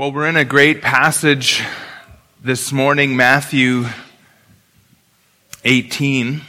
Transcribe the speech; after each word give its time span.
Well, 0.00 0.12
we're 0.12 0.28
in 0.28 0.36
a 0.36 0.46
great 0.46 0.80
passage 0.80 1.62
this 2.42 2.72
morning, 2.72 3.16
Matthew 3.16 3.84
18. 5.62 6.40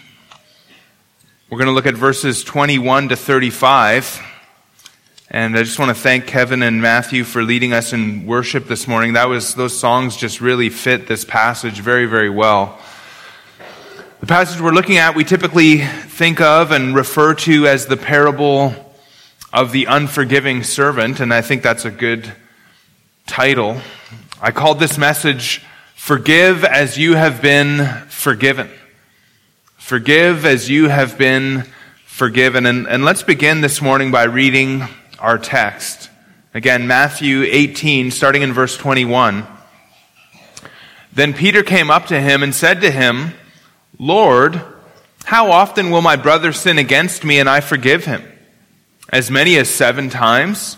We're 1.50 1.58
going 1.58 1.68
to 1.68 1.74
look 1.74 1.86
at 1.86 1.96
verses 1.96 2.46
21 2.46 3.10
to 3.10 3.18
35. 3.18 4.22
And 5.32 5.58
I 5.58 5.64
just 5.64 5.80
want 5.80 5.90
to 5.90 6.02
thank 6.02 6.28
Kevin 6.28 6.64
and 6.64 6.82
Matthew 6.82 7.26
for 7.26 7.44
leading 7.44 7.74
us 7.74 7.92
in 7.92 8.26
worship 8.26 8.70
this 8.70 8.88
morning. 8.88 9.12
That 9.14 9.28
was, 9.28 9.54
those 9.54 9.78
songs 9.78 10.16
just 10.16 10.40
really 10.40 10.70
fit 10.70 11.08
this 11.08 11.26
passage 11.26 11.82
very, 11.82 12.06
very 12.06 12.30
well. 12.30 12.80
The 14.22 14.28
passage 14.28 14.62
we're 14.62 14.72
looking 14.72 14.96
at, 14.96 15.14
we 15.14 15.26
typically 15.26 15.80
think 15.80 16.40
of 16.40 16.72
and 16.72 16.96
refer 16.96 17.34
to 17.34 17.68
as 17.68 17.88
the 17.88 17.98
parable 17.98 18.74
of 19.52 19.74
the 19.74 19.88
unforgiving 19.88 20.64
servant. 20.64 21.20
And 21.20 21.34
I 21.34 21.42
think 21.42 21.64
that's 21.64 21.84
a 21.84 21.92
good 21.92 22.34
title. 23.32 23.80
I 24.42 24.52
called 24.52 24.78
this 24.78 24.98
message, 24.98 25.64
Forgive 25.96 26.66
as 26.66 26.98
You 26.98 27.16
Have 27.16 27.42
Been 27.42 27.88
Forgiven. 28.10 28.70
Forgive 29.78 30.46
as 30.46 30.70
you 30.70 30.90
have 30.90 31.18
been 31.18 31.64
forgiven. 32.04 32.66
And, 32.66 32.90
and 32.90 33.06
let's 33.06 33.24
begin 33.24 33.62
this 33.62 33.82
morning 33.82 34.12
by 34.12 34.24
reading 34.24 34.84
our 35.18 35.38
text. 35.38 36.10
Again, 36.54 36.88
Matthew 36.88 37.44
18, 37.44 38.12
starting 38.12 38.42
in 38.42 38.52
verse 38.52 38.76
21. 38.76 39.48
Then 41.14 41.34
Peter 41.34 41.64
came 41.64 41.90
up 41.90 42.08
to 42.08 42.20
him 42.20 42.44
and 42.44 42.54
said 42.54 42.82
to 42.82 42.92
him, 42.92 43.32
Lord, 43.98 44.62
how 45.24 45.52
often 45.52 45.90
will 45.90 46.02
my 46.02 46.18
brother 46.18 46.52
sin 46.52 46.78
against 46.78 47.24
me 47.24 47.40
and 47.40 47.48
I 47.48 47.62
forgive 47.62 48.04
him? 48.04 48.24
As 49.08 49.32
many 49.32 49.56
as 49.56 49.70
seven 49.70 50.10
times? 50.10 50.76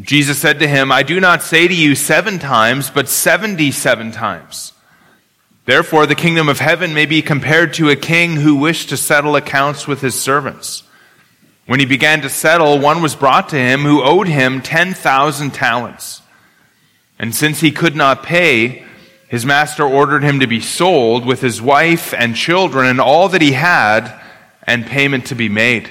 Jesus 0.00 0.38
said 0.38 0.58
to 0.58 0.66
him, 0.66 0.90
I 0.90 1.02
do 1.04 1.20
not 1.20 1.42
say 1.42 1.68
to 1.68 1.74
you 1.74 1.94
seven 1.94 2.38
times, 2.38 2.90
but 2.90 3.08
seventy-seven 3.08 4.10
times. 4.10 4.72
Therefore, 5.66 6.06
the 6.06 6.14
kingdom 6.14 6.48
of 6.48 6.58
heaven 6.58 6.92
may 6.92 7.06
be 7.06 7.22
compared 7.22 7.74
to 7.74 7.88
a 7.88 7.96
king 7.96 8.36
who 8.36 8.56
wished 8.56 8.88
to 8.90 8.96
settle 8.96 9.36
accounts 9.36 9.86
with 9.86 10.00
his 10.00 10.20
servants. 10.20 10.82
When 11.66 11.80
he 11.80 11.86
began 11.86 12.20
to 12.22 12.28
settle, 12.28 12.78
one 12.78 13.00
was 13.00 13.14
brought 13.14 13.48
to 13.50 13.56
him 13.56 13.80
who 13.80 14.02
owed 14.02 14.28
him 14.28 14.60
10,000 14.60 15.52
talents. 15.52 16.20
And 17.18 17.34
since 17.34 17.60
he 17.60 17.70
could 17.70 17.96
not 17.96 18.24
pay, 18.24 18.84
his 19.28 19.46
master 19.46 19.84
ordered 19.84 20.22
him 20.22 20.40
to 20.40 20.46
be 20.46 20.60
sold 20.60 21.24
with 21.24 21.40
his 21.40 21.62
wife 21.62 22.12
and 22.12 22.36
children 22.36 22.86
and 22.86 23.00
all 23.00 23.30
that 23.30 23.40
he 23.40 23.52
had 23.52 24.12
and 24.64 24.84
payment 24.84 25.26
to 25.26 25.34
be 25.34 25.48
made. 25.48 25.90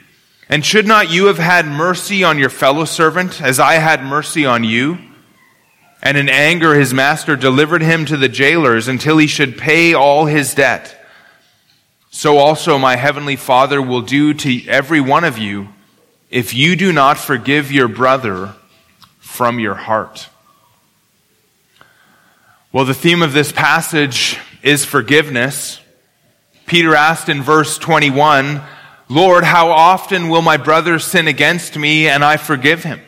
And 0.51 0.65
should 0.65 0.85
not 0.85 1.09
you 1.09 1.27
have 1.27 1.37
had 1.37 1.65
mercy 1.65 2.25
on 2.25 2.37
your 2.37 2.49
fellow 2.49 2.83
servant 2.83 3.41
as 3.41 3.57
I 3.57 3.75
had 3.75 4.03
mercy 4.03 4.45
on 4.45 4.65
you? 4.65 4.97
And 6.03 6.17
in 6.17 6.27
anger, 6.27 6.75
his 6.75 6.93
master 6.93 7.37
delivered 7.37 7.81
him 7.81 8.05
to 8.07 8.17
the 8.17 8.27
jailers 8.27 8.89
until 8.89 9.17
he 9.17 9.27
should 9.27 9.57
pay 9.57 9.93
all 9.93 10.25
his 10.25 10.53
debt. 10.53 10.93
So 12.09 12.37
also 12.37 12.77
my 12.77 12.97
heavenly 12.97 13.37
Father 13.37 13.81
will 13.81 14.01
do 14.01 14.33
to 14.33 14.67
every 14.67 14.99
one 14.99 15.23
of 15.23 15.37
you 15.37 15.69
if 16.29 16.53
you 16.53 16.75
do 16.75 16.91
not 16.91 17.17
forgive 17.17 17.71
your 17.71 17.87
brother 17.87 18.53
from 19.19 19.57
your 19.57 19.75
heart. 19.75 20.27
Well, 22.73 22.83
the 22.83 22.93
theme 22.93 23.21
of 23.21 23.31
this 23.31 23.53
passage 23.53 24.37
is 24.63 24.83
forgiveness. 24.83 25.79
Peter 26.65 26.93
asked 26.93 27.29
in 27.29 27.41
verse 27.41 27.77
21, 27.77 28.61
Lord, 29.11 29.43
how 29.43 29.71
often 29.71 30.29
will 30.29 30.41
my 30.41 30.55
brother 30.55 30.97
sin 30.97 31.27
against 31.27 31.77
me 31.77 32.07
and 32.07 32.23
I 32.23 32.37
forgive 32.37 32.85
him? 32.85 33.01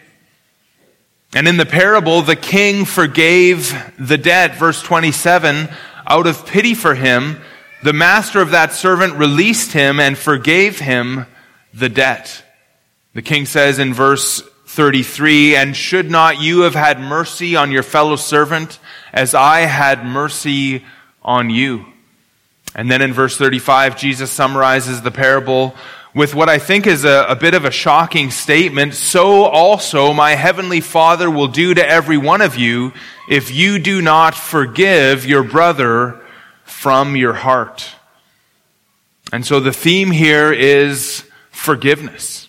And 1.34 1.48
in 1.48 1.56
the 1.56 1.66
parable, 1.66 2.22
the 2.22 2.36
king 2.36 2.84
forgave 2.84 3.74
the 3.98 4.18
debt, 4.18 4.58
verse 4.58 4.82
27, 4.82 5.70
out 6.06 6.28
of 6.28 6.46
pity 6.46 6.74
for 6.74 6.94
him. 6.94 7.40
The 7.84 7.94
master 7.94 8.42
of 8.42 8.52
that 8.52 8.74
servant 8.74 9.14
released 9.14 9.72
him 9.72 9.98
and 10.02 10.18
forgave 10.18 10.78
him 10.78 11.26
the 11.74 11.88
debt. 11.88 12.44
The 13.14 13.22
king 13.22 13.46
says 13.46 13.80
in 13.80 13.94
verse 13.94 14.42
33, 14.66 15.56
And 15.56 15.74
should 15.74 16.12
not 16.12 16.42
you 16.42 16.64
have 16.64 16.76
had 16.76 17.00
mercy 17.00 17.56
on 17.56 17.72
your 17.72 17.82
fellow 17.82 18.18
servant 18.18 18.78
as 19.14 19.34
I 19.34 19.62
had 19.62 20.06
mercy 20.06 20.84
on 21.22 21.50
you? 21.50 21.93
And 22.76 22.90
then 22.90 23.02
in 23.02 23.14
verse 23.14 23.38
35, 23.38 23.98
Jesus 23.98 24.32
summarizes 24.32 25.02
the 25.02 25.12
parable 25.12 25.76
with 26.16 26.36
what 26.36 26.50
I 26.50 26.60
think 26.60 26.86
is 26.86 27.06
a, 27.06 27.26
a, 27.28 27.36
bit 27.36 27.56
of 27.56 27.66
a 27.66 27.72
shocking 27.72 28.30
statement, 28.30 28.94
so 28.94 29.46
also 29.46 30.14
my 30.14 30.36
heavenly 30.36 30.80
Father 30.80 31.30
will 31.30 31.48
do 31.48 31.74
to 31.74 31.88
every 31.88 32.18
one 32.18 32.42
of 32.42 32.56
you 32.56 32.94
if 33.28 33.52
you 33.52 33.80
do 33.80 34.02
not 34.02 34.36
forgive 34.36 35.26
your 35.26 35.44
brother 35.44 36.22
from 36.66 37.16
your 37.16 37.34
heart. 37.34 37.96
And 39.32 39.44
so 39.46 39.60
the 39.60 39.74
theme 39.74 40.12
here 40.12 40.54
is 40.54 41.26
forgiveness. 41.50 42.48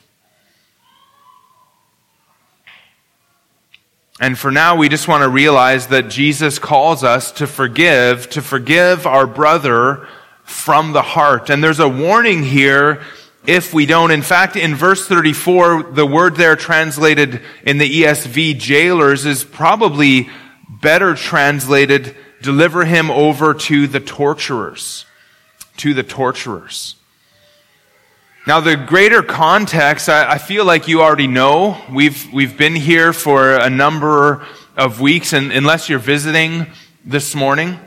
And 4.20 4.38
for 4.38 4.52
now, 4.52 4.76
we 4.76 4.88
just 4.88 5.08
want 5.08 5.22
to 5.22 5.28
realize 5.28 5.88
that 5.88 6.08
Jesus 6.08 6.58
calls 6.60 7.02
us 7.02 7.32
to 7.32 7.46
forgive, 7.46 8.30
to 8.30 8.42
forgive 8.42 9.06
our 9.06 9.26
brother 9.26 10.06
from 10.44 10.92
the 10.92 11.02
heart. 11.02 11.50
And 11.50 11.64
there's 11.64 11.80
a 11.80 11.88
warning 11.88 12.44
here 12.44 13.02
if 13.46 13.74
we 13.74 13.86
don't. 13.86 14.12
In 14.12 14.22
fact, 14.22 14.56
in 14.56 14.74
verse 14.76 15.06
34, 15.08 15.94
the 15.94 16.06
word 16.06 16.36
there 16.36 16.54
translated 16.54 17.42
in 17.64 17.78
the 17.78 18.02
ESV, 18.02 18.58
jailers, 18.58 19.26
is 19.26 19.42
probably 19.42 20.28
better 20.68 21.14
translated, 21.14 22.16
deliver 22.40 22.84
him 22.84 23.10
over 23.10 23.52
to 23.52 23.86
the 23.88 24.00
torturers. 24.00 25.06
To 25.78 25.92
the 25.92 26.04
torturers. 26.04 26.94
Now, 28.46 28.60
the 28.60 28.76
greater 28.76 29.22
context, 29.22 30.10
I, 30.10 30.32
I 30.32 30.38
feel 30.38 30.66
like 30.66 30.86
you 30.86 31.00
already 31.00 31.26
know. 31.26 31.82
We've, 31.90 32.30
we've 32.30 32.58
been 32.58 32.74
here 32.74 33.14
for 33.14 33.54
a 33.54 33.70
number 33.70 34.44
of 34.76 35.00
weeks, 35.00 35.32
and 35.32 35.50
unless 35.50 35.88
you're 35.88 35.98
visiting 35.98 36.66
this 37.06 37.34
morning. 37.34 37.80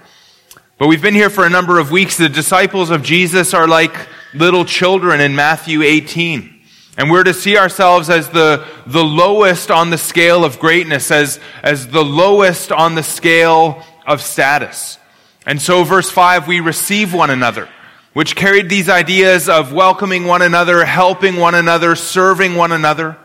But 0.79 0.88
we've 0.88 1.01
been 1.01 1.13
here 1.13 1.29
for 1.29 1.45
a 1.45 1.50
number 1.50 1.78
of 1.78 1.91
weeks. 1.91 2.18
The 2.18 2.28
disciples 2.28 2.89
of 2.89 3.04
Jesus 3.04 3.54
are 3.54 3.68
like 3.68 3.95
little 4.33 4.65
children 4.65 5.21
in 5.21 5.36
Matthew 5.36 5.83
18. 5.83 6.60
And 6.98 7.12
we're 7.12 7.24
to 7.24 7.36
see 7.36 7.56
ourselves 7.56 8.10
as 8.10 8.30
the, 8.30 8.65
the 8.88 9.03
lowest 9.03 9.69
on 9.69 9.92
the 9.92 9.98
scale 10.00 10.44
of 10.44 10.57
greatness, 10.57 11.12
as, 11.12 11.39
as 11.62 11.88
the 11.89 12.03
lowest 12.03 12.71
on 12.71 12.95
the 12.95 13.03
scale 13.03 13.83
of 14.07 14.24
status. 14.24 14.98
And 15.45 15.62
so, 15.62 15.83
verse 15.83 16.10
5, 16.10 16.48
we 16.48 16.62
receive 16.62 17.13
one 17.13 17.30
another, 17.30 17.69
which 18.18 18.36
carried 18.36 18.68
these 18.68 18.90
ideas 18.90 19.48
of 19.48 19.72
welcoming 19.72 20.25
one 20.25 20.42
another, 20.42 20.84
helping 20.84 21.36
one 21.36 21.54
another, 21.54 21.96
serving 21.96 22.56
one 22.56 22.72
another. 22.72 23.16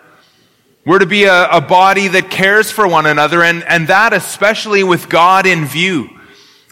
We're 0.85 0.99
to 0.99 1.07
be 1.07 1.25
a, 1.25 1.49
a 1.49 1.63
body 1.63 2.09
that 2.09 2.29
cares 2.29 2.71
for 2.71 2.87
one 2.87 3.07
another, 3.07 3.43
and, 3.43 3.65
and 3.65 3.89
that 3.89 4.13
especially 4.13 4.85
with 4.85 5.09
God 5.09 5.47
in 5.47 5.65
view. 5.65 6.11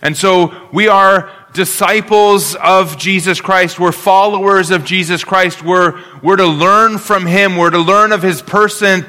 And 0.02 0.14
so, 0.14 0.68
we 0.70 0.86
are 0.86 1.32
disciples 1.54 2.54
of 2.56 2.98
Jesus 2.98 3.40
Christ. 3.40 3.80
We're 3.80 3.90
followers 3.90 4.70
of 4.70 4.84
Jesus 4.84 5.24
Christ. 5.24 5.64
We're, 5.64 5.98
we're 6.22 6.36
to 6.36 6.46
learn 6.46 6.98
from 6.98 7.24
Him. 7.24 7.56
We're 7.56 7.70
to 7.70 7.78
learn 7.78 8.12
of 8.12 8.22
His 8.22 8.42
person, 8.42 9.06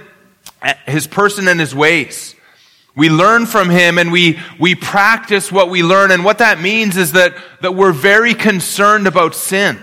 His 0.88 1.06
person 1.06 1.50
and 1.50 1.60
His 1.60 1.76
ways. 1.76 2.34
We 2.96 3.10
learn 3.10 3.46
from 3.46 3.70
him 3.70 3.98
and 3.98 4.12
we, 4.12 4.40
we 4.60 4.76
practice 4.76 5.52
what 5.52 5.70
we 5.70 5.82
learn. 5.82 6.12
And 6.12 6.26
what 6.26 6.40
that 6.40 6.60
means 6.60 6.98
is 6.98 7.14
that, 7.14 7.36
that 7.62 7.74
we're 7.74 7.94
very 7.94 8.34
concerned 8.34 9.08
about 9.08 9.34
sin. 9.34 9.80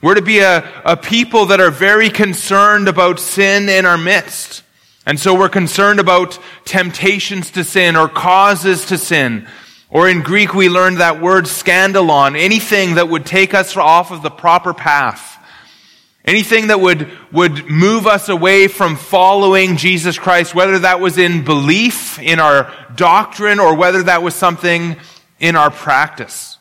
We're 0.00 0.14
to 0.14 0.22
be 0.22 0.38
a, 0.38 0.66
a 0.84 0.96
people 0.96 1.46
that 1.46 1.60
are 1.60 1.70
very 1.70 2.08
concerned 2.08 2.88
about 2.88 3.18
sin 3.20 3.68
in 3.68 3.84
our 3.84 3.98
midst. 3.98 4.62
And 5.04 5.18
so 5.18 5.34
we're 5.34 5.48
concerned 5.48 6.00
about 6.00 6.38
temptations 6.64 7.50
to 7.52 7.64
sin 7.64 7.96
or 7.96 8.08
causes 8.08 8.86
to 8.86 8.98
sin. 8.98 9.48
Or 9.90 10.08
in 10.08 10.22
Greek, 10.22 10.54
we 10.54 10.68
learned 10.68 10.98
that 10.98 11.20
word 11.20 11.44
scandalon, 11.44 12.38
anything 12.38 12.94
that 12.96 13.08
would 13.08 13.24
take 13.24 13.54
us 13.54 13.76
off 13.76 14.10
of 14.10 14.22
the 14.22 14.30
proper 14.30 14.74
path. 14.74 15.37
Anything 16.28 16.66
that 16.66 16.78
would, 16.78 17.10
would 17.32 17.70
move 17.70 18.06
us 18.06 18.28
away 18.28 18.68
from 18.68 18.96
following 18.96 19.78
Jesus 19.78 20.18
Christ, 20.18 20.54
whether 20.54 20.80
that 20.80 21.00
was 21.00 21.16
in 21.16 21.42
belief, 21.42 22.18
in 22.18 22.38
our 22.38 22.70
doctrine, 22.94 23.58
or 23.58 23.74
whether 23.74 24.02
that 24.02 24.22
was 24.22 24.34
something 24.34 24.98
in 25.40 25.56
our 25.56 25.70
practice. 25.70 26.58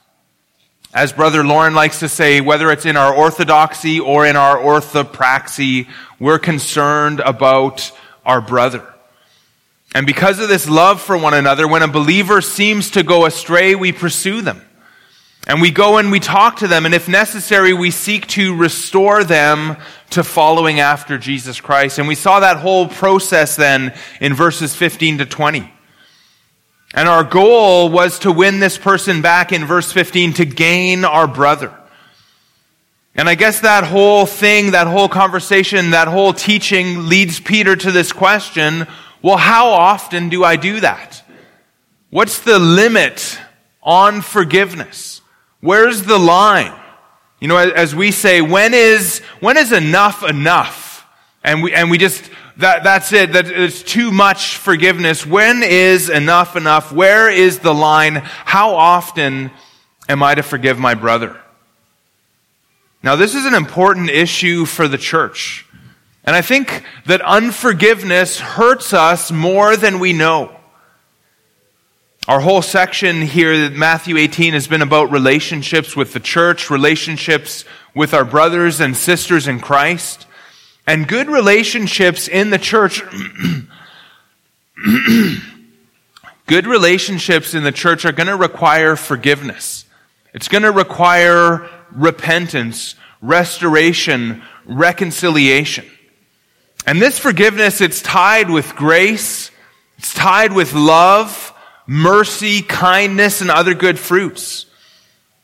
As 0.94 1.12
Brother 1.12 1.44
Lauren 1.44 1.76
likes 1.76 2.00
to 2.00 2.08
say, 2.08 2.40
whether 2.40 2.72
it's 2.72 2.86
in 2.86 2.96
our 2.96 3.14
orthodoxy 3.14 4.00
or 4.00 4.26
in 4.26 4.38
our 4.38 4.56
orthopraxy, 4.56 5.90
we're 6.18 6.40
concerned 6.40 7.20
about 7.20 7.92
our 8.26 8.40
brother. 8.40 8.88
And 9.94 10.08
because 10.08 10.40
of 10.40 10.48
this 10.48 10.70
love 10.70 11.02
for 11.02 11.18
one 11.18 11.34
another, 11.34 11.68
when 11.68 11.84
a 11.84 11.90
believer 11.90 12.40
seems 12.40 12.92
to 12.92 13.04
go 13.04 13.26
astray, 13.26 13.76
we 13.76 13.92
pursue 13.92 14.42
them. 14.42 14.62
And 15.48 15.62
we 15.62 15.72
go 15.72 15.98
and 15.98 16.12
we 16.12 16.20
talk 16.20 16.58
to 16.58 16.68
them, 16.68 16.86
and 16.86 16.94
if 16.94 17.08
necessary, 17.08 17.74
we 17.74 17.90
seek 17.90 18.28
to 18.28 18.54
restore 18.54 19.24
them 19.24 19.78
to 20.10 20.22
following 20.22 20.82
after 20.82 21.18
Jesus 21.18 21.62
Christ. 21.62 22.00
And 22.00 22.08
we 22.08 22.16
saw 22.16 22.42
that 22.42 22.58
whole 22.58 22.90
process 22.90 23.56
then 23.56 23.94
in 24.20 24.34
verses 24.34 24.76
15 24.76 25.20
to 25.20 25.26
20. 25.26 25.72
And 26.94 27.08
our 27.08 27.24
goal 27.24 27.90
was 27.90 28.20
to 28.20 28.32
win 28.32 28.60
this 28.60 28.78
person 28.78 29.22
back 29.22 29.54
in 29.54 29.66
verse 29.66 29.90
15 29.90 30.34
to 30.34 30.46
gain 30.46 31.06
our 31.06 31.28
brother. 31.28 31.74
And 33.16 33.30
I 33.30 33.36
guess 33.36 33.62
that 33.62 33.86
whole 33.86 34.26
thing, 34.26 34.72
that 34.72 34.88
whole 34.88 35.10
conversation, 35.10 35.92
that 35.92 36.10
whole 36.10 36.34
teaching 36.34 37.08
leads 37.08 37.40
Peter 37.40 37.76
to 37.76 37.92
this 37.92 38.12
question 38.12 38.86
well, 39.24 39.38
how 39.38 39.70
often 39.70 40.30
do 40.30 40.44
I 40.44 40.58
do 40.58 40.80
that? 40.82 41.24
What's 42.12 42.40
the 42.40 42.60
limit 42.60 43.40
on 43.82 44.22
forgiveness? 44.22 45.17
Where's 45.62 46.04
the 46.04 46.18
line? 46.18 46.74
You 47.40 47.48
know, 47.48 47.58
as 47.58 47.96
we 47.96 48.12
say, 48.12 48.42
when 48.42 48.74
is, 48.74 49.20
when 49.40 49.58
is 49.58 49.72
enough 49.72 50.24
enough? 50.24 51.06
And 51.44 51.64
we, 51.64 51.74
and 51.74 51.92
we 51.92 51.98
just, 51.98 52.30
that, 52.58 52.84
that's 52.84 53.14
it. 53.14 53.34
That 53.34 53.48
it's 53.48 53.84
too 53.84 54.12
much 54.12 54.58
forgiveness. 54.58 55.26
When 55.26 55.62
is 55.64 56.10
enough 56.10 56.56
enough? 56.56 56.92
Where 56.92 57.30
is 57.30 57.60
the 57.60 57.74
line? 57.74 58.16
How 58.16 58.76
often 58.76 59.52
am 60.10 60.24
I 60.24 60.36
to 60.36 60.44
forgive 60.44 60.80
my 60.80 60.96
brother? 60.96 61.40
Now, 63.04 63.16
this 63.16 63.36
is 63.36 63.46
an 63.46 63.54
important 63.54 64.10
issue 64.10 64.66
for 64.66 64.88
the 64.88 64.98
church. 64.98 65.66
And 66.24 66.36
I 66.36 66.42
think 66.42 66.84
that 67.06 67.22
unforgiveness 67.22 68.40
hurts 68.40 68.94
us 68.94 69.32
more 69.32 69.78
than 69.78 70.00
we 70.00 70.12
know. 70.12 70.57
Our 72.28 72.42
whole 72.42 72.62
section 72.62 73.22
here, 73.22 73.70
Matthew 73.70 74.18
18, 74.18 74.52
has 74.52 74.68
been 74.68 74.82
about 74.82 75.12
relationships 75.12 75.96
with 75.96 76.12
the 76.12 76.20
church, 76.20 76.70
relationships 76.70 77.64
with 77.96 78.14
our 78.14 78.26
brothers 78.26 78.82
and 78.82 78.98
sisters 78.98 79.48
in 79.48 79.62
Christ. 79.62 80.28
And 80.86 81.08
good 81.08 81.30
relationships 81.30 82.28
in 82.28 82.50
the 82.50 82.58
church, 82.58 83.02
good 86.48 86.68
relationships 86.68 87.54
in 87.54 87.64
the 87.64 87.72
church 87.72 88.04
are 88.04 88.12
going 88.12 88.28
to 88.28 88.36
require 88.36 88.98
forgiveness. 88.98 89.86
It's 90.34 90.50
going 90.50 90.64
to 90.64 90.72
require 90.74 91.70
repentance, 91.94 92.96
restoration, 93.22 94.44
reconciliation. 94.66 95.86
And 96.86 97.02
this 97.02 97.20
forgiveness, 97.20 97.80
it's 97.80 98.02
tied 98.02 98.50
with 98.50 98.76
grace, 98.76 99.50
it's 99.98 100.14
tied 100.14 100.52
with 100.52 100.74
love, 100.74 101.54
mercy, 101.88 102.62
kindness, 102.62 103.42
and 103.42 103.50
other 103.50 103.74
good 103.74 103.98
fruits. 103.98 104.66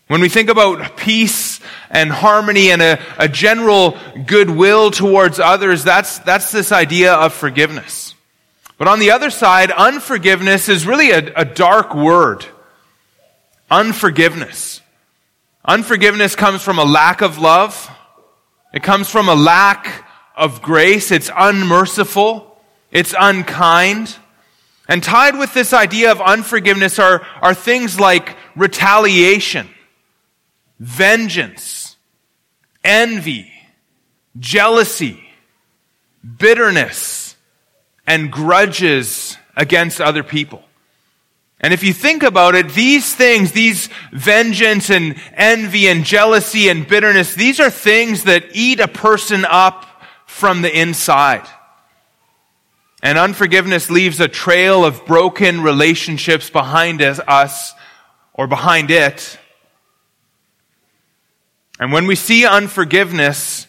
When 0.07 0.22
we 0.22 0.30
think 0.30 0.50
about 0.50 0.98
peace 0.98 1.60
and 1.90 2.12
harmony 2.12 2.69
and 2.72 2.81
a, 2.81 3.01
a 3.18 3.28
general 3.28 3.98
goodwill 4.25 4.92
towards 4.92 5.40
others, 5.40 5.84
that's, 5.84 6.19
that's 6.19 6.51
this 6.51 6.72
idea 6.72 7.13
of 7.13 7.34
forgiveness. 7.34 8.13
But 8.78 8.88
on 8.88 9.00
the 9.00 9.12
other 9.12 9.30
side, 9.30 9.72
unforgiveness 9.72 10.68
is 10.68 10.86
really 10.86 11.12
a, 11.12 11.34
a 11.36 11.45
dark 11.45 11.95
word. 11.95 12.45
Unforgiveness. 13.72 14.81
Unforgiveness 15.66 16.36
comes 16.36 16.62
from 16.62 16.78
a 16.78 16.84
lack 16.84 17.22
of 17.22 17.38
love. 17.38 17.90
It 18.74 18.84
comes 18.84 19.10
from 19.10 19.30
a 19.30 19.36
lack 19.36 20.06
of 20.36 20.62
grace. 20.62 21.12
It's 21.12 21.31
unmerciful. 21.34 22.57
It's 22.92 23.16
unkind. 23.18 24.16
And 24.88 25.01
tied 25.01 25.38
with 25.38 25.53
this 25.53 25.74
idea 25.74 26.12
of 26.12 26.19
unforgiveness 26.19 27.00
are, 27.00 27.25
are 27.41 27.53
things 27.53 28.00
like 28.00 28.35
retaliation, 28.56 29.69
vengeance, 30.80 31.95
envy, 32.83 33.51
jealousy, 34.38 35.24
bitterness, 36.38 37.35
and 38.06 38.31
grudges 38.31 39.38
against 39.56 40.01
other 40.01 40.24
people. 40.24 40.63
And 41.62 41.74
if 41.74 41.81
you 41.81 41.94
think 41.94 42.24
about 42.24 42.56
it, 42.56 42.69
these 42.69 43.15
things, 43.15 43.53
these 43.53 43.88
vengeance 44.12 44.89
and 44.89 45.15
envy 45.33 45.88
and 45.88 46.03
jealousy 46.03 46.68
and 46.68 46.85
bitterness, 46.85 47.35
these 47.35 47.62
are 47.62 47.69
things 47.69 48.25
that 48.25 48.47
eat 48.51 48.81
a 48.81 48.88
person 48.89 49.45
up 49.45 49.85
from 50.25 50.62
the 50.62 50.77
inside. 50.77 51.47
And 53.04 53.18
unforgiveness 53.18 53.90
leaves 53.90 54.22
a 54.22 54.30
trail 54.30 54.86
of 54.86 55.06
broken 55.06 55.62
relationships 55.62 56.50
behind 56.50 57.02
us 57.02 57.74
or 58.34 58.48
behind 58.48 58.92
it. 58.92 59.38
And 61.82 61.92
when 61.92 62.08
we 62.08 62.16
see 62.16 62.46
unforgiveness, 62.46 63.68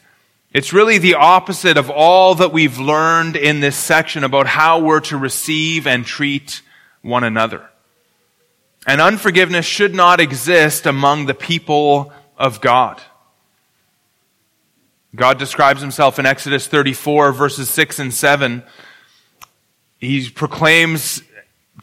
it's 0.53 0.73
really 0.73 0.99
the 0.99 1.15
opposite 1.15 1.77
of 1.77 1.91
all 1.91 2.37
that 2.37 2.53
we've 2.53 2.79
learned 2.79 3.35
in 3.35 3.59
this 3.59 3.77
section 3.77 4.23
about 4.23 4.47
how 4.47 4.79
we're 4.79 5.01
to 5.01 5.17
receive 5.17 5.89
and 5.89 6.07
treat 6.07 6.63
one 7.03 7.25
another. 7.25 7.69
And 8.87 9.01
unforgiveness 9.01 9.67
should 9.67 9.97
not 9.97 10.21
exist 10.21 10.87
among 10.87 11.27
the 11.27 11.35
people 11.35 12.13
of 12.39 12.61
God. 12.61 13.03
God 15.13 15.41
describes 15.41 15.81
himself 15.81 16.21
in 16.21 16.27
Exodus 16.27 16.69
34 16.69 17.33
verses 17.33 17.69
6 17.69 17.99
and 17.99 18.15
7. 18.15 18.63
He 20.05 20.29
proclaims 20.29 21.23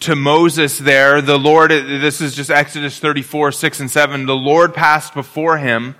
to 0.01 0.15
Moses 0.15 0.77
there, 0.77 1.21
the 1.21 1.39
Lord, 1.39 1.71
this 1.71 2.21
is 2.21 2.35
just 2.35 2.51
Exodus 2.51 2.99
34, 2.99 3.51
6 3.51 3.79
and 3.79 3.89
7. 3.89 4.27
The 4.27 4.35
Lord 4.35 4.75
passed 4.75 5.15
before 5.15 5.57
him 5.57 5.95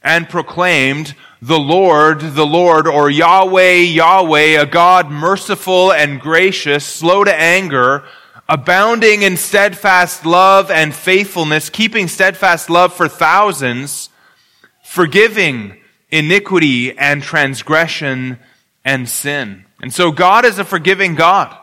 and 0.00 0.28
proclaimed, 0.28 1.16
the 1.42 1.58
Lord, 1.58 2.20
the 2.20 2.46
Lord, 2.46 2.86
or 2.86 3.10
Yahweh, 3.10 3.78
Yahweh, 3.78 4.60
a 4.60 4.66
God 4.66 5.10
merciful 5.10 5.92
and 5.92 6.20
gracious, 6.20 6.84
slow 6.84 7.24
to 7.24 7.34
anger, 7.34 8.04
abounding 8.48 9.22
in 9.22 9.36
steadfast 9.36 10.24
love 10.24 10.70
and 10.70 10.94
faithfulness, 10.94 11.70
keeping 11.70 12.06
steadfast 12.06 12.70
love 12.70 12.92
for 12.92 13.08
thousands, 13.08 14.10
forgiving 14.84 15.76
iniquity 16.08 16.96
and 16.96 17.20
transgression 17.20 18.38
and 18.84 19.08
sin. 19.08 19.64
And 19.80 19.92
so 19.92 20.10
God 20.10 20.44
is 20.44 20.58
a 20.58 20.64
forgiving 20.64 21.14
God. 21.14 21.56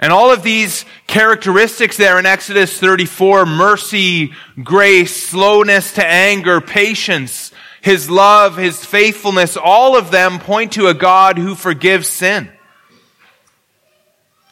And 0.00 0.12
all 0.12 0.32
of 0.32 0.42
these 0.42 0.84
characteristics 1.06 1.96
there 1.96 2.18
in 2.18 2.26
Exodus 2.26 2.78
34, 2.78 3.46
mercy, 3.46 4.32
grace, 4.62 5.16
slowness 5.16 5.94
to 5.94 6.04
anger, 6.04 6.60
patience, 6.60 7.52
his 7.80 8.10
love, 8.10 8.56
his 8.56 8.84
faithfulness, 8.84 9.56
all 9.56 9.96
of 9.96 10.10
them 10.10 10.40
point 10.40 10.72
to 10.72 10.88
a 10.88 10.94
God 10.94 11.38
who 11.38 11.54
forgives 11.54 12.08
sin. 12.08 12.50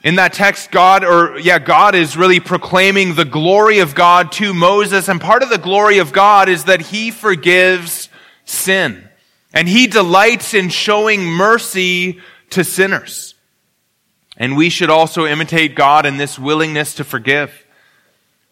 In 0.05 0.17
that 0.17 0.33
text, 0.33 0.71
God, 0.71 1.05
or 1.05 1.39
yeah, 1.39 1.59
God 1.59 1.95
is 1.95 2.17
really 2.17 2.41
proclaiming 2.41 3.15
the 3.15 3.25
glory 3.25 3.79
of 3.79 3.95
God 3.95 4.33
to 4.33 4.53
Moses. 4.53 5.09
And 5.09 5.21
part 5.21 5.43
of 5.43 5.49
the 5.49 5.59
glory 5.59 5.99
of 5.99 6.13
God 6.13 6.49
is 6.49 6.65
that 6.65 6.81
he 6.81 7.11
forgives 7.11 8.09
sin. 8.45 9.09
And 9.55 9.69
he 9.69 9.87
delights 9.87 10.55
in 10.55 10.71
showing 10.71 11.25
mercy 11.25 12.21
to 12.53 12.65
sinners. 12.65 13.35
And 14.37 14.57
we 14.57 14.71
should 14.71 14.91
also 14.91 15.27
imitate 15.27 15.75
God 15.75 16.07
in 16.07 16.17
this 16.17 16.39
willingness 16.39 16.95
to 16.95 17.05
forgive. 17.05 17.67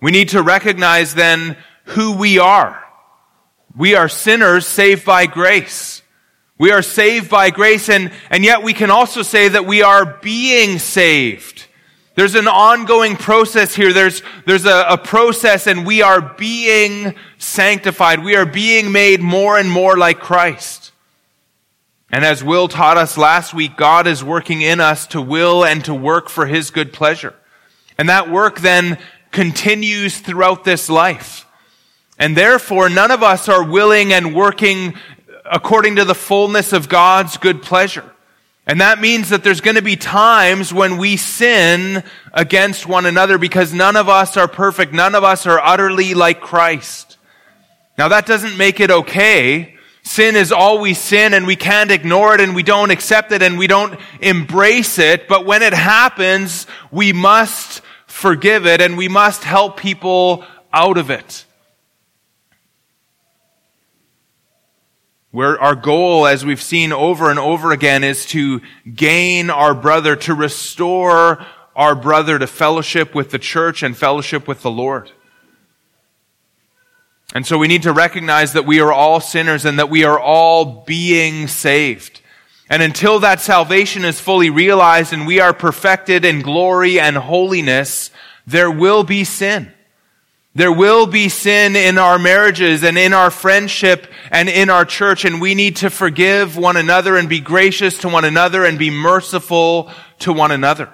We 0.00 0.10
need 0.10 0.30
to 0.30 0.42
recognize 0.42 1.14
then 1.14 1.56
who 1.84 2.16
we 2.16 2.38
are. 2.38 2.82
We 3.76 3.94
are 3.94 4.08
sinners 4.08 4.66
saved 4.66 5.04
by 5.04 5.26
grace. 5.26 6.02
We 6.58 6.72
are 6.72 6.82
saved 6.82 7.30
by 7.30 7.50
grace 7.50 7.88
and, 7.88 8.12
and 8.28 8.44
yet 8.44 8.62
we 8.62 8.74
can 8.74 8.90
also 8.90 9.22
say 9.22 9.48
that 9.48 9.64
we 9.64 9.82
are 9.82 10.18
being 10.20 10.78
saved. 10.78 11.66
There's 12.16 12.34
an 12.34 12.48
ongoing 12.48 13.16
process 13.16 13.74
here. 13.74 13.94
There's, 13.94 14.22
there's 14.44 14.66
a, 14.66 14.84
a 14.90 14.98
process 14.98 15.66
and 15.66 15.86
we 15.86 16.02
are 16.02 16.20
being 16.20 17.14
sanctified. 17.38 18.22
We 18.22 18.36
are 18.36 18.44
being 18.44 18.92
made 18.92 19.20
more 19.20 19.56
and 19.58 19.70
more 19.70 19.96
like 19.96 20.20
Christ. 20.20 20.79
And 22.12 22.24
as 22.24 22.42
Will 22.42 22.66
taught 22.66 22.96
us 22.96 23.16
last 23.16 23.54
week, 23.54 23.76
God 23.76 24.06
is 24.06 24.24
working 24.24 24.62
in 24.62 24.80
us 24.80 25.06
to 25.08 25.22
will 25.22 25.64
and 25.64 25.84
to 25.84 25.94
work 25.94 26.28
for 26.28 26.46
His 26.46 26.70
good 26.70 26.92
pleasure. 26.92 27.34
And 27.96 28.08
that 28.08 28.30
work 28.30 28.60
then 28.60 28.98
continues 29.30 30.18
throughout 30.18 30.64
this 30.64 30.90
life. 30.90 31.46
And 32.18 32.36
therefore, 32.36 32.88
none 32.88 33.10
of 33.10 33.22
us 33.22 33.48
are 33.48 33.62
willing 33.62 34.12
and 34.12 34.34
working 34.34 34.94
according 35.50 35.96
to 35.96 36.04
the 36.04 36.14
fullness 36.14 36.72
of 36.72 36.88
God's 36.88 37.36
good 37.36 37.62
pleasure. 37.62 38.10
And 38.66 38.80
that 38.80 39.00
means 39.00 39.30
that 39.30 39.42
there's 39.42 39.60
going 39.60 39.76
to 39.76 39.82
be 39.82 39.96
times 39.96 40.72
when 40.72 40.98
we 40.98 41.16
sin 41.16 42.04
against 42.32 42.86
one 42.86 43.06
another 43.06 43.38
because 43.38 43.72
none 43.72 43.96
of 43.96 44.08
us 44.08 44.36
are 44.36 44.46
perfect. 44.46 44.92
None 44.92 45.14
of 45.14 45.24
us 45.24 45.46
are 45.46 45.58
utterly 45.58 46.14
like 46.14 46.40
Christ. 46.40 47.16
Now 47.96 48.08
that 48.08 48.26
doesn't 48.26 48.56
make 48.56 48.80
it 48.80 48.90
okay. 48.90 49.76
Sin 50.10 50.34
is 50.34 50.50
always 50.50 50.98
sin 50.98 51.34
and 51.34 51.46
we 51.46 51.54
can't 51.54 51.92
ignore 51.92 52.34
it 52.34 52.40
and 52.40 52.52
we 52.52 52.64
don't 52.64 52.90
accept 52.90 53.30
it 53.30 53.42
and 53.42 53.56
we 53.56 53.68
don't 53.68 53.96
embrace 54.20 54.98
it. 54.98 55.28
But 55.28 55.46
when 55.46 55.62
it 55.62 55.72
happens, 55.72 56.66
we 56.90 57.12
must 57.12 57.80
forgive 58.08 58.66
it, 58.66 58.80
and 58.80 58.98
we 58.98 59.06
must 59.06 59.44
help 59.44 59.76
people 59.76 60.44
out 60.72 60.98
of 60.98 61.10
it. 61.10 61.44
Where 65.30 65.60
our 65.60 65.76
goal, 65.76 66.26
as 66.26 66.44
we've 66.44 66.60
seen 66.60 66.90
over 66.90 67.30
and 67.30 67.38
over 67.38 67.70
again, 67.70 68.02
is 68.02 68.26
to 68.26 68.62
gain 68.92 69.48
our 69.48 69.74
brother, 69.74 70.16
to 70.16 70.34
restore 70.34 71.46
our 71.76 71.94
brother 71.94 72.36
to 72.36 72.48
fellowship 72.48 73.14
with 73.14 73.30
the 73.30 73.38
church 73.38 73.84
and 73.84 73.96
fellowship 73.96 74.48
with 74.48 74.62
the 74.62 74.72
Lord. 74.72 75.12
And 77.34 77.46
so 77.46 77.58
we 77.58 77.68
need 77.68 77.84
to 77.84 77.92
recognize 77.92 78.54
that 78.54 78.66
we 78.66 78.80
are 78.80 78.92
all 78.92 79.20
sinners 79.20 79.64
and 79.64 79.78
that 79.78 79.90
we 79.90 80.04
are 80.04 80.18
all 80.18 80.84
being 80.84 81.46
saved. 81.46 82.20
And 82.68 82.82
until 82.82 83.20
that 83.20 83.40
salvation 83.40 84.04
is 84.04 84.20
fully 84.20 84.50
realized 84.50 85.12
and 85.12 85.26
we 85.26 85.40
are 85.40 85.52
perfected 85.52 86.24
in 86.24 86.42
glory 86.42 86.98
and 86.98 87.16
holiness, 87.16 88.10
there 88.46 88.70
will 88.70 89.04
be 89.04 89.24
sin. 89.24 89.72
There 90.54 90.72
will 90.72 91.06
be 91.06 91.28
sin 91.28 91.76
in 91.76 91.96
our 91.98 92.18
marriages 92.18 92.82
and 92.82 92.98
in 92.98 93.12
our 93.12 93.30
friendship 93.30 94.08
and 94.32 94.48
in 94.48 94.68
our 94.68 94.84
church, 94.84 95.24
and 95.24 95.40
we 95.40 95.54
need 95.54 95.76
to 95.76 95.90
forgive 95.90 96.56
one 96.56 96.76
another 96.76 97.16
and 97.16 97.28
be 97.28 97.38
gracious 97.38 97.98
to 97.98 98.08
one 98.08 98.24
another 98.24 98.64
and 98.64 98.76
be 98.76 98.90
merciful 98.90 99.90
to 100.20 100.32
one 100.32 100.50
another. 100.50 100.88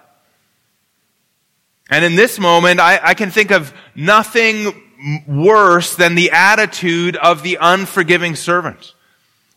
And 1.88 2.05
in 2.05 2.16
this 2.16 2.38
moment, 2.38 2.81
I, 2.81 3.00
I 3.02 3.14
can 3.14 3.31
think 3.31 3.50
of 3.50 3.73
nothing 3.95 4.86
worse 5.26 5.95
than 5.95 6.15
the 6.15 6.31
attitude 6.31 7.17
of 7.17 7.43
the 7.43 7.59
unforgiving 7.61 8.35
servant 8.35 8.95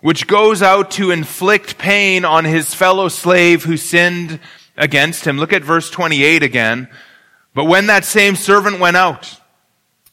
which 0.01 0.27
goes 0.27 0.61
out 0.61 0.91
to 0.91 1.11
inflict 1.11 1.77
pain 1.77 2.23
on 2.23 2.45
his 2.45 2.73
fellow 2.73 3.07
slave 3.09 3.63
who 3.63 3.77
sinned 3.77 4.39
against 4.77 5.25
him. 5.25 5.37
Look 5.37 5.53
at 5.53 5.63
verse 5.63 5.89
28 5.89 6.41
again. 6.41 6.87
But 7.53 7.65
when 7.65 7.87
that 7.87 8.05
same 8.05 8.35
servant 8.35 8.79
went 8.79 8.95
out, 8.95 9.39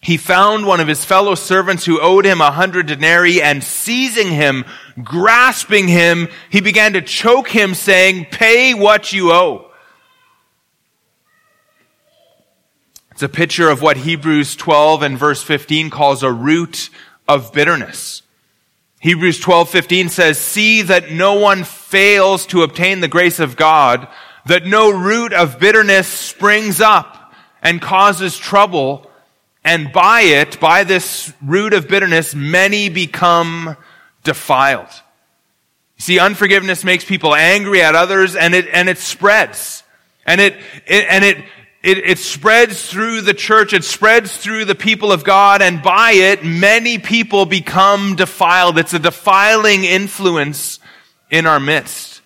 he 0.00 0.16
found 0.16 0.66
one 0.66 0.80
of 0.80 0.88
his 0.88 1.04
fellow 1.04 1.34
servants 1.34 1.84
who 1.84 2.00
owed 2.00 2.24
him 2.24 2.40
a 2.40 2.50
hundred 2.50 2.86
denarii 2.86 3.40
and 3.40 3.62
seizing 3.62 4.30
him, 4.30 4.64
grasping 5.02 5.88
him, 5.88 6.28
he 6.50 6.60
began 6.60 6.92
to 6.94 7.02
choke 7.02 7.48
him 7.48 7.74
saying, 7.74 8.26
pay 8.30 8.74
what 8.74 9.12
you 9.12 9.32
owe. 9.32 9.65
It's 13.16 13.22
a 13.22 13.30
picture 13.30 13.70
of 13.70 13.80
what 13.80 13.96
Hebrews 13.96 14.56
12 14.56 15.00
and 15.00 15.16
verse 15.16 15.42
15 15.42 15.88
calls 15.88 16.22
a 16.22 16.30
root 16.30 16.90
of 17.26 17.50
bitterness. 17.50 18.20
Hebrews 19.00 19.40
12:15 19.40 20.10
says, 20.10 20.38
"See 20.38 20.82
that 20.82 21.12
no 21.12 21.32
one 21.32 21.64
fails 21.64 22.44
to 22.48 22.62
obtain 22.62 23.00
the 23.00 23.08
grace 23.08 23.38
of 23.38 23.56
God, 23.56 24.06
that 24.44 24.66
no 24.66 24.90
root 24.90 25.32
of 25.32 25.58
bitterness 25.58 26.06
springs 26.06 26.78
up 26.82 27.32
and 27.62 27.80
causes 27.80 28.36
trouble, 28.36 29.10
and 29.64 29.90
by 29.92 30.20
it, 30.20 30.60
by 30.60 30.84
this 30.84 31.32
root 31.42 31.72
of 31.72 31.88
bitterness, 31.88 32.34
many 32.34 32.90
become 32.90 33.78
defiled." 34.24 34.90
See, 35.96 36.18
unforgiveness 36.18 36.84
makes 36.84 37.06
people 37.06 37.34
angry 37.34 37.80
at 37.80 37.94
others 37.94 38.36
and 38.36 38.54
it, 38.54 38.68
and 38.74 38.90
it 38.90 38.98
spreads. 38.98 39.84
And 40.26 40.38
it, 40.38 40.56
it 40.86 41.06
and 41.08 41.24
it 41.24 41.38
it, 41.86 41.98
it 41.98 42.18
spreads 42.18 42.90
through 42.90 43.20
the 43.20 43.32
church, 43.32 43.72
it 43.72 43.84
spreads 43.84 44.36
through 44.36 44.64
the 44.64 44.74
people 44.74 45.12
of 45.12 45.22
God, 45.22 45.62
and 45.62 45.80
by 45.80 46.10
it, 46.10 46.44
many 46.44 46.98
people 46.98 47.46
become 47.46 48.16
defiled. 48.16 48.76
It's 48.76 48.92
a 48.92 48.98
defiling 48.98 49.84
influence 49.84 50.80
in 51.30 51.46
our 51.46 51.60
midst. 51.60 52.22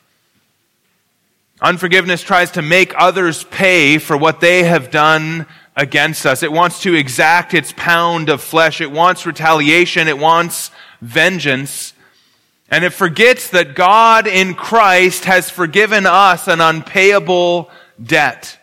Unforgiveness 1.61 2.23
tries 2.23 2.52
to 2.52 2.62
make 2.62 2.95
others 2.97 3.45
pay 3.45 3.99
for 3.99 4.17
what 4.17 4.40
they 4.40 4.62
have 4.62 4.90
done 4.90 5.45
against 5.76 6.25
us. 6.25 6.43
It 6.43 6.52
wants 6.52 6.81
to 6.85 6.95
exact 6.95 7.52
its 7.52 7.75
pound 7.76 8.31
of 8.31 8.40
flesh. 8.40 8.81
It 8.81 8.90
wants 8.90 9.26
retaliation. 9.26 10.09
It 10.09 10.17
wants 10.17 10.71
vengeance. 11.02 11.93
And 12.71 12.83
it 12.83 12.95
forgets 12.95 13.50
that 13.50 13.75
God 13.75 14.26
in 14.26 14.55
Christ 14.55 15.26
has 15.26 15.50
forgiven 15.50 16.07
us 16.07 16.49
an 16.49 16.62
unpayable 16.62 17.71
debt. 18.02 18.57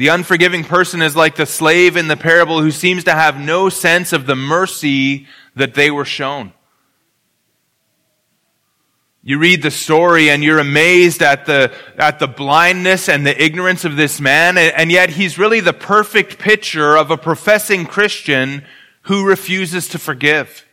The 0.00 0.08
unforgiving 0.08 0.64
person 0.64 1.02
is 1.02 1.14
like 1.14 1.36
the 1.36 1.44
slave 1.44 1.94
in 1.94 2.08
the 2.08 2.16
parable 2.16 2.62
who 2.62 2.70
seems 2.70 3.04
to 3.04 3.12
have 3.12 3.38
no 3.38 3.68
sense 3.68 4.14
of 4.14 4.24
the 4.24 4.34
mercy 4.34 5.26
that 5.56 5.74
they 5.74 5.90
were 5.90 6.06
shown. 6.06 6.54
You 9.22 9.36
read 9.36 9.60
the 9.60 9.70
story 9.70 10.30
and 10.30 10.42
you're 10.42 10.58
amazed 10.58 11.20
at 11.20 11.44
the, 11.44 11.74
at 11.98 12.18
the 12.18 12.28
blindness 12.28 13.10
and 13.10 13.26
the 13.26 13.44
ignorance 13.44 13.84
of 13.84 13.96
this 13.96 14.22
man, 14.22 14.56
and 14.56 14.90
yet 14.90 15.10
he's 15.10 15.36
really 15.36 15.60
the 15.60 15.74
perfect 15.74 16.38
picture 16.38 16.96
of 16.96 17.10
a 17.10 17.18
professing 17.18 17.84
Christian 17.84 18.64
who 19.02 19.26
refuses 19.26 19.86
to 19.88 19.98
forgive. 19.98 20.64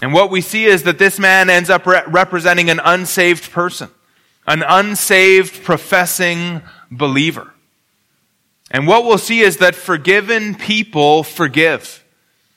And 0.00 0.12
what 0.12 0.30
we 0.30 0.42
see 0.42 0.66
is 0.66 0.84
that 0.84 1.00
this 1.00 1.18
man 1.18 1.50
ends 1.50 1.70
up 1.70 1.86
re- 1.86 2.04
representing 2.06 2.70
an 2.70 2.80
unsaved 2.84 3.50
person, 3.50 3.90
an 4.46 4.62
unsaved 4.62 5.64
professing 5.64 6.62
believer. 6.88 7.51
And 8.72 8.86
what 8.86 9.04
we'll 9.04 9.18
see 9.18 9.40
is 9.40 9.58
that 9.58 9.74
forgiven 9.74 10.54
people 10.54 11.22
forgive. 11.22 12.02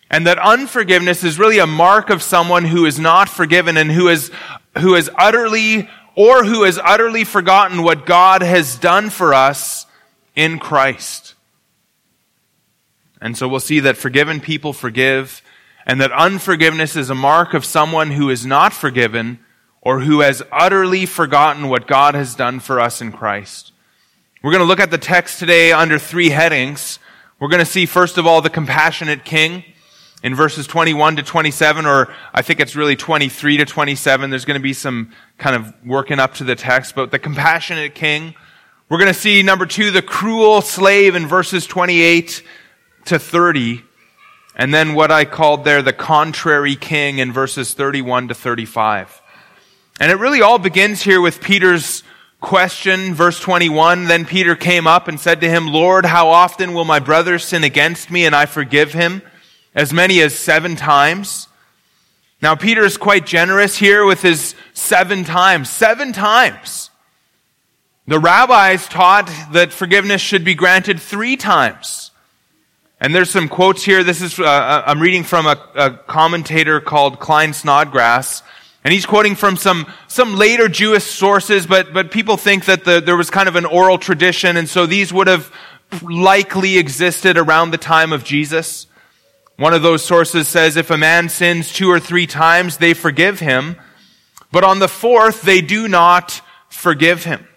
And 0.10 0.26
that 0.26 0.40
unforgiveness 0.40 1.24
is 1.26 1.38
really 1.38 1.60
a 1.60 1.68
mark 1.68 2.10
of 2.10 2.24
someone 2.24 2.64
who 2.64 2.86
is 2.86 2.98
not 2.98 3.28
forgiven 3.28 3.76
and 3.76 3.92
who 3.92 4.08
is, 4.08 4.32
who 4.80 4.94
has 4.94 5.10
utterly, 5.18 5.90
or 6.16 6.46
who 6.46 6.64
has 6.64 6.80
utterly 6.80 7.26
forgotten 7.26 7.84
what 7.84 8.06
God 8.06 8.42
has 8.42 8.78
done 8.78 9.10
for 9.10 9.34
us 9.34 9.86
in 10.36 10.58
Christ. 10.58 11.36
And 13.20 13.38
so 13.38 13.48
we'll 13.48 13.60
see 13.60 13.82
that 13.82 13.98
forgiven 13.98 14.40
people 14.40 14.72
forgive, 14.72 15.42
and 15.86 16.00
that 16.00 16.12
unforgiveness 16.14 16.96
is 16.96 17.10
a 17.10 17.16
mark 17.16 17.54
of 17.54 17.66
someone 17.66 18.12
who 18.12 18.30
is 18.30 18.46
not 18.46 18.72
forgiven 18.72 19.40
or 19.82 20.00
who 20.00 20.22
has 20.22 20.42
utterly 20.52 21.06
forgotten 21.06 21.68
what 21.68 21.88
God 21.88 22.16
has 22.16 22.36
done 22.36 22.60
for 22.60 22.80
us 22.80 23.02
in 23.02 23.12
Christ. 23.12 23.74
We're 24.46 24.52
going 24.52 24.62
to 24.62 24.68
look 24.68 24.80
at 24.80 24.92
the 24.92 25.00
text 25.00 25.40
today 25.40 25.72
under 25.72 25.98
three 25.98 26.30
headings. 26.30 27.00
We're 27.40 27.48
going 27.48 27.66
to 27.66 27.66
see, 27.66 27.88
first 27.88 28.20
of 28.20 28.28
all, 28.28 28.44
the 28.44 28.50
compassionate 28.52 29.26
king 29.26 29.64
in 30.22 30.36
verses 30.36 30.68
21 30.68 31.16
to 31.16 31.24
27, 31.24 31.88
or 31.88 32.14
I 32.32 32.44
think 32.44 32.60
it's 32.60 32.76
really 32.76 32.96
23 32.96 33.58
to 33.58 33.66
27. 33.66 34.30
There's 34.30 34.46
going 34.46 34.60
to 34.60 34.64
be 34.64 34.74
some 34.74 35.12
kind 35.40 35.56
of 35.56 35.74
working 35.84 36.20
up 36.20 36.36
to 36.36 36.44
the 36.44 36.54
text, 36.54 36.94
but 36.94 37.10
the 37.10 37.18
compassionate 37.18 37.96
king. 37.96 38.36
We're 38.88 39.00
going 39.00 39.12
to 39.12 39.20
see, 39.20 39.42
number 39.42 39.66
two, 39.66 39.90
the 39.90 40.04
cruel 40.04 40.62
slave 40.62 41.16
in 41.16 41.26
verses 41.26 41.66
28 41.66 42.44
to 43.06 43.18
30. 43.18 43.84
And 44.56 44.72
then 44.72 44.94
what 44.94 45.10
I 45.10 45.26
called 45.26 45.64
there 45.64 45.82
the 45.82 45.92
contrary 45.92 46.76
king 46.76 47.18
in 47.18 47.34
verses 47.34 47.74
31 47.74 48.28
to 48.28 48.36
35. 48.36 49.24
And 50.00 50.12
it 50.12 50.20
really 50.20 50.44
all 50.44 50.60
begins 50.60 51.02
here 51.02 51.20
with 51.20 51.42
Peter's 51.42 52.04
question, 52.46 53.16
verse 53.16 53.40
21, 53.40 54.06
then 54.06 54.24
Peter 54.24 54.56
came 54.56 54.86
up 54.86 55.08
and 55.08 55.20
said 55.20 55.42
to 55.42 55.50
him, 55.50 55.68
Lord, 55.68 56.06
how 56.06 56.30
often 56.30 56.74
will 56.76 56.86
my 56.86 57.00
brother 57.00 57.40
sin 57.40 57.64
against 57.64 58.12
me 58.12 58.24
and 58.26 58.36
I 58.36 58.46
forgive 58.46 58.94
him? 58.94 59.24
As 59.74 59.92
many 59.92 60.22
as 60.22 60.38
seven 60.38 60.76
times. 60.76 61.48
Now 62.44 62.56
Peter 62.56 62.86
is 62.86 62.98
quite 62.98 63.26
generous 63.26 63.76
here 63.76 64.06
with 64.06 64.22
his 64.22 64.54
seven 64.74 65.24
times. 65.24 65.70
Seven 65.72 66.14
times. 66.14 66.92
The 68.08 68.20
rabbis 68.20 68.88
taught 68.88 69.28
that 69.52 69.74
forgiveness 69.74 70.22
should 70.22 70.46
be 70.46 70.54
granted 70.54 71.02
three 71.02 71.38
times. 71.38 72.12
And 73.02 73.14
there's 73.14 73.32
some 73.32 73.50
quotes 73.50 73.84
here. 73.84 74.04
This 74.04 74.22
is, 74.22 74.40
uh, 74.40 74.84
I'm 74.86 75.02
reading 75.02 75.24
from 75.24 75.48
a, 75.48 75.60
a 75.74 75.92
commentator 75.92 76.80
called 76.80 77.20
Klyne 77.20 77.56
Snodgrass. 77.56 78.44
And 78.86 78.94
he's 78.94 79.08
quoting 79.08 79.34
from 79.34 79.58
some, 79.58 79.92
some 80.08 80.36
later 80.36 80.70
Jewish 80.70 81.06
sources, 81.06 81.66
but, 81.66 81.92
but 81.92 82.12
people 82.12 82.38
think 82.38 82.66
that 82.66 82.86
the, 82.86 83.02
there 83.02 83.18
was 83.18 83.32
kind 83.32 83.50
of 83.50 83.56
an 83.56 83.66
oral 83.66 83.98
tradition, 83.98 84.58
and 84.58 84.70
so 84.70 84.86
these 84.86 85.12
would 85.12 85.26
have 85.26 85.52
likely 86.04 86.78
existed 86.78 87.36
around 87.36 87.72
the 87.72 87.80
time 87.80 88.14
of 88.14 88.24
Jesus. 88.24 88.86
One 89.58 89.74
of 89.74 89.82
those 89.82 90.06
sources 90.06 90.48
says 90.48 90.78
if 90.78 90.92
a 90.92 90.98
man 90.98 91.30
sins 91.30 91.74
two 91.74 91.90
or 91.90 92.00
three 92.00 92.28
times, 92.28 92.78
they 92.78 92.94
forgive 92.94 93.40
him, 93.40 93.78
but 94.52 94.64
on 94.64 94.78
the 94.78 94.88
fourth, 94.88 95.42
they 95.42 95.62
do 95.62 95.88
not 95.88 96.40
forgive 96.70 97.24
him. 97.24 97.48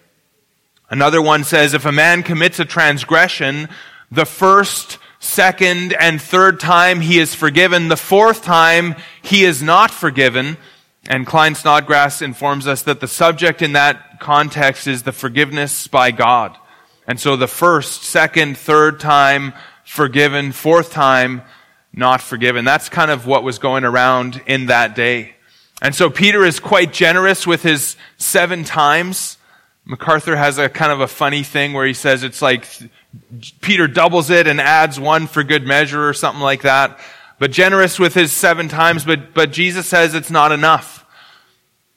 Another 0.89 1.21
one 1.21 1.43
says 1.43 1.75
if 1.75 1.85
a 1.85 1.91
man 1.91 2.23
commits 2.23 2.59
a 2.59 2.65
transgression, 2.65 3.69
the 4.11 4.25
first, 4.25 4.97
second, 5.19 5.93
and 5.93 6.19
third 6.19 6.59
time 6.59 7.01
he 7.01 7.19
is 7.19 7.35
forgiven, 7.35 7.87
the 7.87 7.95
fourth 7.95 8.41
time 8.41 8.95
he 9.21 9.43
is 9.43 9.61
not 9.61 9.91
forgiven. 9.91 10.57
And 11.07 11.25
Klyne 11.25 11.55
Snodgrass 11.55 12.21
informs 12.21 12.67
us 12.67 12.83
that 12.83 12.99
the 12.99 13.07
subject 13.07 13.61
in 13.61 13.73
that 13.73 14.19
context 14.19 14.87
is 14.87 15.03
the 15.03 15.11
forgiveness 15.11 15.87
by 15.87 16.11
God. 16.11 16.57
And 17.07 17.19
so 17.19 17.35
the 17.35 17.47
first, 17.47 18.03
second, 18.03 18.57
third 18.57 18.99
time 18.99 19.53
forgiven, 19.83 20.51
fourth 20.51 20.91
time 20.91 21.41
not 21.91 22.21
forgiven. 22.21 22.63
That's 22.65 22.89
kind 22.89 23.09
of 23.09 23.25
what 23.25 23.43
was 23.43 23.57
going 23.57 23.83
around 23.83 24.41
in 24.45 24.67
that 24.67 24.95
day. 24.95 25.35
And 25.81 25.95
so 25.95 26.09
Peter 26.09 26.45
is 26.45 26.59
quite 26.59 26.93
generous 26.93 27.47
with 27.47 27.63
his 27.63 27.95
seven 28.17 28.63
times. 28.63 29.37
MacArthur 29.85 30.35
has 30.35 30.59
a 30.59 30.69
kind 30.69 30.91
of 30.91 31.01
a 31.01 31.07
funny 31.07 31.41
thing 31.41 31.73
where 31.73 31.87
he 31.87 31.93
says 31.93 32.23
it's 32.23 32.41
like 32.41 32.67
Peter 33.61 33.87
doubles 33.87 34.29
it 34.29 34.45
and 34.45 34.61
adds 34.61 34.99
one 34.99 35.25
for 35.25 35.43
good 35.43 35.65
measure 35.65 36.07
or 36.07 36.13
something 36.13 36.41
like 36.41 36.61
that. 36.61 36.99
But 37.39 37.51
generous 37.51 37.97
with 37.97 38.13
his 38.13 38.31
seven 38.33 38.67
times, 38.67 39.05
but, 39.05 39.33
but 39.33 39.51
Jesus 39.51 39.87
says 39.87 40.13
it's 40.13 40.29
not 40.29 40.51
enough. 40.51 41.05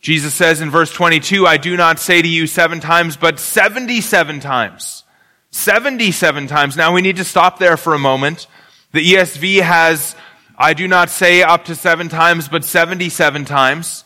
Jesus 0.01 0.35
says 0.35 0.61
in 0.61 0.71
verse 0.71 0.93
22, 0.93 1.47
I 1.47 1.57
do 1.57 1.77
not 1.77 1.99
say 1.99 2.23
to 2.23 2.29
you 2.29 2.47
seven 2.47 2.81
times, 2.81 3.17
but 3.17 3.39
77 3.39 4.41
times. 4.41 5.05
77 5.51 6.47
times. 6.47 6.77
Now 6.77 6.93
we 6.93 7.03
need 7.03 7.17
to 7.17 7.25
stop 7.25 7.59
there 7.59 7.77
for 7.77 7.95
a 7.95 7.99
moment. 7.99 8.47
The 8.93 9.15
ESV 9.15 9.61
has, 9.63 10.17
I 10.57 10.75
do 10.75 10.89
not 10.89 11.11
say 11.11 11.43
up 11.43 11.67
to 11.67 11.75
seven 11.75 12.09
times, 12.09 12.49
but 12.49 12.65
77 12.65 13.45
times. 13.45 14.05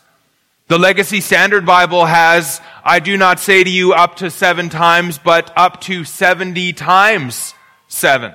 The 0.67 0.77
Legacy 0.77 1.21
Standard 1.21 1.65
Bible 1.65 2.05
has, 2.05 2.61
I 2.83 2.99
do 2.99 3.15
not 3.15 3.39
say 3.39 3.63
to 3.63 3.69
you 3.69 3.93
up 3.93 4.17
to 4.17 4.29
seven 4.29 4.69
times, 4.69 5.17
but 5.17 5.51
up 5.55 5.81
to 5.81 6.03
70 6.03 6.73
times 6.73 7.53
seven. 7.87 8.33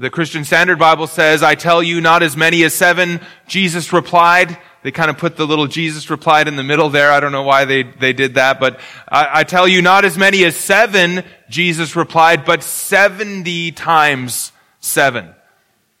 The 0.00 0.10
Christian 0.10 0.44
Standard 0.44 0.78
Bible 0.78 1.08
says, 1.08 1.42
I 1.42 1.56
tell 1.56 1.82
you 1.82 2.00
not 2.00 2.22
as 2.22 2.36
many 2.36 2.62
as 2.62 2.72
seven. 2.72 3.20
Jesus 3.48 3.92
replied, 3.92 4.56
they 4.84 4.92
kind 4.92 5.10
of 5.10 5.18
put 5.18 5.36
the 5.36 5.44
little 5.44 5.66
Jesus 5.66 6.08
replied 6.08 6.46
in 6.46 6.54
the 6.54 6.62
middle 6.62 6.88
there. 6.88 7.10
I 7.10 7.18
don't 7.18 7.32
know 7.32 7.42
why 7.42 7.64
they, 7.64 7.82
they 7.82 8.12
did 8.12 8.34
that, 8.34 8.60
but 8.60 8.78
I, 9.08 9.40
I 9.40 9.44
tell 9.44 9.66
you, 9.66 9.82
not 9.82 10.04
as 10.04 10.16
many 10.16 10.44
as 10.44 10.54
seven, 10.54 11.24
Jesus 11.50 11.96
replied, 11.96 12.44
but 12.44 12.62
70 12.62 13.72
times 13.72 14.52
seven. 14.78 15.34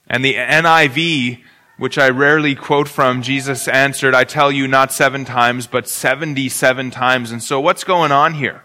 And 0.06 0.24
the 0.24 0.34
NIV, 0.34 1.42
which 1.76 1.98
I 1.98 2.10
rarely 2.10 2.54
quote 2.54 2.86
from, 2.86 3.22
Jesus 3.22 3.66
answered, 3.66 4.14
I 4.14 4.22
tell 4.22 4.52
you, 4.52 4.68
not 4.68 4.92
seven 4.92 5.24
times, 5.24 5.66
but 5.66 5.88
77 5.88 6.92
times. 6.92 7.32
And 7.32 7.42
so 7.42 7.58
what's 7.58 7.82
going 7.82 8.12
on 8.12 8.34
here? 8.34 8.62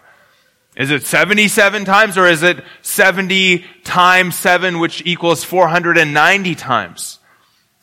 Is 0.76 0.90
it 0.90 1.06
77 1.06 1.84
times 1.84 2.18
or 2.18 2.26
is 2.26 2.42
it 2.42 2.64
70 2.82 3.64
times 3.84 4.34
7 4.36 4.80
which 4.80 5.02
equals 5.06 5.44
490 5.44 6.54
times? 6.56 7.20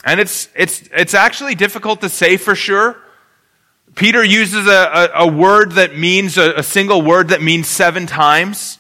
And 0.03 0.19
it's, 0.19 0.49
it's, 0.55 0.89
it's 0.93 1.13
actually 1.13 1.55
difficult 1.55 2.01
to 2.01 2.09
say 2.09 2.37
for 2.37 2.55
sure. 2.55 2.97
Peter 3.95 4.23
uses 4.23 4.67
a, 4.67 4.71
a, 4.71 5.09
a 5.25 5.27
word 5.27 5.73
that 5.73 5.97
means, 5.97 6.37
a, 6.37 6.55
a 6.55 6.63
single 6.63 7.01
word 7.01 7.29
that 7.29 7.41
means 7.41 7.67
seven 7.67 8.07
times. 8.07 8.77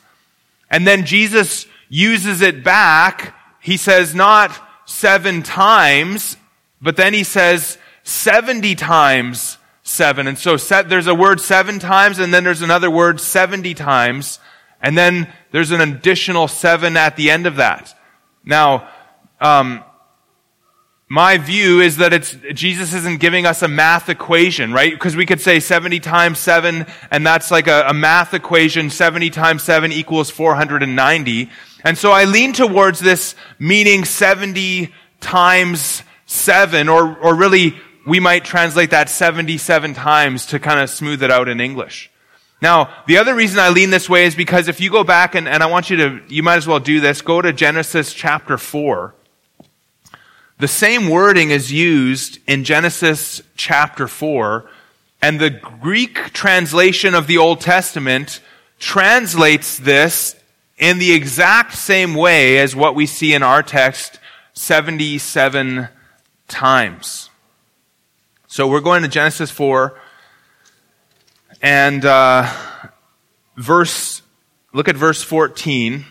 And 0.69 0.85
then 0.85 1.05
Jesus 1.05 1.65
uses 1.89 2.41
it 2.41 2.63
back. 2.63 3.35
He 3.61 3.77
says 3.77 4.15
not 4.15 4.51
seven 4.85 5.43
times, 5.43 6.37
but 6.81 6.95
then 6.95 7.13
he 7.13 7.23
says 7.23 7.77
70 8.03 8.75
times 8.75 9.57
seven. 9.83 10.27
And 10.27 10.37
so 10.37 10.57
set, 10.57 10.89
there's 10.89 11.07
a 11.07 11.15
word 11.15 11.39
seven 11.39 11.79
times, 11.79 12.19
and 12.19 12.33
then 12.33 12.43
there's 12.43 12.61
another 12.61 12.89
word 12.89 13.19
70 13.19 13.73
times, 13.73 14.39
and 14.81 14.97
then 14.97 15.31
there's 15.51 15.71
an 15.71 15.81
additional 15.81 16.47
seven 16.47 16.97
at 16.97 17.15
the 17.15 17.29
end 17.29 17.47
of 17.47 17.57
that. 17.57 17.97
Now, 18.43 18.89
um, 19.39 19.83
my 21.11 21.37
view 21.37 21.81
is 21.81 21.97
that 21.97 22.13
it's, 22.13 22.37
Jesus 22.53 22.93
isn't 22.93 23.19
giving 23.19 23.45
us 23.45 23.61
a 23.61 23.67
math 23.67 24.07
equation, 24.07 24.71
right? 24.71 24.93
Because 24.93 25.13
we 25.13 25.25
could 25.25 25.41
say 25.41 25.59
70 25.59 25.99
times 25.99 26.39
7, 26.39 26.85
and 27.11 27.27
that's 27.27 27.51
like 27.51 27.67
a, 27.67 27.87
a, 27.89 27.93
math 27.93 28.33
equation. 28.33 28.89
70 28.89 29.29
times 29.29 29.61
7 29.63 29.91
equals 29.91 30.29
490. 30.29 31.49
And 31.83 31.97
so 31.97 32.11
I 32.11 32.23
lean 32.23 32.53
towards 32.53 33.01
this 33.01 33.35
meaning 33.59 34.05
70 34.05 34.93
times 35.19 36.01
7, 36.27 36.87
or, 36.87 37.17
or 37.17 37.35
really, 37.35 37.75
we 38.05 38.19
might 38.19 38.45
translate 38.45 38.91
that 38.91 39.09
77 39.09 39.93
times 39.93 40.45
to 40.47 40.59
kind 40.59 40.79
of 40.79 40.89
smooth 40.89 41.21
it 41.23 41.31
out 41.31 41.47
in 41.47 41.59
English. 41.59 42.09
Now, 42.61 42.93
the 43.07 43.17
other 43.17 43.33
reason 43.33 43.59
I 43.59 43.69
lean 43.69 43.89
this 43.89 44.07
way 44.07 44.25
is 44.25 44.35
because 44.35 44.67
if 44.67 44.79
you 44.79 44.91
go 44.91 45.03
back, 45.03 45.33
and, 45.33 45.47
and 45.47 45.63
I 45.63 45.65
want 45.65 45.89
you 45.89 45.97
to, 45.97 46.21
you 46.27 46.43
might 46.43 46.57
as 46.57 46.67
well 46.67 46.79
do 46.79 46.99
this, 46.99 47.21
go 47.21 47.41
to 47.41 47.51
Genesis 47.51 48.13
chapter 48.13 48.57
4. 48.57 49.15
The 50.59 50.67
same 50.67 51.09
wording 51.09 51.49
is 51.49 51.71
used 51.71 52.37
in 52.47 52.63
Genesis 52.63 53.41
chapter 53.55 54.07
4, 54.07 54.69
and 55.19 55.39
the 55.39 55.49
Greek 55.49 56.33
translation 56.33 57.15
of 57.15 57.25
the 57.25 57.39
Old 57.39 57.61
Testament 57.61 58.41
translates 58.77 59.77
this 59.77 60.35
in 60.77 60.99
the 60.99 61.13
exact 61.13 61.73
same 61.73 62.13
way 62.13 62.59
as 62.59 62.75
what 62.75 62.93
we 62.93 63.07
see 63.07 63.33
in 63.33 63.41
our 63.41 63.63
text 63.63 64.19
77 64.53 65.89
times. 66.47 67.30
So 68.51 68.67
we're 68.67 68.81
going 68.81 69.03
to 69.03 69.07
Genesis 69.07 69.49
4 69.49 69.97
and 71.61 72.03
uh, 72.03 72.53
verse, 73.55 74.21
look 74.73 74.89
at 74.89 74.97
verse 74.97 75.23
14. 75.23 76.03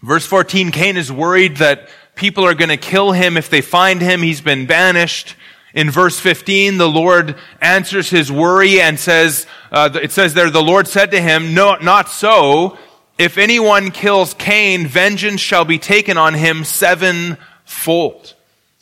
Verse 0.00 0.24
14, 0.24 0.70
Cain 0.70 0.96
is 0.96 1.10
worried 1.10 1.56
that 1.56 1.88
people 2.14 2.44
are 2.44 2.54
going 2.54 2.68
to 2.68 2.76
kill 2.76 3.10
him 3.10 3.36
if 3.36 3.50
they 3.50 3.62
find 3.62 4.00
him. 4.00 4.22
He's 4.22 4.42
been 4.42 4.66
banished. 4.66 5.34
In 5.74 5.90
verse 5.90 6.20
15, 6.20 6.78
the 6.78 6.88
Lord 6.88 7.34
answers 7.60 8.10
his 8.10 8.30
worry 8.30 8.80
and 8.80 8.96
says, 8.96 9.48
uh, 9.72 9.90
it 10.00 10.12
says 10.12 10.34
there, 10.34 10.50
the 10.50 10.62
Lord 10.62 10.86
said 10.86 11.10
to 11.10 11.20
him, 11.20 11.52
no, 11.52 11.74
not 11.82 12.10
so. 12.10 12.78
If 13.18 13.38
anyone 13.38 13.90
kills 13.90 14.34
Cain, 14.34 14.86
vengeance 14.86 15.40
shall 15.40 15.64
be 15.64 15.80
taken 15.80 16.16
on 16.16 16.34
him 16.34 16.62
sevenfold. 16.62 18.33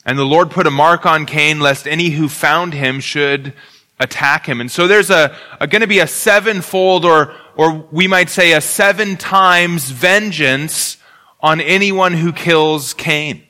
And 0.05 0.17
the 0.17 0.25
Lord 0.25 0.51
put 0.51 0.67
a 0.67 0.71
mark 0.71 1.05
on 1.05 1.25
Cain 1.25 1.59
lest 1.59 1.87
any 1.87 2.09
who 2.09 2.27
found 2.27 2.73
him 2.73 2.99
should 2.99 3.53
attack 3.99 4.45
him. 4.45 4.59
And 4.59 4.69
so 4.69 4.87
there's 4.87 5.09
a, 5.09 5.35
a 5.59 5.67
going 5.67 5.81
to 5.81 5.87
be 5.87 5.99
a 5.99 6.07
sevenfold 6.07 7.05
or, 7.05 7.33
or 7.55 7.87
we 7.91 8.07
might 8.07 8.29
say 8.29 8.53
a 8.53 8.61
seven 8.61 9.15
times 9.15 9.89
vengeance 9.89 10.97
on 11.39 11.61
anyone 11.61 12.13
who 12.13 12.33
kills 12.33 12.93
Cain. 12.93 13.43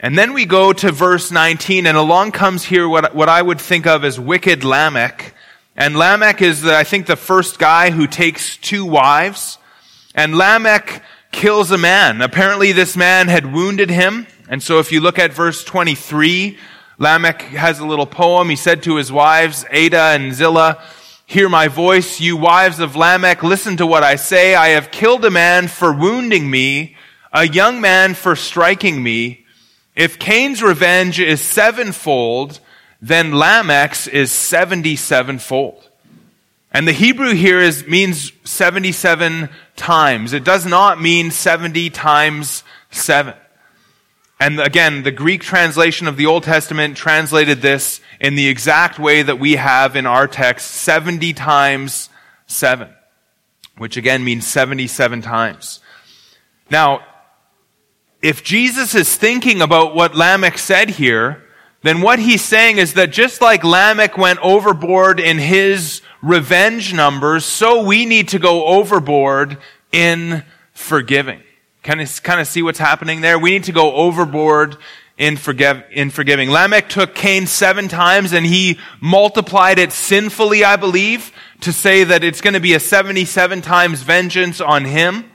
And 0.00 0.16
then 0.16 0.32
we 0.32 0.44
go 0.44 0.72
to 0.72 0.92
verse 0.92 1.32
19, 1.32 1.84
and 1.84 1.96
along 1.96 2.30
comes 2.30 2.64
here 2.64 2.88
what, 2.88 3.16
what 3.16 3.28
I 3.28 3.42
would 3.42 3.60
think 3.60 3.84
of 3.86 4.04
as 4.04 4.18
wicked 4.20 4.62
Lamech. 4.62 5.34
And 5.76 5.96
Lamech 5.96 6.40
is, 6.40 6.62
the, 6.62 6.76
I 6.76 6.84
think, 6.84 7.06
the 7.06 7.16
first 7.16 7.58
guy 7.58 7.90
who 7.90 8.06
takes 8.06 8.56
two 8.56 8.84
wives. 8.84 9.58
And 10.14 10.36
Lamech 10.36 11.02
kills 11.32 11.72
a 11.72 11.78
man. 11.78 12.22
Apparently, 12.22 12.70
this 12.70 12.96
man 12.96 13.26
had 13.26 13.52
wounded 13.52 13.90
him. 13.90 14.28
And 14.48 14.62
so, 14.62 14.78
if 14.78 14.90
you 14.90 15.00
look 15.00 15.18
at 15.18 15.32
verse 15.32 15.62
23, 15.62 16.58
Lamech 16.98 17.42
has 17.42 17.78
a 17.78 17.86
little 17.86 18.06
poem. 18.06 18.48
He 18.48 18.56
said 18.56 18.82
to 18.84 18.96
his 18.96 19.12
wives, 19.12 19.64
Adah 19.70 20.14
and 20.14 20.32
Zillah, 20.32 20.82
Hear 21.26 21.50
my 21.50 21.68
voice, 21.68 22.20
you 22.20 22.38
wives 22.38 22.80
of 22.80 22.96
Lamech, 22.96 23.42
listen 23.42 23.76
to 23.76 23.86
what 23.86 24.02
I 24.02 24.16
say. 24.16 24.54
I 24.54 24.68
have 24.68 24.90
killed 24.90 25.26
a 25.26 25.30
man 25.30 25.68
for 25.68 25.92
wounding 25.92 26.50
me, 26.50 26.96
a 27.30 27.46
young 27.46 27.82
man 27.82 28.14
for 28.14 28.34
striking 28.34 29.02
me. 29.02 29.44
If 29.94 30.18
Cain's 30.18 30.62
revenge 30.62 31.20
is 31.20 31.42
sevenfold, 31.42 32.60
then 33.02 33.32
Lamech's 33.32 34.08
is 34.08 34.32
seventy-sevenfold. 34.32 35.90
And 36.72 36.88
the 36.88 36.92
Hebrew 36.92 37.34
here 37.34 37.60
is, 37.60 37.86
means 37.86 38.32
77 38.44 39.48
times. 39.76 40.32
It 40.32 40.44
does 40.44 40.64
not 40.64 41.00
mean 41.00 41.30
70 41.30 41.90
times 41.90 42.62
7. 42.90 43.34
And 44.40 44.60
again, 44.60 45.02
the 45.02 45.10
Greek 45.10 45.42
translation 45.42 46.06
of 46.06 46.16
the 46.16 46.26
Old 46.26 46.44
Testament 46.44 46.96
translated 46.96 47.60
this 47.60 48.00
in 48.20 48.36
the 48.36 48.48
exact 48.48 48.98
way 48.98 49.22
that 49.22 49.40
we 49.40 49.56
have 49.56 49.96
in 49.96 50.06
our 50.06 50.28
text 50.28 50.70
70 50.70 51.32
times 51.32 52.08
7, 52.46 52.88
which 53.78 53.96
again 53.96 54.24
means 54.24 54.46
77 54.46 55.22
times. 55.22 55.80
Now, 56.70 57.00
if 58.22 58.44
Jesus 58.44 58.94
is 58.94 59.16
thinking 59.16 59.60
about 59.60 59.94
what 59.94 60.14
Lamech 60.14 60.58
said 60.58 60.90
here, 60.90 61.44
then 61.82 62.00
what 62.00 62.18
he's 62.18 62.42
saying 62.42 62.78
is 62.78 62.94
that 62.94 63.12
just 63.12 63.40
like 63.40 63.62
Lamech 63.64 64.18
went 64.18 64.40
overboard 64.40 65.20
in 65.20 65.38
his 65.38 66.02
revenge 66.22 66.92
numbers, 66.92 67.44
so 67.44 67.84
we 67.84 68.04
need 68.04 68.28
to 68.28 68.38
go 68.38 68.66
overboard 68.66 69.58
in 69.92 70.44
forgiving. 70.72 71.42
Can 71.82 72.00
you 72.00 72.06
kind 72.22 72.40
of 72.40 72.46
see 72.46 72.62
what's 72.62 72.78
happening 72.78 73.20
there? 73.20 73.38
We 73.38 73.50
need 73.50 73.64
to 73.64 73.72
go 73.72 73.94
overboard 73.94 74.76
in, 75.16 75.36
forgive, 75.36 75.84
in 75.90 76.10
forgiving. 76.10 76.50
Lamech 76.50 76.88
took 76.88 77.14
Cain 77.14 77.46
seven 77.46 77.88
times 77.88 78.32
and 78.32 78.46
he 78.46 78.78
multiplied 79.00 79.78
it 79.78 79.92
sinfully, 79.92 80.64
I 80.64 80.76
believe, 80.76 81.32
to 81.60 81.72
say 81.72 82.04
that 82.04 82.22
it's 82.22 82.40
going 82.40 82.54
to 82.54 82.60
be 82.60 82.74
a 82.74 82.80
77 82.80 83.62
times 83.62 84.02
vengeance 84.02 84.60
on 84.60 84.84
him. 84.84 85.30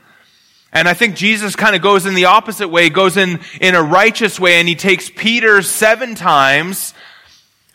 And 0.72 0.88
I 0.88 0.94
think 0.94 1.14
Jesus 1.14 1.54
kind 1.54 1.76
of 1.76 1.82
goes 1.82 2.04
in 2.04 2.14
the 2.14 2.24
opposite 2.24 2.68
way, 2.68 2.90
goes 2.90 3.16
in, 3.16 3.40
in 3.60 3.74
a 3.76 3.82
righteous 3.82 4.40
way, 4.40 4.54
and 4.54 4.66
he 4.66 4.74
takes 4.74 5.08
Peter 5.08 5.62
seven 5.62 6.16
times, 6.16 6.94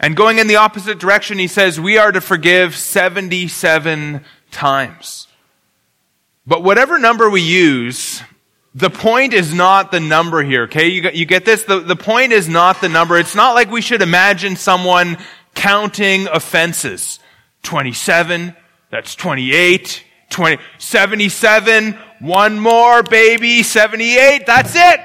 and 0.01 0.17
going 0.17 0.37
in 0.37 0.47
the 0.47 0.57
opposite 0.57 0.99
direction, 0.99 1.39
he 1.39 1.47
says, 1.47 1.79
we 1.79 1.97
are 1.97 2.11
to 2.11 2.19
forgive 2.19 2.75
77 2.75 4.21
times. 4.51 5.27
But 6.45 6.63
whatever 6.63 6.97
number 6.97 7.29
we 7.29 7.41
use, 7.41 8.21
the 8.75 8.89
point 8.89 9.33
is 9.33 9.53
not 9.53 9.91
the 9.91 9.99
number 9.99 10.43
here, 10.43 10.63
okay? 10.63 10.87
You, 10.87 11.09
you 11.11 11.25
get 11.25 11.45
this? 11.45 11.63
The, 11.63 11.79
the 11.79 11.95
point 11.95 12.31
is 12.31 12.47
not 12.47 12.81
the 12.81 12.89
number. 12.89 13.17
It's 13.17 13.35
not 13.35 13.55
like 13.55 13.71
we 13.71 13.81
should 13.81 14.01
imagine 14.01 14.55
someone 14.55 15.17
counting 15.55 16.27
offenses. 16.27 17.19
27, 17.63 18.55
that's 18.91 19.15
28, 19.15 20.03
20, 20.29 20.61
77, 20.77 21.97
one 22.19 22.59
more, 22.59 23.03
baby, 23.03 23.63
78, 23.63 24.45
that's 24.45 24.75
it. 24.75 24.99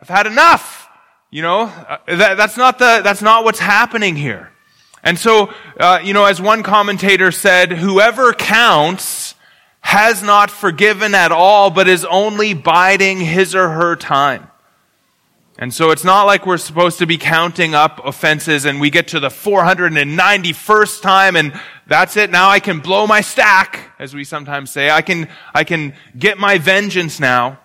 I've 0.00 0.08
had 0.08 0.26
enough. 0.26 0.88
You 1.30 1.42
know, 1.42 1.62
uh, 1.62 1.98
that, 2.08 2.36
that's 2.36 2.56
not 2.56 2.78
the, 2.78 3.00
that's 3.02 3.22
not 3.22 3.44
what's 3.44 3.58
happening 3.58 4.16
here. 4.16 4.50
And 5.02 5.18
so, 5.18 5.52
uh, 5.78 6.00
you 6.02 6.12
know, 6.12 6.24
as 6.24 6.40
one 6.40 6.62
commentator 6.62 7.32
said, 7.32 7.72
whoever 7.72 8.32
counts 8.32 9.31
has 9.82 10.22
not 10.22 10.50
forgiven 10.50 11.14
at 11.14 11.32
all, 11.32 11.70
but 11.70 11.86
is 11.86 12.04
only 12.04 12.54
biding 12.54 13.20
his 13.20 13.54
or 13.54 13.68
her 13.70 13.94
time. 13.94 14.48
And 15.58 15.72
so 15.72 15.90
it's 15.90 16.02
not 16.02 16.24
like 16.24 16.46
we're 16.46 16.56
supposed 16.56 16.98
to 16.98 17.06
be 17.06 17.18
counting 17.18 17.74
up 17.74 18.04
offenses 18.04 18.64
and 18.64 18.80
we 18.80 18.90
get 18.90 19.08
to 19.08 19.20
the 19.20 19.28
491st 19.28 21.02
time 21.02 21.36
and 21.36 21.52
that's 21.86 22.16
it. 22.16 22.30
Now 22.30 22.48
I 22.48 22.58
can 22.58 22.80
blow 22.80 23.06
my 23.06 23.20
stack, 23.20 23.90
as 23.98 24.14
we 24.14 24.24
sometimes 24.24 24.70
say. 24.70 24.90
I 24.90 25.02
can, 25.02 25.28
I 25.54 25.64
can 25.64 25.94
get 26.18 26.38
my 26.38 26.58
vengeance 26.58 27.20
now. 27.20 27.58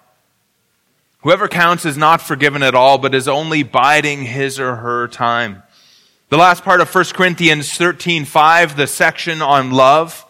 Whoever 1.21 1.47
counts 1.47 1.85
is 1.85 1.97
not 1.97 2.21
forgiven 2.21 2.61
at 2.61 2.75
all, 2.75 2.97
but 2.97 3.15
is 3.15 3.27
only 3.27 3.63
biding 3.63 4.23
his 4.23 4.59
or 4.59 4.75
her 4.75 5.07
time. 5.07 5.63
The 6.29 6.37
last 6.37 6.63
part 6.63 6.81
of 6.81 6.93
1 6.93 7.05
Corinthians 7.13 7.73
13, 7.73 8.25
5, 8.25 8.75
the 8.75 8.85
section 8.85 9.41
on 9.41 9.71
love. 9.71 10.25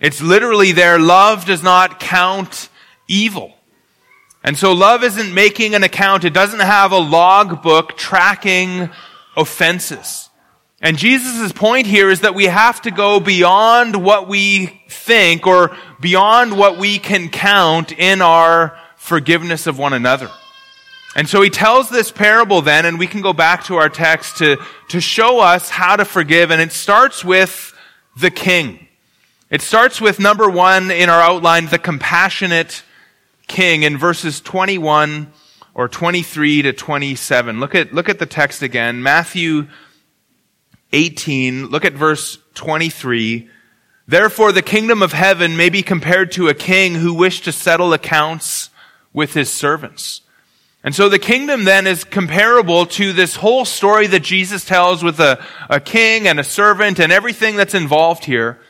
It's 0.00 0.22
literally 0.22 0.72
there, 0.72 0.98
love 0.98 1.44
does 1.44 1.62
not 1.62 2.00
count 2.00 2.68
evil. 3.06 3.54
And 4.42 4.56
so 4.56 4.72
love 4.72 5.04
isn't 5.04 5.34
making 5.34 5.74
an 5.74 5.82
account. 5.82 6.24
It 6.24 6.32
doesn't 6.32 6.60
have 6.60 6.92
a 6.92 6.98
logbook 6.98 7.96
tracking 7.96 8.88
offenses. 9.36 10.30
And 10.80 10.96
Jesus' 10.96 11.52
point 11.52 11.86
here 11.86 12.08
is 12.08 12.20
that 12.20 12.34
we 12.34 12.46
have 12.46 12.80
to 12.82 12.90
go 12.90 13.20
beyond 13.20 14.02
what 14.02 14.28
we 14.28 14.82
think 14.88 15.46
or 15.46 15.76
beyond 16.00 16.56
what 16.56 16.78
we 16.78 16.98
can 16.98 17.28
count 17.28 17.92
in 17.92 18.22
our 18.22 18.78
forgiveness 18.96 19.66
of 19.66 19.78
one 19.78 19.92
another. 19.92 20.30
And 21.14 21.28
so 21.28 21.42
he 21.42 21.50
tells 21.50 21.90
this 21.90 22.10
parable 22.10 22.62
then, 22.62 22.86
and 22.86 22.98
we 22.98 23.06
can 23.06 23.20
go 23.20 23.34
back 23.34 23.64
to 23.64 23.76
our 23.76 23.90
text 23.90 24.38
to, 24.38 24.56
to 24.88 25.00
show 25.00 25.40
us 25.40 25.68
how 25.68 25.96
to 25.96 26.06
forgive. 26.06 26.50
And 26.50 26.62
it 26.62 26.72
starts 26.72 27.22
with 27.22 27.74
the 28.16 28.30
king. 28.30 28.86
It 29.50 29.62
starts 29.62 30.00
with 30.00 30.20
number 30.20 30.48
one 30.48 30.92
in 30.92 31.08
our 31.08 31.20
outline, 31.20 31.66
the 31.66 31.78
compassionate 31.78 32.84
king 33.48 33.82
in 33.82 33.98
verses 33.98 34.40
21 34.40 35.32
or 35.74 35.88
23 35.88 36.62
to 36.62 36.72
27. 36.72 37.58
Look 37.58 37.74
at, 37.74 37.92
look 37.92 38.08
at 38.08 38.20
the 38.20 38.26
text 38.26 38.62
again. 38.62 39.02
Matthew 39.02 39.66
18, 40.92 41.66
look 41.66 41.84
at 41.84 41.94
verse 41.94 42.38
23. 42.54 43.50
Therefore 44.06 44.52
the 44.52 44.62
kingdom 44.62 45.02
of 45.02 45.12
heaven 45.12 45.56
may 45.56 45.68
be 45.68 45.82
compared 45.82 46.30
to 46.32 46.46
a 46.46 46.54
king 46.54 46.94
who 46.94 47.12
wished 47.12 47.42
to 47.44 47.52
settle 47.52 47.92
accounts 47.92 48.70
with 49.12 49.34
his 49.34 49.50
servants. 49.50 50.20
And 50.84 50.94
so 50.94 51.08
the 51.08 51.18
kingdom 51.18 51.64
then 51.64 51.88
is 51.88 52.04
comparable 52.04 52.86
to 52.86 53.12
this 53.12 53.34
whole 53.34 53.64
story 53.64 54.06
that 54.06 54.22
Jesus 54.22 54.64
tells 54.64 55.02
with 55.02 55.18
a, 55.18 55.44
a 55.68 55.80
king 55.80 56.28
and 56.28 56.38
a 56.38 56.44
servant 56.44 57.00
and 57.00 57.10
everything 57.10 57.56
that's 57.56 57.74
involved 57.74 58.24
here. 58.24 58.60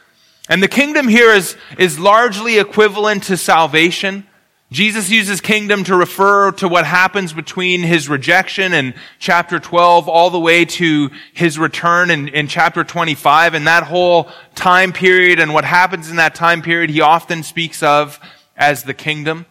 And 0.50 0.60
the 0.60 0.68
kingdom 0.68 1.06
here 1.06 1.30
is, 1.30 1.56
is 1.78 2.00
largely 2.00 2.58
equivalent 2.58 3.22
to 3.24 3.36
salvation. 3.36 4.26
Jesus 4.72 5.08
uses 5.08 5.40
kingdom 5.40 5.84
to 5.84 5.94
refer 5.94 6.50
to 6.52 6.66
what 6.66 6.84
happens 6.84 7.32
between 7.32 7.82
his 7.82 8.08
rejection 8.08 8.72
in 8.72 8.94
chapter 9.20 9.60
12 9.60 10.08
all 10.08 10.28
the 10.28 10.40
way 10.40 10.64
to 10.64 11.10
his 11.32 11.56
return 11.56 12.10
in, 12.10 12.26
in 12.26 12.48
chapter 12.48 12.82
25. 12.82 13.54
And 13.54 13.68
that 13.68 13.84
whole 13.84 14.28
time 14.56 14.92
period 14.92 15.38
and 15.38 15.54
what 15.54 15.64
happens 15.64 16.10
in 16.10 16.16
that 16.16 16.34
time 16.34 16.62
period, 16.62 16.90
he 16.90 17.00
often 17.00 17.44
speaks 17.44 17.80
of 17.80 18.18
as 18.56 18.82
the 18.82 18.94
kingdom. 18.94 19.46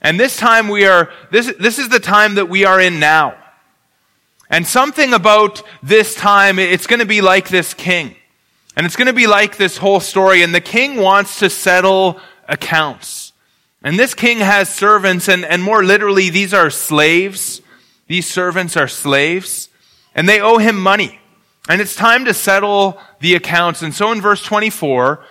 And 0.00 0.18
this 0.18 0.38
time 0.38 0.68
we 0.68 0.86
are, 0.86 1.10
this, 1.32 1.52
this 1.60 1.78
is 1.78 1.90
the 1.90 2.00
time 2.00 2.36
that 2.36 2.48
we 2.48 2.64
are 2.64 2.80
in 2.80 2.98
now. 2.98 3.36
And 4.48 4.66
something 4.66 5.12
about 5.12 5.62
this 5.82 6.14
time, 6.14 6.58
it's 6.58 6.86
going 6.86 7.00
to 7.00 7.06
be 7.06 7.20
like 7.20 7.48
this 7.50 7.74
king. 7.74 8.16
And 8.76 8.86
it's 8.86 8.96
going 8.96 9.06
to 9.06 9.12
be 9.12 9.26
like 9.26 9.56
this 9.56 9.76
whole 9.76 10.00
story. 10.00 10.42
And 10.42 10.54
the 10.54 10.60
king 10.60 10.96
wants 10.96 11.38
to 11.38 11.50
settle 11.50 12.20
accounts. 12.48 13.32
And 13.82 13.98
this 13.98 14.14
king 14.14 14.38
has 14.38 14.68
servants, 14.68 15.28
and, 15.28 15.44
and 15.44 15.62
more 15.62 15.84
literally, 15.84 16.30
these 16.30 16.54
are 16.54 16.70
slaves. 16.70 17.60
These 18.06 18.28
servants 18.28 18.78
are 18.78 18.88
slaves, 18.88 19.68
and 20.14 20.26
they 20.26 20.40
owe 20.40 20.56
him 20.56 20.80
money. 20.80 21.20
And 21.68 21.80
it's 21.80 21.94
time 21.94 22.24
to 22.24 22.34
settle 22.34 22.98
the 23.20 23.34
accounts. 23.34 23.82
And 23.82 23.94
so 23.94 24.10
in 24.12 24.22
verse 24.22 24.42
24, 24.42 25.24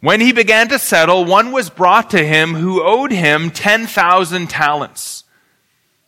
when 0.00 0.20
he 0.20 0.32
began 0.32 0.68
to 0.68 0.78
settle, 0.78 1.24
one 1.24 1.52
was 1.52 1.70
brought 1.70 2.10
to 2.10 2.24
him 2.24 2.54
who 2.54 2.82
owed 2.82 3.12
him 3.12 3.50
10,000 3.50 4.48
talents. 4.48 5.24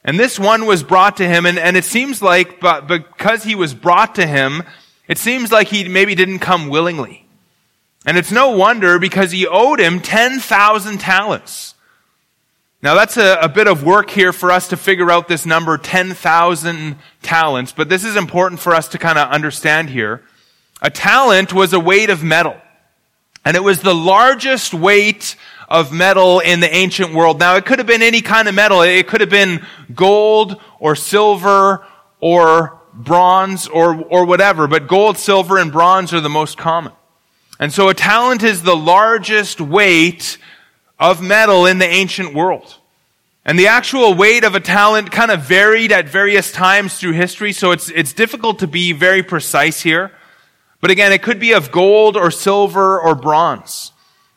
And 0.05 0.19
this 0.19 0.39
one 0.39 0.67
was 0.67 0.83
brought 0.83 1.19
to 1.19 1.29
him, 1.29 1.47
and, 1.47 1.59
and 1.59 1.77
it 1.77 1.85
seems 1.85 2.21
like, 2.21 2.61
but 2.61 2.87
because 2.87 3.45
he 3.45 3.55
was 3.55 3.73
brought 3.73 4.15
to 4.17 4.27
him, 4.27 4.63
it 5.09 5.19
seems 5.19 5.53
like 5.53 5.69
he 5.69 5.89
maybe 5.89 6.15
didn't 6.15 6.39
come 6.39 6.69
willingly. 6.69 7.27
And 8.07 8.17
it's 8.17 8.33
no 8.33 8.51
wonder 8.51 8.99
because 8.99 9.33
he 9.33 9.47
owed 9.47 9.81
him 9.81 10.01
10,000 10.01 10.99
talents. 10.99 11.75
Now 12.83 12.95
that's 12.95 13.17
a, 13.17 13.39
a, 13.41 13.49
bit 13.49 13.67
of 13.67 13.83
work 13.83 14.11
here 14.11 14.33
for 14.33 14.51
us 14.51 14.69
to 14.69 14.77
figure 14.77 15.11
out 15.11 15.27
this 15.27 15.47
number, 15.47 15.79
10,000 15.79 16.97
talents, 17.23 17.73
but 17.73 17.89
this 17.89 18.05
is 18.05 18.15
important 18.15 18.61
for 18.61 18.75
us 18.75 18.89
to 18.89 18.99
kind 18.99 19.19
of 19.19 19.31
understand 19.31 19.89
here. 19.89 20.23
A 20.83 20.91
talent 20.91 21.55
was 21.55 21.73
a 21.73 21.81
weight 21.81 22.11
of 22.11 22.23
metal. 22.23 22.57
And 23.43 23.57
it 23.57 23.63
was 23.63 23.81
the 23.81 23.95
largest 23.95 24.75
weight 24.75 25.37
of 25.69 25.93
metal 25.93 26.41
in 26.41 26.61
the 26.61 26.75
ancient 26.75 27.15
world. 27.15 27.39
Now 27.39 27.57
it 27.57 27.65
could 27.65 27.79
have 27.79 27.87
been 27.87 28.03
any 28.03 28.21
kind 28.21 28.49
of 28.49 28.55
metal. 28.55 28.83
It 28.83 29.07
could 29.07 29.21
have 29.21 29.31
been 29.31 29.65
gold 29.95 30.61
or 30.79 30.95
silver 30.95 31.87
or 32.21 32.81
bronze 32.95 33.67
or, 33.67 33.95
or 34.05 34.25
whatever, 34.25 34.67
but 34.67 34.87
gold, 34.87 35.19
silver, 35.19 35.59
and 35.59 35.73
bronze 35.73 36.13
are 36.13 36.21
the 36.21 36.29
most 36.29 36.57
common. 36.57 36.93
And 37.59 37.73
so 37.73 37.89
a 37.89 37.95
talent 37.95 38.43
is 38.43 38.63
the 38.63 38.77
largest 38.77 39.61
weight 39.61 40.39
of 40.99 41.23
metal 41.23 41.67
in 41.67 41.79
the 41.79 41.87
ancient 41.87 42.35
world. 42.35 42.77
And 43.45 43.59
the 43.59 43.67
actual 43.67 44.15
weight 44.15 44.43
of 44.43 44.55
a 44.55 44.61
talent 44.61 45.11
kind 45.11 45.31
of 45.31 45.43
varied 45.43 45.93
at 45.93 46.09
various 46.09 46.51
times 46.51 46.99
through 46.99 47.13
history, 47.13 47.53
so 47.53 47.73
it's, 47.73 47.91
it's 47.91 48.13
difficult 48.13 48.59
to 48.61 48.67
be 48.67 48.93
very 48.93 49.23
precise 49.23 49.83
here. 49.83 50.13
But 50.81 50.91
again, 50.91 51.13
it 51.13 51.23
could 51.23 51.39
be 51.39 51.53
of 51.53 51.71
gold 51.71 52.17
or 52.17 52.31
silver 52.31 52.99
or 52.99 53.15
bronze. 53.15 53.93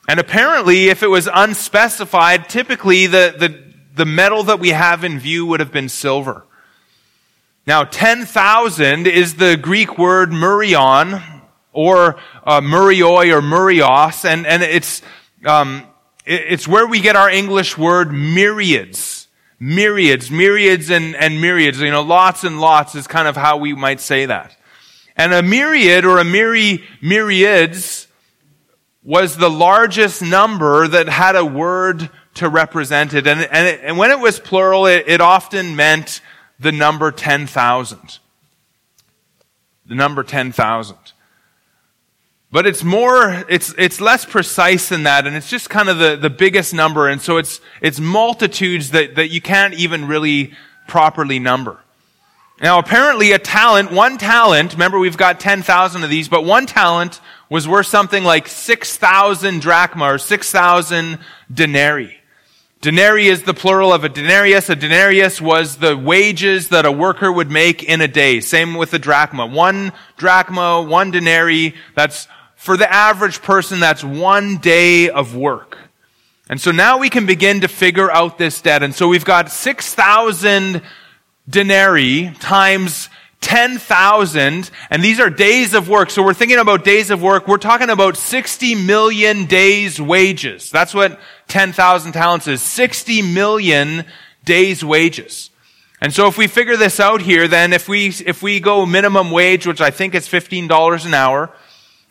And 0.09 0.19
apparently, 0.19 0.89
if 0.89 1.03
it 1.03 1.07
was 1.07 1.29
unspecified, 1.31 2.49
typically 2.49 3.07
the, 3.07 3.35
the, 3.37 3.63
the 3.95 4.05
metal 4.05 4.43
that 4.43 4.59
we 4.59 4.69
have 4.69 5.03
in 5.03 5.19
view 5.19 5.45
would 5.45 5.59
have 5.59 5.71
been 5.71 5.89
silver. 5.89 6.45
Now, 7.67 7.83
10,000 7.83 9.07
is 9.07 9.35
the 9.35 9.57
Greek 9.57 9.97
word 9.97 10.31
murion, 10.31 11.21
or 11.73 12.15
uh, 12.45 12.61
murioi 12.61 13.33
or 13.33 13.41
murios, 13.41 14.23
and, 14.23 14.47
and 14.47 14.63
it's, 14.63 15.01
um, 15.45 15.85
it's 16.25 16.65
where 16.65 16.87
we 16.87 17.01
get 17.01 17.17
our 17.17 17.29
English 17.29 17.77
word 17.77 18.13
myriads. 18.13 19.27
Myriads, 19.59 20.31
myriads 20.31 20.89
and, 20.89 21.13
and 21.17 21.41
myriads. 21.41 21.81
You 21.81 21.91
know, 21.91 22.03
lots 22.03 22.45
and 22.45 22.61
lots 22.61 22.95
is 22.95 23.05
kind 23.05 23.27
of 23.27 23.35
how 23.35 23.57
we 23.57 23.73
might 23.73 23.99
say 23.99 24.25
that. 24.27 24.55
And 25.17 25.33
a 25.33 25.43
myriad 25.43 26.05
or 26.05 26.19
a 26.19 26.23
myri, 26.23 26.83
myriads 27.01 28.07
was 29.03 29.35
the 29.35 29.49
largest 29.49 30.21
number 30.21 30.87
that 30.87 31.09
had 31.09 31.35
a 31.35 31.43
word 31.43 32.09
to 32.35 32.47
represent 32.47 33.13
it. 33.13 33.27
And, 33.27 33.41
and, 33.41 33.67
it, 33.67 33.81
and 33.83 33.97
when 33.97 34.11
it 34.11 34.19
was 34.21 34.39
plural, 34.39 34.85
it, 34.85 35.03
it 35.07 35.19
often 35.19 35.75
meant 35.75 36.21
the 36.59 36.71
number 36.71 37.11
10,000. 37.11 38.19
the 39.85 39.95
number 39.95 40.23
10,000. 40.23 40.97
But 42.51 42.65
it's 42.65 42.83
more, 42.83 43.45
it's, 43.49 43.73
it's 43.77 43.99
less 43.99 44.25
precise 44.25 44.89
than 44.89 45.03
that, 45.03 45.27
and 45.27 45.35
it's 45.35 45.49
just 45.49 45.69
kind 45.69 45.89
of 45.89 45.97
the, 45.97 46.15
the 46.15 46.29
biggest 46.29 46.73
number, 46.73 47.07
and 47.09 47.21
so 47.21 47.37
it's, 47.37 47.59
it's 47.81 47.99
multitudes 47.99 48.91
that, 48.91 49.15
that 49.15 49.29
you 49.29 49.41
can't 49.41 49.73
even 49.73 50.07
really 50.07 50.53
properly 50.87 51.39
number. 51.39 51.79
Now, 52.61 52.79
apparently 52.79 53.33
a 53.33 53.39
talent, 53.39 53.91
one 53.91 54.17
talent, 54.17 54.73
remember 54.73 54.97
we've 54.97 55.17
got 55.17 55.39
10,000 55.39 56.03
of 56.03 56.09
these, 56.09 56.27
but 56.27 56.43
one 56.43 56.65
talent 56.65 57.19
was 57.49 57.67
worth 57.67 57.87
something 57.87 58.23
like 58.23 58.47
6,000 58.47 59.61
drachma 59.61 60.05
or 60.05 60.17
6,000 60.17 61.19
denarii. 61.53 62.16
Denarii 62.81 63.27
is 63.27 63.43
the 63.43 63.55
plural 63.55 63.91
of 63.91 64.03
a 64.03 64.09
denarius. 64.09 64.69
A 64.69 64.75
denarius 64.75 65.41
was 65.41 65.77
the 65.77 65.97
wages 65.97 66.69
that 66.69 66.85
a 66.85 66.91
worker 66.91 67.31
would 67.31 67.49
make 67.49 67.83
in 67.83 68.01
a 68.01 68.07
day. 68.07 68.39
Same 68.39 68.75
with 68.75 68.91
the 68.91 68.99
drachma. 68.99 69.47
One 69.47 69.91
drachma, 70.17 70.83
one 70.83 71.09
denarii, 71.09 71.73
that's 71.95 72.27
for 72.55 72.77
the 72.77 72.91
average 72.91 73.41
person, 73.41 73.79
that's 73.79 74.03
one 74.03 74.57
day 74.57 75.09
of 75.09 75.35
work. 75.35 75.77
And 76.49 76.61
so 76.61 76.71
now 76.71 76.97
we 76.99 77.09
can 77.09 77.25
begin 77.25 77.61
to 77.61 77.67
figure 77.67 78.11
out 78.11 78.37
this 78.37 78.61
debt. 78.61 78.83
And 78.83 78.93
so 78.93 79.07
we've 79.07 79.25
got 79.25 79.51
6,000 79.51 80.81
denarii 81.49 82.31
times 82.39 83.09
10,000, 83.47 84.69
and 84.89 85.01
these 85.01 85.21
are 85.21 85.29
days 85.29 85.73
of 85.73 85.87
work. 85.87 86.09
So 86.09 86.21
we're 86.21 86.33
thinking 86.33 86.57
about 86.57 86.83
days 86.83 87.09
of 87.11 87.21
work. 87.21 87.47
We're 87.47 87.57
talking 87.57 87.89
about 87.89 88.17
60 88.17 88.75
million 88.75 89.45
days 89.45 90.01
wages. 90.01 90.69
That's 90.69 90.93
what 90.93 91.17
10,000 91.47 92.11
talents 92.11 92.49
is. 92.49 92.61
60 92.61 93.21
million 93.21 94.03
days 94.43 94.83
wages. 94.83 95.49
And 96.01 96.11
so 96.11 96.27
if 96.27 96.37
we 96.37 96.47
figure 96.47 96.75
this 96.75 96.99
out 96.99 97.21
here, 97.21 97.47
then 97.47 97.71
if 97.71 97.87
we, 97.87 98.07
if 98.25 98.43
we 98.43 98.59
go 98.59 98.85
minimum 98.85 99.31
wage, 99.31 99.65
which 99.65 99.79
I 99.79 99.91
think 99.91 100.13
is 100.13 100.27
$15 100.27 101.05
an 101.05 101.13
hour, 101.13 101.49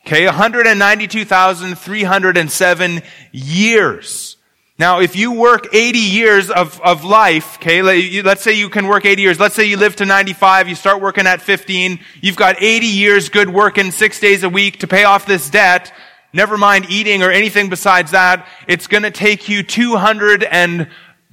Okay, 0.05 0.27
192,307 0.27 3.03
years. 3.31 4.37
Now, 4.81 5.01
if 5.01 5.15
you 5.15 5.31
work 5.33 5.69
80 5.73 5.99
years 5.99 6.51
of, 6.51 6.81
of 6.81 7.05
life, 7.05 7.57
okay, 7.59 7.83
let's 8.23 8.43
say 8.43 8.55
you 8.55 8.69
can 8.69 8.89
work 8.89 9.05
80 9.05 9.23
years. 9.23 9.39
Let's 9.39 9.55
say 9.55 9.65
you 9.65 9.77
live 9.77 9.95
to 9.97 10.07
95, 10.07 10.69
you 10.69 10.75
start 10.75 11.01
working 11.01 11.29
at 11.29 11.41
15, 11.41 12.01
you've 12.21 12.37
got 12.37 12.61
80 12.61 12.87
years 12.87 13.29
good 13.29 13.51
working 13.51 13.93
six 13.93 14.19
days 14.19 14.43
a 14.43 14.49
week 14.49 14.81
to 14.81 14.89
pay 14.89 15.05
off 15.05 15.25
this 15.25 15.49
debt. 15.51 15.93
Never 16.33 16.57
mind 16.59 16.87
eating 16.89 17.23
or 17.23 17.31
anything 17.31 17.69
besides 17.69 18.11
that. 18.13 18.49
It's 18.67 18.87
going 18.87 19.03
to 19.05 19.11
take 19.11 19.49
you 19.49 19.63
200 19.63 20.45
and, 20.45 20.89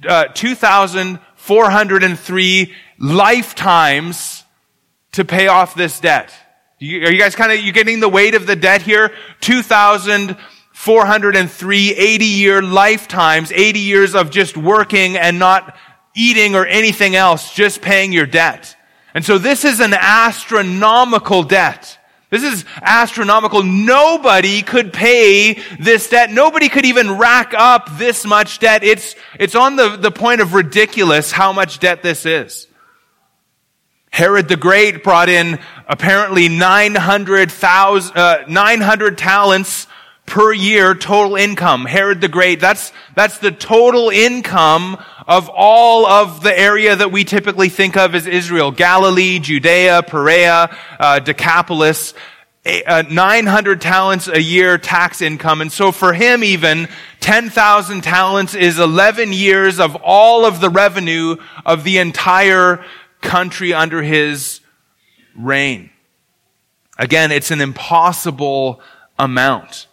uh, 0.06 0.26
2,403 0.26 2.74
lifetimes 2.98 4.44
to 5.12 5.24
pay 5.24 5.48
off 5.48 5.74
this 5.74 5.98
debt. 6.00 6.34
are 6.80 6.84
you 6.84 7.18
guys 7.18 7.34
kind 7.34 7.52
of, 7.52 7.60
you 7.60 7.72
getting 7.72 8.00
the 8.00 8.08
weight 8.08 8.34
of 8.34 8.46
the 8.46 8.56
debt 8.56 8.82
here? 8.82 9.12
2,000 9.40 10.36
403 10.76 11.94
80 11.94 12.24
year 12.26 12.60
lifetimes, 12.60 13.50
80 13.50 13.80
years 13.80 14.14
of 14.14 14.30
just 14.30 14.58
working 14.58 15.16
and 15.16 15.38
not 15.38 15.74
eating 16.14 16.54
or 16.54 16.66
anything 16.66 17.16
else, 17.16 17.54
just 17.54 17.80
paying 17.80 18.12
your 18.12 18.26
debt. 18.26 18.76
And 19.14 19.24
so 19.24 19.38
this 19.38 19.64
is 19.64 19.80
an 19.80 19.94
astronomical 19.94 21.42
debt. 21.42 21.95
This 22.28 22.42
is 22.42 22.64
astronomical. 22.82 23.62
Nobody 23.62 24.62
could 24.62 24.92
pay 24.92 25.62
this 25.78 26.08
debt. 26.08 26.30
Nobody 26.30 26.68
could 26.68 26.84
even 26.84 27.18
rack 27.18 27.54
up 27.56 27.98
this 27.98 28.24
much 28.24 28.58
debt. 28.58 28.82
It's, 28.82 29.14
it's 29.38 29.54
on 29.54 29.76
the, 29.76 29.96
the 29.96 30.10
point 30.10 30.40
of 30.40 30.52
ridiculous 30.52 31.30
how 31.30 31.52
much 31.52 31.78
debt 31.78 32.02
this 32.02 32.26
is. 32.26 32.66
Herod 34.10 34.48
the 34.48 34.56
Great 34.56 35.04
brought 35.04 35.28
in 35.28 35.60
apparently 35.86 36.48
900,000, 36.48 38.16
uh, 38.16 38.44
900 38.48 39.18
talents 39.18 39.86
per 40.26 40.52
year 40.52 40.94
total 40.94 41.36
income. 41.36 41.84
Herod 41.84 42.20
the 42.20 42.28
Great, 42.28 42.60
that's, 42.60 42.92
that's 43.14 43.38
the 43.38 43.52
total 43.52 44.10
income 44.10 45.02
of 45.26 45.48
all 45.48 46.06
of 46.06 46.42
the 46.42 46.56
area 46.56 46.94
that 46.94 47.10
we 47.10 47.24
typically 47.24 47.68
think 47.68 47.96
of 47.96 48.14
as 48.14 48.26
Israel. 48.26 48.70
Galilee, 48.70 49.38
Judea, 49.38 50.02
Perea, 50.02 50.76
uh, 50.98 51.20
Decapolis. 51.20 52.14
Uh, 52.64 53.04
900 53.08 53.80
talents 53.80 54.26
a 54.26 54.42
year 54.42 54.76
tax 54.76 55.22
income. 55.22 55.60
And 55.60 55.70
so 55.70 55.92
for 55.92 56.12
him 56.12 56.42
even, 56.42 56.88
10,000 57.20 58.02
talents 58.02 58.54
is 58.56 58.80
11 58.80 59.32
years 59.32 59.78
of 59.78 59.96
all 60.02 60.44
of 60.44 60.60
the 60.60 60.68
revenue 60.68 61.36
of 61.64 61.84
the 61.84 61.98
entire 61.98 62.84
country 63.20 63.72
under 63.72 64.02
his 64.02 64.60
reign. 65.36 65.90
Again, 66.98 67.30
it's 67.30 67.52
an 67.52 67.60
impossible 67.60 68.80
amount. 69.18 69.85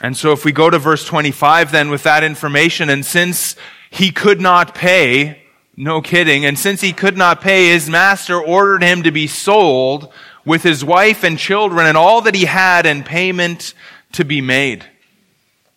And 0.00 0.16
so 0.16 0.32
if 0.32 0.44
we 0.44 0.52
go 0.52 0.70
to 0.70 0.78
verse 0.78 1.04
25 1.04 1.72
then 1.72 1.90
with 1.90 2.04
that 2.04 2.22
information, 2.22 2.88
and 2.88 3.04
since 3.04 3.56
he 3.90 4.10
could 4.10 4.40
not 4.40 4.74
pay, 4.74 5.42
no 5.76 6.00
kidding, 6.00 6.44
and 6.44 6.58
since 6.58 6.80
he 6.80 6.92
could 6.92 7.16
not 7.16 7.40
pay, 7.40 7.68
his 7.68 7.88
master 7.88 8.40
ordered 8.40 8.82
him 8.82 9.02
to 9.02 9.10
be 9.10 9.26
sold 9.26 10.12
with 10.44 10.62
his 10.62 10.84
wife 10.84 11.24
and 11.24 11.38
children 11.38 11.86
and 11.86 11.96
all 11.96 12.20
that 12.22 12.34
he 12.34 12.44
had 12.44 12.86
in 12.86 13.02
payment 13.02 13.74
to 14.12 14.24
be 14.24 14.40
made. 14.40 14.84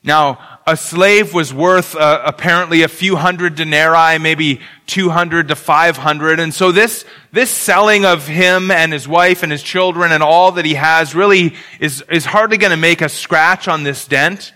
Now, 0.03 0.50
a 0.67 0.77
slave 0.77 1.33
was 1.33 1.53
worth 1.53 1.95
uh, 1.95 2.21
apparently 2.23 2.83
a 2.83 2.87
few 2.87 3.15
hundred 3.15 3.55
denarii, 3.55 4.19
maybe 4.19 4.61
200 4.87 5.47
to 5.47 5.55
500. 5.55 6.39
And 6.39 6.53
so 6.53 6.71
this, 6.71 7.03
this 7.31 7.49
selling 7.49 8.05
of 8.05 8.27
him 8.27 8.69
and 8.69 8.93
his 8.93 9.07
wife 9.07 9.41
and 9.41 9.51
his 9.51 9.63
children 9.63 10.11
and 10.11 10.21
all 10.21 10.51
that 10.53 10.65
he 10.65 10.75
has 10.75 11.15
really 11.15 11.55
is, 11.79 12.03
is 12.11 12.25
hardly 12.25 12.57
going 12.57 12.71
to 12.71 12.77
make 12.77 13.01
a 13.01 13.09
scratch 13.09 13.67
on 13.67 13.83
this 13.83 14.07
dent. 14.07 14.53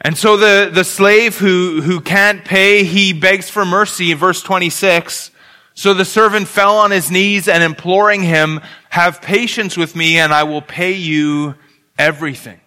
And 0.00 0.16
so 0.16 0.36
the, 0.36 0.70
the 0.72 0.84
slave 0.84 1.36
who, 1.38 1.82
who 1.82 2.00
can't 2.00 2.44
pay, 2.44 2.84
he 2.84 3.12
begs 3.12 3.50
for 3.50 3.64
mercy 3.64 4.14
verse 4.14 4.42
26. 4.42 5.32
So 5.74 5.94
the 5.94 6.04
servant 6.04 6.46
fell 6.46 6.78
on 6.78 6.90
his 6.90 7.10
knees 7.10 7.48
and 7.48 7.62
imploring 7.62 8.22
him, 8.22 8.60
have 8.90 9.20
patience 9.20 9.76
with 9.76 9.96
me 9.96 10.18
and 10.18 10.32
I 10.32 10.44
will 10.44 10.62
pay 10.62 10.92
you 10.92 11.56
everything. 11.98 12.60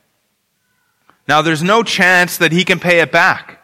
Now 1.27 1.41
there's 1.41 1.63
no 1.63 1.83
chance 1.83 2.37
that 2.37 2.51
he 2.51 2.63
can 2.63 2.79
pay 2.79 2.99
it 2.99 3.11
back. 3.11 3.59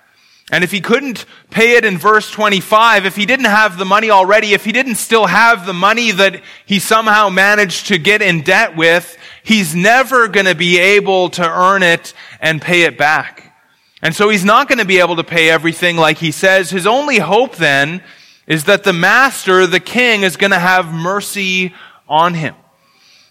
And 0.51 0.63
if 0.63 0.71
he 0.71 0.81
couldn't 0.81 1.25
pay 1.51 1.73
it 1.73 1.85
in 1.85 1.97
verse 1.97 2.31
25, 2.31 3.05
if 3.05 3.15
he 3.15 3.27
didn't 3.27 3.45
have 3.45 3.77
the 3.77 3.85
money 3.85 4.09
already, 4.09 4.53
if 4.53 4.65
he 4.65 4.71
didn't 4.71 4.95
still 4.95 5.27
have 5.27 5.65
the 5.65 5.73
money 5.73 6.09
that 6.11 6.41
he 6.65 6.79
somehow 6.79 7.29
managed 7.29 7.87
to 7.87 7.99
get 7.99 8.23
in 8.23 8.41
debt 8.41 8.75
with, 8.75 9.15
he's 9.43 9.75
never 9.75 10.27
going 10.27 10.47
to 10.47 10.55
be 10.55 10.79
able 10.79 11.29
to 11.31 11.47
earn 11.47 11.83
it 11.83 12.13
and 12.41 12.61
pay 12.61 12.83
it 12.83 12.97
back. 12.97 13.53
And 14.01 14.15
so 14.15 14.29
he's 14.29 14.45
not 14.45 14.67
going 14.67 14.79
to 14.79 14.85
be 14.85 14.99
able 14.99 15.17
to 15.17 15.23
pay 15.23 15.49
everything 15.49 15.97
like 15.97 16.17
he 16.17 16.31
says. 16.31 16.71
His 16.71 16.87
only 16.87 17.19
hope 17.19 17.57
then 17.57 18.01
is 18.47 18.63
that 18.63 18.83
the 18.83 18.93
master, 18.93 19.67
the 19.67 19.79
king, 19.79 20.23
is 20.23 20.35
going 20.35 20.51
to 20.51 20.59
have 20.59 20.91
mercy 20.91 21.75
on 22.07 22.33
him. 22.33 22.55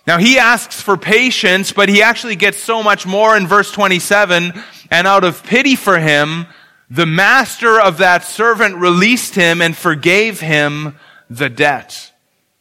Now 0.09 0.17
he 0.17 0.39
asks 0.39 0.81
for 0.81 0.97
patience, 0.97 1.71
but 1.71 1.91
he 1.91 2.01
actually 2.01 2.35
gets 2.35 2.57
so 2.57 2.83
much 2.83 3.05
more 3.05 3.37
in 3.37 3.47
verse 3.47 3.71
27. 3.71 4.55
And 4.91 5.07
out 5.07 5.23
of 5.23 5.45
pity 5.45 5.77
for 5.77 5.99
him, 5.99 6.47
the 6.89 7.05
master 7.05 7.79
of 7.79 7.99
that 7.99 8.25
servant 8.25 8.77
released 8.77 9.35
him 9.35 9.61
and 9.61 9.77
forgave 9.77 10.41
him 10.41 10.99
the 11.29 11.51
debt. 11.51 12.11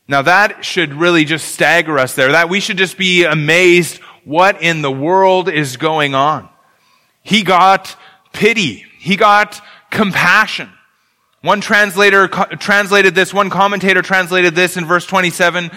Now 0.09 0.23
that 0.23 0.65
should 0.65 0.93
really 0.93 1.23
just 1.23 1.53
stagger 1.53 1.97
us 1.97 2.15
there. 2.15 2.33
That 2.33 2.49
we 2.49 2.59
should 2.59 2.77
just 2.77 2.97
be 2.97 3.23
amazed 3.23 3.99
what 4.25 4.61
in 4.61 4.81
the 4.81 4.91
world 4.91 5.47
is 5.47 5.77
going 5.77 6.15
on. 6.15 6.49
He 7.23 7.43
got 7.43 7.95
pity. 8.33 8.83
He 8.99 9.15
got 9.15 9.61
compassion. 9.89 10.69
One 11.43 11.61
translator 11.61 12.27
co- 12.27 12.55
translated 12.57 13.15
this, 13.15 13.33
one 13.33 13.49
commentator 13.49 14.01
translated 14.01 14.53
this 14.53 14.75
in 14.75 14.83
verse 14.83 15.05
27, 15.05 15.71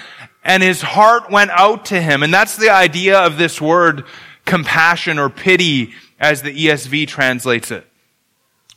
and 0.44 0.62
his 0.62 0.80
heart 0.80 1.30
went 1.30 1.50
out 1.50 1.86
to 1.86 2.00
him. 2.00 2.22
And 2.22 2.32
that's 2.32 2.56
the 2.56 2.70
idea 2.70 3.18
of 3.18 3.36
this 3.36 3.60
word 3.60 4.04
compassion 4.44 5.18
or 5.18 5.28
pity 5.28 5.92
as 6.18 6.42
the 6.42 6.66
ESV 6.66 7.08
translates 7.08 7.70
it. 7.70 7.86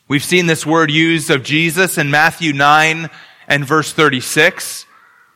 We've 0.08 0.24
seen 0.24 0.46
this 0.48 0.66
word 0.66 0.92
used 0.92 1.30
of 1.30 1.44
Jesus 1.44 1.98
in 1.98 2.12
Matthew 2.12 2.54
9 2.54 3.10
and 3.48 3.66
verse 3.66 3.94
36. 3.94 4.86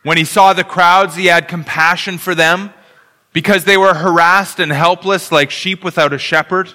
When 0.03 0.17
he 0.17 0.25
saw 0.25 0.53
the 0.53 0.63
crowds, 0.63 1.15
he 1.15 1.25
had 1.25 1.47
compassion 1.47 2.17
for 2.17 2.35
them 2.35 2.71
because 3.33 3.65
they 3.65 3.77
were 3.77 3.93
harassed 3.93 4.59
and 4.59 4.71
helpless 4.71 5.31
like 5.31 5.51
sheep 5.51 5.83
without 5.83 6.13
a 6.13 6.17
shepherd. 6.17 6.73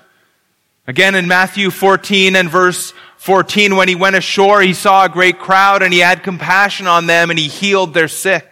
Again 0.87 1.15
in 1.15 1.29
Matthew 1.29 1.71
14 1.71 2.35
and 2.35 2.51
verse 2.51 2.93
14, 3.19 3.77
when 3.77 3.88
he 3.88 3.95
went 3.95 4.17
ashore, 4.17 4.61
he 4.61 4.75
saw 4.75 5.05
a 5.05 5.09
great 5.09 5.38
crowd 5.38 5.83
and 5.83 5.93
he 5.93 6.01
had 6.01 6.23
compassion 6.23 6.87
on 6.87 7.07
them 7.07 7.31
and 7.31 7.38
he 7.38 7.49
healed 7.49 7.95
their 7.95 8.09
sick. 8.09 8.52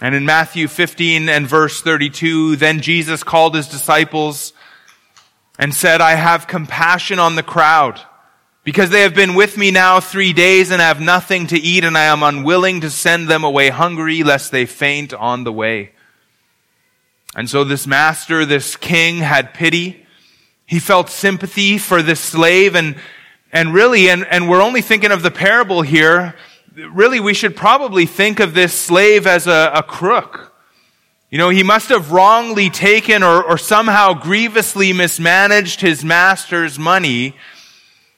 And 0.00 0.14
in 0.14 0.24
Matthew 0.24 0.66
15 0.66 1.28
and 1.28 1.46
verse 1.46 1.82
32, 1.82 2.56
then 2.56 2.80
Jesus 2.80 3.22
called 3.22 3.54
his 3.54 3.68
disciples 3.68 4.54
and 5.58 5.74
said, 5.74 6.00
I 6.00 6.14
have 6.14 6.46
compassion 6.46 7.18
on 7.18 7.34
the 7.34 7.42
crowd 7.42 8.00
because 8.64 8.88
they 8.90 9.02
have 9.02 9.14
been 9.14 9.34
with 9.34 9.58
me 9.58 9.70
now 9.70 10.00
three 10.00 10.32
days 10.32 10.70
and 10.70 10.80
have 10.80 11.00
nothing 11.00 11.46
to 11.48 11.58
eat 11.58 11.84
and 11.84 11.98
I 11.98 12.04
am 12.04 12.22
unwilling 12.22 12.80
to 12.80 12.90
send 12.90 13.28
them 13.28 13.44
away 13.44 13.68
hungry 13.68 14.22
lest 14.22 14.52
they 14.52 14.64
faint 14.64 15.12
on 15.12 15.44
the 15.44 15.52
way. 15.52 15.92
And 17.36 17.48
so 17.48 17.64
this 17.64 17.86
master, 17.86 18.46
this 18.46 18.76
king 18.76 19.18
had 19.18 19.52
pity. 19.52 20.06
He 20.66 20.78
felt 20.78 21.10
sympathy 21.10 21.78
for 21.78 22.02
this 22.02 22.20
slave 22.20 22.74
and, 22.74 22.96
and 23.52 23.74
really, 23.74 24.08
and, 24.08 24.26
and 24.26 24.48
we're 24.48 24.62
only 24.62 24.80
thinking 24.80 25.12
of 25.12 25.22
the 25.22 25.30
parable 25.30 25.82
here. 25.82 26.34
Really, 26.74 27.18
we 27.18 27.34
should 27.34 27.56
probably 27.56 28.06
think 28.06 28.38
of 28.38 28.54
this 28.54 28.72
slave 28.72 29.26
as 29.26 29.46
a, 29.46 29.72
a 29.74 29.82
crook. 29.82 30.54
You 31.30 31.38
know, 31.38 31.48
he 31.48 31.62
must 31.62 31.88
have 31.88 32.12
wrongly 32.12 32.70
taken 32.70 33.22
or, 33.22 33.42
or 33.42 33.58
somehow 33.58 34.14
grievously 34.14 34.92
mismanaged 34.92 35.80
his 35.80 36.04
master's 36.04 36.78
money. 36.78 37.36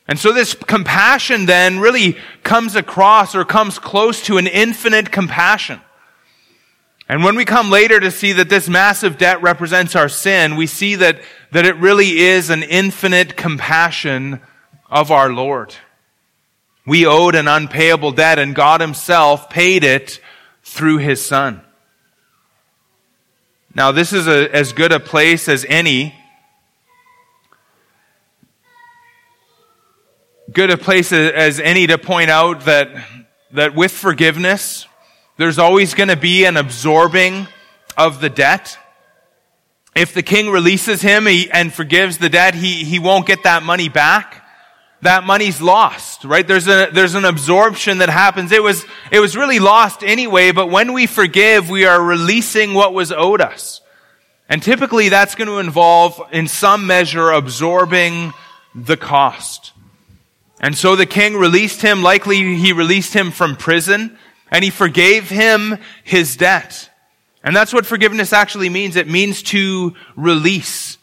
And 0.09 0.19
so 0.19 0.33
this 0.33 0.55
compassion 0.55 1.47
then 1.47 1.79
really 1.79 2.17
comes 2.43 2.75
across 2.75 3.35
or 3.35 3.45
comes 3.45 3.79
close 3.79 4.23
to 4.25 4.39
an 4.39 4.47
infinite 4.47 5.11
compassion. 5.11 5.81
And 7.09 7.23
when 7.23 7.37
we 7.37 7.45
come 7.45 7.71
later 7.71 8.01
to 8.01 8.11
see 8.11 8.33
that 8.33 8.49
this 8.49 8.69
massive 8.69 9.19
debt 9.19 9.43
represents 9.43 9.95
our 9.95 10.09
sin, 10.09 10.57
we 10.57 10.67
see 10.67 10.95
that, 10.97 11.21
that 11.53 11.67
it 11.67 11.77
really 11.77 12.21
is 12.21 12.49
an 12.49 12.63
infinite 12.63 13.37
compassion 13.37 14.41
of 14.91 15.11
our 15.11 15.31
Lord. 15.31 15.75
We 16.85 17.07
owed 17.07 17.35
an 17.35 17.47
unpayable 17.47 18.13
debt 18.13 18.39
and 18.39 18.55
God 18.55 18.81
himself 18.81 19.49
paid 19.49 19.85
it 19.85 20.21
through 20.65 20.99
his 20.99 21.25
son. 21.25 21.63
Now, 23.75 23.93
this 23.93 24.13
is 24.13 24.27
a, 24.27 24.55
as 24.55 24.73
good 24.73 24.93
a 24.93 25.01
place 25.01 25.49
as 25.49 25.65
any, 25.69 26.15
good 30.53 30.71
a 30.71 30.77
place 30.77 31.13
as 31.13 31.61
any 31.61 31.87
to 31.87 31.99
point 31.99 32.31
out 32.31 32.63
that, 32.63 32.89
that 33.53 33.75
with 33.75 33.93
forgiveness, 33.93 34.87
there's 35.39 35.59
always 35.59 35.95
going 35.95 36.09
to 36.09 36.17
be 36.17 36.45
an 36.45 36.57
absorbing 36.57 37.47
of 37.97 38.21
the 38.21 38.29
debt. 38.29 38.77
If 39.95 40.13
the 40.13 40.23
king 40.23 40.51
releases 40.51 41.01
him 41.01 41.27
and 41.27 41.73
forgives 41.73 42.19
the 42.19 42.29
debt, 42.29 42.55
he, 42.55 42.85
he 42.85 42.99
won't 42.99 43.27
get 43.27 43.45
that 43.45 43.63
money 43.63 43.89
back 43.89 44.42
that 45.03 45.25
money's 45.25 45.61
lost, 45.61 46.25
right? 46.25 46.47
There's 46.47 46.69
a, 46.69 46.89
there's 46.93 47.15
an 47.15 47.25
absorption 47.25 47.99
that 47.99 48.09
happens. 48.09 48.53
It 48.53 48.63
was, 48.63 48.85
it 49.11 49.19
was 49.19 49.37
really 49.37 49.59
lost 49.59 50.03
anyway, 50.03 50.53
but 50.53 50.71
when 50.71 50.93
we 50.93 51.07
forgive, 51.07 51.69
we 51.69 51.85
are 51.85 52.01
releasing 52.01 52.73
what 52.73 52.95
was 52.95 53.13
owed 53.13 53.41
us. 53.41 53.81
And 54.49 54.63
typically 54.63 55.09
that's 55.09 55.35
going 55.35 55.49
to 55.49 55.59
involve, 55.59 56.21
in 56.33 56.47
some 56.47 56.87
measure, 56.87 57.31
absorbing 57.31 58.33
the 58.75 58.97
cost. 58.97 59.73
And 60.61 60.77
so 60.77 60.95
the 60.95 61.07
king 61.07 61.37
released 61.37 61.83
him, 61.83 62.03
likely 62.03 62.57
he 62.57 62.73
released 62.73 63.13
him 63.13 63.33
from 63.33 63.57
prison, 63.57 64.17
and 64.53 64.63
he 64.63 64.71
forgave 64.71 65.29
him 65.29 65.79
his 66.05 66.37
debt. 66.37 66.91
And 67.43 67.57
that's 67.57 67.73
what 67.73 67.87
forgiveness 67.87 68.33
actually 68.33 68.69
means. 68.69 68.95
It 68.95 69.09
means 69.09 69.43
to 69.45 69.95
release. 70.15 70.97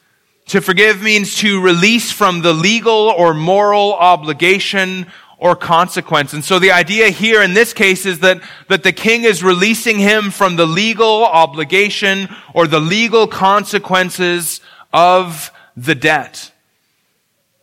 To 0.50 0.62
forgive 0.62 1.04
means 1.04 1.36
to 1.38 1.62
release 1.62 2.12
from 2.12 2.42
the 2.42 2.54
legal 2.54 2.92
or 2.92 3.36
moral 3.36 3.94
obligation 3.94 5.06
or 5.38 5.56
consequence. 5.56 6.34
And 6.34 6.44
so 6.44 6.58
the 6.58 6.72
idea 6.72 7.10
here 7.10 7.44
in 7.44 7.54
this 7.54 7.72
case 7.72 8.08
is 8.08 8.22
that, 8.22 8.42
that 8.68 8.82
the 8.82 8.92
king 8.92 9.26
is 9.26 9.44
releasing 9.44 10.00
him 10.00 10.32
from 10.32 10.56
the 10.56 10.66
legal 10.66 11.24
obligation 11.24 12.30
or 12.56 12.66
the 12.66 12.80
legal 12.80 13.28
consequences 13.28 14.60
of 14.92 15.52
the 15.78 15.94
debt. 15.94 16.52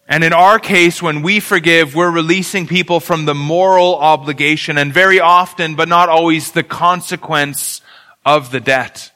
And 0.07 0.22
in 0.22 0.33
our 0.33 0.61
case, 0.61 1.03
when 1.03 1.22
we 1.22 1.40
forgive, 1.40 1.96
we're 1.96 2.12
releasing 2.12 2.68
people 2.68 3.01
from 3.01 3.25
the 3.25 3.35
moral 3.35 3.96
obligation 3.96 4.79
and 4.79 4.94
very 4.94 5.18
often, 5.18 5.75
but 5.75 5.88
not 5.88 6.09
always, 6.09 6.53
the 6.53 6.62
consequence 6.62 7.81
of 8.25 8.53
the 8.53 8.61
debt. 8.61 9.11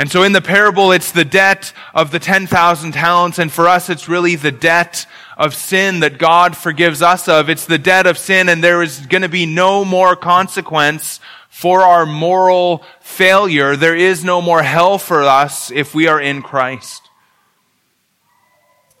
And 0.00 0.10
so 0.10 0.22
in 0.22 0.32
the 0.32 0.40
parable, 0.40 0.92
it's 0.92 1.12
the 1.12 1.26
debt 1.26 1.74
of 1.94 2.10
the 2.10 2.18
10,000 2.18 2.92
talents. 2.92 3.38
And 3.38 3.52
for 3.52 3.68
us, 3.68 3.90
it's 3.90 4.08
really 4.08 4.34
the 4.34 4.50
debt 4.50 5.04
of 5.36 5.54
sin 5.54 6.00
that 6.00 6.16
God 6.16 6.56
forgives 6.56 7.02
us 7.02 7.28
of. 7.28 7.50
It's 7.50 7.66
the 7.66 7.76
debt 7.76 8.06
of 8.06 8.16
sin 8.16 8.48
and 8.48 8.64
there 8.64 8.82
is 8.82 9.04
going 9.04 9.20
to 9.20 9.28
be 9.28 9.44
no 9.44 9.84
more 9.84 10.16
consequence 10.16 11.20
for 11.50 11.82
our 11.82 12.06
moral 12.06 12.82
failure. 13.00 13.76
There 13.76 13.94
is 13.94 14.24
no 14.24 14.40
more 14.40 14.62
hell 14.62 14.96
for 14.96 15.22
us 15.22 15.70
if 15.70 15.94
we 15.94 16.06
are 16.06 16.18
in 16.18 16.40
Christ. 16.40 17.02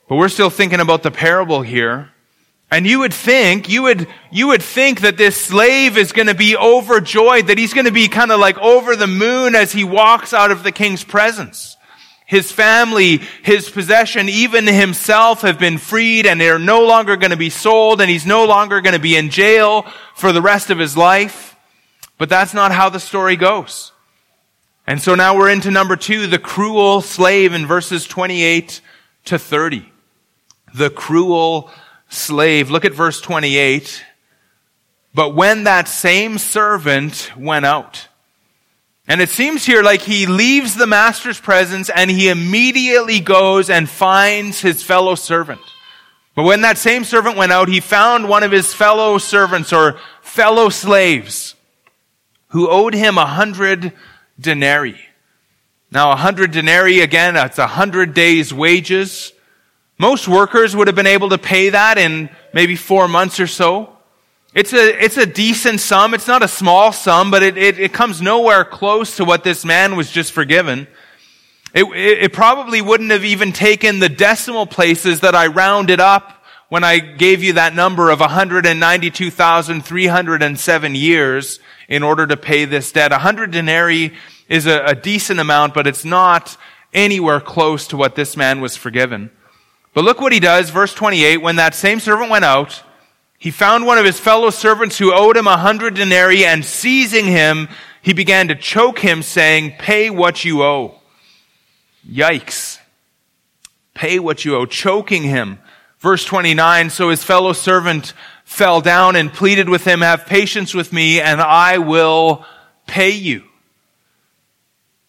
But 0.06 0.16
we're 0.16 0.28
still 0.28 0.50
thinking 0.50 0.80
about 0.80 1.02
the 1.02 1.10
parable 1.10 1.62
here. 1.62 2.10
And 2.70 2.86
you 2.86 3.00
would 3.00 3.12
think, 3.12 3.68
you 3.68 3.82
would, 3.82 4.06
you 4.30 4.46
would 4.48 4.62
think 4.62 5.00
that 5.00 5.16
this 5.16 5.36
slave 5.36 5.96
is 5.96 6.12
going 6.12 6.28
to 6.28 6.34
be 6.34 6.56
overjoyed, 6.56 7.48
that 7.48 7.58
he's 7.58 7.74
going 7.74 7.86
to 7.86 7.92
be 7.92 8.06
kind 8.06 8.30
of 8.30 8.38
like 8.38 8.56
over 8.58 8.94
the 8.94 9.08
moon 9.08 9.56
as 9.56 9.72
he 9.72 9.82
walks 9.82 10.32
out 10.32 10.52
of 10.52 10.62
the 10.62 10.70
king's 10.70 11.02
presence. 11.02 11.76
His 12.26 12.52
family, 12.52 13.22
his 13.42 13.68
possession, 13.68 14.28
even 14.28 14.68
himself 14.68 15.40
have 15.42 15.58
been 15.58 15.78
freed 15.78 16.26
and 16.26 16.40
they're 16.40 16.60
no 16.60 16.86
longer 16.86 17.16
going 17.16 17.32
to 17.32 17.36
be 17.36 17.50
sold 17.50 18.00
and 18.00 18.08
he's 18.08 18.24
no 18.24 18.44
longer 18.44 18.80
going 18.80 18.94
to 18.94 19.00
be 19.00 19.16
in 19.16 19.30
jail 19.30 19.82
for 20.14 20.30
the 20.30 20.40
rest 20.40 20.70
of 20.70 20.78
his 20.78 20.96
life. 20.96 21.56
But 22.18 22.28
that's 22.28 22.54
not 22.54 22.70
how 22.70 22.88
the 22.88 23.00
story 23.00 23.34
goes. 23.34 23.90
And 24.86 25.02
so 25.02 25.16
now 25.16 25.36
we're 25.36 25.50
into 25.50 25.72
number 25.72 25.96
two, 25.96 26.28
the 26.28 26.38
cruel 26.38 27.00
slave 27.00 27.52
in 27.52 27.66
verses 27.66 28.06
28 28.06 28.80
to 29.24 29.36
30. 29.36 29.90
The 30.72 30.90
cruel 30.90 31.68
slave. 32.10 32.70
Look 32.70 32.84
at 32.84 32.92
verse 32.92 33.20
28. 33.20 34.04
But 35.14 35.34
when 35.34 35.64
that 35.64 35.88
same 35.88 36.38
servant 36.38 37.32
went 37.36 37.64
out, 37.64 38.08
and 39.08 39.20
it 39.20 39.30
seems 39.30 39.66
here 39.66 39.82
like 39.82 40.02
he 40.02 40.26
leaves 40.26 40.76
the 40.76 40.86
master's 40.86 41.40
presence 41.40 41.90
and 41.90 42.08
he 42.08 42.28
immediately 42.28 43.18
goes 43.18 43.68
and 43.68 43.88
finds 43.88 44.60
his 44.60 44.84
fellow 44.84 45.16
servant. 45.16 45.60
But 46.36 46.44
when 46.44 46.60
that 46.60 46.78
same 46.78 47.02
servant 47.02 47.36
went 47.36 47.50
out, 47.50 47.68
he 47.68 47.80
found 47.80 48.28
one 48.28 48.44
of 48.44 48.52
his 48.52 48.72
fellow 48.72 49.18
servants 49.18 49.72
or 49.72 49.98
fellow 50.22 50.68
slaves 50.68 51.56
who 52.48 52.68
owed 52.68 52.94
him 52.94 53.18
a 53.18 53.26
hundred 53.26 53.92
denarii. 54.38 55.00
Now, 55.90 56.12
a 56.12 56.16
hundred 56.16 56.52
denarii, 56.52 57.00
again, 57.00 57.34
that's 57.34 57.58
a 57.58 57.66
hundred 57.66 58.14
days 58.14 58.54
wages. 58.54 59.32
Most 60.00 60.26
workers 60.28 60.74
would 60.74 60.88
have 60.88 60.96
been 60.96 61.06
able 61.06 61.28
to 61.28 61.36
pay 61.36 61.68
that 61.68 61.98
in 61.98 62.30
maybe 62.54 62.74
four 62.74 63.06
months 63.06 63.38
or 63.38 63.46
so. 63.46 63.94
It's 64.54 64.72
a, 64.72 65.04
it's 65.04 65.18
a 65.18 65.26
decent 65.26 65.80
sum. 65.80 66.14
It's 66.14 66.26
not 66.26 66.42
a 66.42 66.48
small 66.48 66.90
sum, 66.90 67.30
but 67.30 67.42
it, 67.42 67.58
it, 67.58 67.78
it 67.78 67.92
comes 67.92 68.22
nowhere 68.22 68.64
close 68.64 69.18
to 69.18 69.26
what 69.26 69.44
this 69.44 69.62
man 69.62 69.96
was 69.96 70.10
just 70.10 70.32
forgiven. 70.32 70.88
It, 71.74 71.84
it, 71.84 72.22
it 72.22 72.32
probably 72.32 72.80
wouldn't 72.80 73.10
have 73.10 73.26
even 73.26 73.52
taken 73.52 73.98
the 73.98 74.08
decimal 74.08 74.64
places 74.64 75.20
that 75.20 75.34
I 75.34 75.48
rounded 75.48 76.00
up 76.00 76.46
when 76.70 76.82
I 76.82 76.98
gave 76.98 77.44
you 77.44 77.52
that 77.52 77.74
number 77.74 78.08
of 78.08 78.20
192,307 78.20 80.94
years 80.94 81.60
in 81.90 82.02
order 82.02 82.26
to 82.26 82.38
pay 82.38 82.64
this 82.64 82.90
debt. 82.90 83.10
100 83.10 83.50
denarii 83.50 84.14
is 84.48 84.66
a, 84.66 84.82
a 84.82 84.94
decent 84.94 85.40
amount, 85.40 85.74
but 85.74 85.86
it's 85.86 86.06
not 86.06 86.56
anywhere 86.94 87.38
close 87.38 87.86
to 87.88 87.98
what 87.98 88.14
this 88.14 88.34
man 88.34 88.62
was 88.62 88.78
forgiven. 88.78 89.30
But 89.92 90.04
look 90.04 90.20
what 90.20 90.32
he 90.32 90.40
does, 90.40 90.70
verse 90.70 90.94
28. 90.94 91.38
When 91.38 91.56
that 91.56 91.74
same 91.74 92.00
servant 92.00 92.30
went 92.30 92.44
out, 92.44 92.82
he 93.38 93.50
found 93.50 93.86
one 93.86 93.98
of 93.98 94.04
his 94.04 94.20
fellow 94.20 94.50
servants 94.50 94.98
who 94.98 95.14
owed 95.14 95.36
him 95.36 95.46
a 95.46 95.56
hundred 95.56 95.94
denarii, 95.94 96.44
and 96.44 96.64
seizing 96.64 97.26
him, 97.26 97.68
he 98.02 98.12
began 98.12 98.48
to 98.48 98.54
choke 98.54 98.98
him, 98.98 99.22
saying, 99.22 99.74
Pay 99.78 100.10
what 100.10 100.44
you 100.44 100.62
owe. 100.62 100.94
Yikes. 102.08 102.78
Pay 103.94 104.18
what 104.18 104.44
you 104.44 104.56
owe. 104.56 104.66
Choking 104.66 105.22
him. 105.24 105.58
Verse 105.98 106.24
29, 106.24 106.88
so 106.88 107.10
his 107.10 107.22
fellow 107.22 107.52
servant 107.52 108.14
fell 108.44 108.80
down 108.80 109.16
and 109.16 109.32
pleaded 109.32 109.68
with 109.68 109.84
him, 109.84 110.00
have 110.00 110.24
patience 110.24 110.72
with 110.72 110.94
me 110.94 111.20
and 111.20 111.42
I 111.42 111.76
will 111.76 112.46
pay 112.86 113.10
you. 113.10 113.44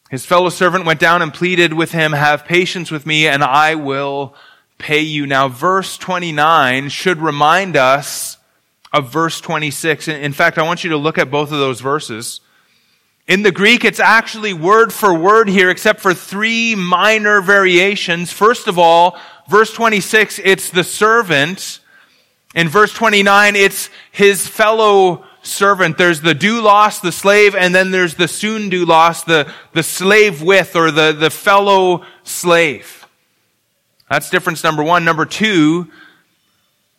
His 0.10 0.26
fellow 0.26 0.50
servant 0.50 0.86
went 0.86 1.00
down 1.00 1.22
and 1.22 1.34
pleaded 1.34 1.74
with 1.74 1.94
him, 1.94 2.12
have 2.12 2.44
patience 2.44 2.92
with 2.92 3.06
me 3.06 3.26
and 3.26 3.42
I 3.42 3.76
will 3.76 4.36
pay 4.82 5.02
you. 5.02 5.26
Now 5.26 5.48
verse 5.48 5.98
29 5.98 6.90
should 6.90 7.20
remind 7.20 7.78
us 7.78 8.38
of 8.92 9.12
verse 9.12 9.40
26. 9.40 10.08
In 10.08 10.34
fact, 10.34 10.58
I 10.58 10.64
want 10.64 10.84
you 10.84 10.90
to 10.90 10.98
look 10.98 11.18
at 11.18 11.32
both 11.32 11.52
of 11.52 11.60
those 11.60 11.80
verses. 11.80 12.42
In 13.28 13.44
the 13.44 13.52
Greek, 13.52 13.86
it's 13.86 14.00
actually 14.00 14.54
word 14.54 14.92
for 14.92 15.14
word 15.14 15.48
here, 15.48 15.70
except 15.70 16.02
for 16.02 16.14
three 16.14 16.76
minor 16.76 17.40
variations. 17.42 18.34
First 18.34 18.68
of 18.68 18.78
all, 18.78 19.18
verse 19.48 19.72
26, 19.74 20.40
it's 20.44 20.70
the 20.70 20.84
servant 20.84 21.80
in 22.54 22.68
verse 22.68 22.94
29, 22.94 23.56
it's 23.56 23.90
his 24.12 24.46
fellow 24.46 25.24
servant. 25.42 25.98
There's 25.98 26.22
the 26.22 26.36
doulos, 26.36 27.02
the 27.02 27.12
slave, 27.12 27.56
and 27.56 27.74
then 27.74 27.92
there's 27.92 28.16
the 28.16 28.26
sundoulos, 28.26 29.24
the, 29.26 29.52
the 29.74 29.84
slave 29.84 30.42
with, 30.42 30.76
or 30.76 30.92
the, 30.92 31.14
the 31.14 31.30
fellow 31.30 32.04
slave. 32.24 33.01
That's 34.12 34.30
difference 34.30 34.62
number 34.62 34.84
one. 34.84 35.06
Number 35.06 35.26
two, 35.26 35.90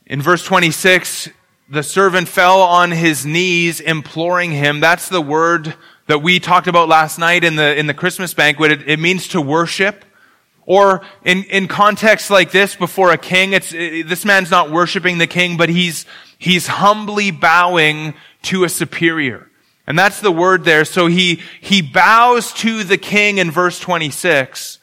in 0.06 0.22
verse 0.22 0.42
26, 0.42 1.28
the 1.68 1.82
servant 1.82 2.26
fell 2.26 2.62
on 2.62 2.90
his 2.90 3.26
knees 3.26 3.80
imploring 3.80 4.50
him. 4.50 4.80
That's 4.80 5.10
the 5.10 5.20
word 5.20 5.74
that 6.06 6.22
we 6.22 6.40
talked 6.40 6.68
about 6.68 6.88
last 6.88 7.18
night 7.18 7.44
in 7.44 7.56
the, 7.56 7.78
in 7.78 7.86
the 7.86 7.92
Christmas 7.92 8.32
banquet. 8.32 8.72
It, 8.72 8.88
it 8.88 8.98
means 8.98 9.28
to 9.28 9.42
worship. 9.42 10.06
Or 10.64 11.02
in, 11.22 11.44
in 11.44 11.68
context 11.68 12.30
like 12.30 12.50
this 12.50 12.76
before 12.76 13.12
a 13.12 13.18
king, 13.18 13.52
it's, 13.52 13.74
it, 13.74 14.08
this 14.08 14.24
man's 14.24 14.50
not 14.50 14.70
worshiping 14.70 15.18
the 15.18 15.26
king, 15.26 15.58
but 15.58 15.68
he's, 15.68 16.06
he's 16.38 16.66
humbly 16.66 17.30
bowing 17.30 18.14
to 18.44 18.64
a 18.64 18.70
superior. 18.70 19.50
And 19.86 19.98
that's 19.98 20.22
the 20.22 20.32
word 20.32 20.64
there. 20.64 20.86
So 20.86 21.08
he, 21.08 21.42
he 21.60 21.82
bows 21.82 22.54
to 22.54 22.84
the 22.84 22.96
king 22.96 23.36
in 23.36 23.50
verse 23.50 23.78
26. 23.78 24.78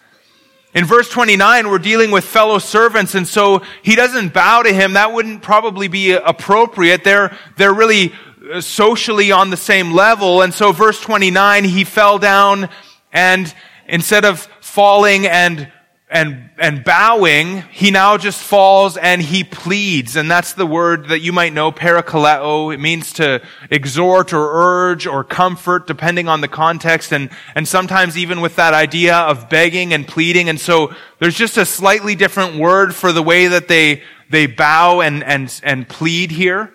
In 0.76 0.86
verse 0.86 1.10
29, 1.10 1.70
we're 1.70 1.80
dealing 1.80 2.12
with 2.12 2.24
fellow 2.24 2.60
servants, 2.60 3.16
and 3.16 3.28
so 3.28 3.64
he 3.82 3.96
doesn't 3.96 4.34
bow 4.34 4.62
to 4.62 4.72
him. 4.72 4.94
That 4.94 5.14
wouldn't 5.14 5.42
probably 5.42 5.88
be 5.88 6.12
appropriate. 6.12 7.04
They're, 7.04 7.36
they're 7.58 7.74
really 7.74 8.14
uh, 8.54 8.62
socially 8.62 9.32
on 9.32 9.50
the 9.50 9.58
same 9.58 9.94
level. 9.94 10.44
And 10.44 10.54
so 10.54 10.72
verse 10.72 11.02
29, 11.02 11.64
he 11.64 11.84
fell 11.84 12.20
down 12.20 12.70
and 13.12 13.54
instead 13.88 14.26
of 14.26 14.42
falling 14.62 15.26
and 15.26 15.72
and, 16.12 16.50
and 16.58 16.84
bowing, 16.84 17.62
he 17.72 17.92
now 17.92 18.18
just 18.18 18.42
falls 18.42 18.98
and 18.98 19.22
he 19.22 19.44
pleads. 19.44 20.16
And 20.16 20.30
that's 20.30 20.54
the 20.54 20.66
word 20.66 21.10
that 21.10 21.20
you 21.20 21.32
might 21.32 21.54
know, 21.54 21.72
parakaleo. 21.72 22.74
It 22.74 22.80
means 22.80 23.14
to 23.14 23.44
exhort 23.70 24.34
or 24.34 24.50
urge 24.52 25.06
or 25.06 25.24
comfort, 25.24 25.86
depending 25.86 26.28
on 26.28 26.42
the 26.42 26.48
context. 26.48 27.14
And, 27.14 27.30
and 27.54 27.68
sometimes 27.68 28.18
even 28.18 28.42
with 28.42 28.56
that 28.56 28.74
idea 28.74 29.16
of 29.18 29.50
begging 29.50 29.94
and 29.94 30.08
pleading. 30.08 30.50
And 30.50 30.60
so 30.60 30.96
there's 31.20 31.36
just 31.36 31.58
a 31.58 31.66
slightly 31.66 32.16
different 32.16 32.56
word 32.56 32.96
for 32.96 33.12
the 33.12 33.22
way 33.22 33.46
that 33.46 33.68
they, 33.68 34.02
they 34.32 34.48
bow 34.48 35.02
and, 35.02 35.24
and, 35.24 35.62
and 35.64 35.88
plead 35.88 36.32
here, 36.32 36.74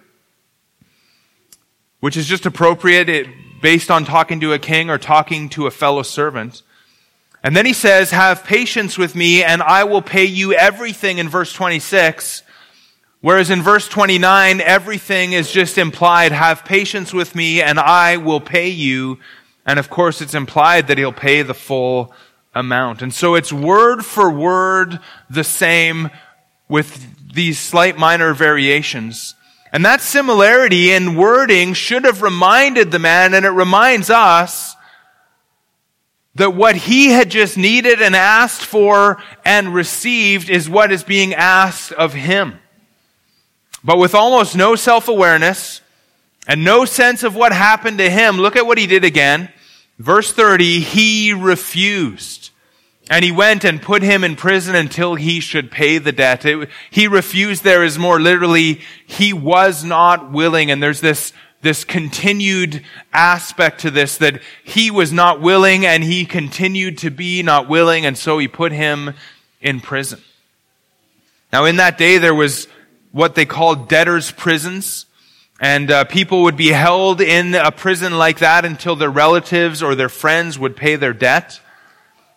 which 1.98 2.16
is 2.16 2.28
just 2.28 2.46
appropriate 2.46 3.26
based 3.60 3.90
on 3.90 4.04
talking 4.04 4.38
to 4.38 4.52
a 4.52 4.60
king 4.60 4.90
or 4.90 4.98
talking 4.98 5.48
to 5.48 5.66
a 5.66 5.72
fellow 5.72 6.04
servant. 6.04 6.62
And 7.44 7.54
then 7.54 7.66
he 7.66 7.74
says, 7.74 8.10
have 8.10 8.44
patience 8.44 8.96
with 8.96 9.14
me 9.14 9.44
and 9.44 9.62
I 9.62 9.84
will 9.84 10.00
pay 10.00 10.24
you 10.24 10.54
everything 10.54 11.18
in 11.18 11.28
verse 11.28 11.52
26. 11.52 12.42
Whereas 13.20 13.50
in 13.50 13.60
verse 13.60 13.86
29, 13.86 14.62
everything 14.62 15.34
is 15.34 15.52
just 15.52 15.76
implied, 15.76 16.32
have 16.32 16.64
patience 16.64 17.12
with 17.12 17.34
me 17.34 17.60
and 17.60 17.78
I 17.78 18.16
will 18.16 18.40
pay 18.40 18.68
you. 18.68 19.18
And 19.66 19.78
of 19.78 19.90
course, 19.90 20.22
it's 20.22 20.34
implied 20.34 20.88
that 20.88 20.96
he'll 20.96 21.12
pay 21.12 21.42
the 21.42 21.52
full 21.52 22.14
amount. 22.54 23.02
And 23.02 23.12
so 23.12 23.34
it's 23.34 23.52
word 23.52 24.06
for 24.06 24.30
word 24.30 24.98
the 25.28 25.44
same 25.44 26.08
with 26.66 27.34
these 27.34 27.58
slight 27.58 27.98
minor 27.98 28.32
variations. 28.32 29.34
And 29.70 29.84
that 29.84 30.00
similarity 30.00 30.92
in 30.92 31.14
wording 31.16 31.74
should 31.74 32.04
have 32.04 32.22
reminded 32.22 32.90
the 32.90 32.98
man, 32.98 33.34
and 33.34 33.44
it 33.44 33.50
reminds 33.50 34.08
us, 34.08 34.73
that 36.36 36.54
what 36.54 36.76
he 36.76 37.08
had 37.08 37.30
just 37.30 37.56
needed 37.56 38.02
and 38.02 38.16
asked 38.16 38.64
for 38.64 39.22
and 39.44 39.72
received 39.72 40.50
is 40.50 40.68
what 40.68 40.90
is 40.90 41.04
being 41.04 41.32
asked 41.32 41.92
of 41.92 42.12
him. 42.12 42.58
But 43.84 43.98
with 43.98 44.14
almost 44.14 44.56
no 44.56 44.74
self-awareness 44.74 45.80
and 46.46 46.64
no 46.64 46.84
sense 46.84 47.22
of 47.22 47.36
what 47.36 47.52
happened 47.52 47.98
to 47.98 48.10
him, 48.10 48.38
look 48.38 48.56
at 48.56 48.66
what 48.66 48.78
he 48.78 48.86
did 48.86 49.04
again. 49.04 49.50
Verse 49.98 50.32
30, 50.32 50.80
he 50.80 51.32
refused. 51.32 52.50
And 53.10 53.24
he 53.24 53.30
went 53.30 53.64
and 53.64 53.82
put 53.82 54.02
him 54.02 54.24
in 54.24 54.34
prison 54.34 54.74
until 54.74 55.14
he 55.14 55.40
should 55.40 55.70
pay 55.70 55.98
the 55.98 56.12
debt. 56.12 56.44
It, 56.46 56.70
he 56.90 57.06
refused 57.06 57.62
there 57.62 57.84
is 57.84 57.98
more 57.98 58.18
literally, 58.18 58.80
he 59.06 59.34
was 59.34 59.84
not 59.84 60.32
willing. 60.32 60.70
And 60.70 60.82
there's 60.82 61.02
this 61.02 61.32
this 61.64 61.82
continued 61.82 62.84
aspect 63.12 63.80
to 63.80 63.90
this 63.90 64.18
that 64.18 64.40
he 64.62 64.90
was 64.90 65.12
not 65.12 65.40
willing 65.40 65.84
and 65.86 66.04
he 66.04 66.26
continued 66.26 66.98
to 66.98 67.10
be 67.10 67.42
not 67.42 67.68
willing 67.68 68.06
and 68.06 68.16
so 68.16 68.38
he 68.38 68.46
put 68.46 68.70
him 68.70 69.14
in 69.60 69.80
prison. 69.80 70.20
Now 71.52 71.64
in 71.64 71.76
that 71.76 71.98
day 71.98 72.18
there 72.18 72.34
was 72.34 72.68
what 73.12 73.34
they 73.34 73.46
called 73.46 73.88
debtors 73.88 74.30
prisons 74.30 75.06
and 75.58 75.90
uh, 75.90 76.04
people 76.04 76.42
would 76.42 76.56
be 76.56 76.68
held 76.68 77.22
in 77.22 77.54
a 77.54 77.72
prison 77.72 78.18
like 78.18 78.40
that 78.40 78.66
until 78.66 78.94
their 78.94 79.10
relatives 79.10 79.82
or 79.82 79.94
their 79.94 80.10
friends 80.10 80.58
would 80.58 80.76
pay 80.76 80.96
their 80.96 81.14
debt. 81.14 81.60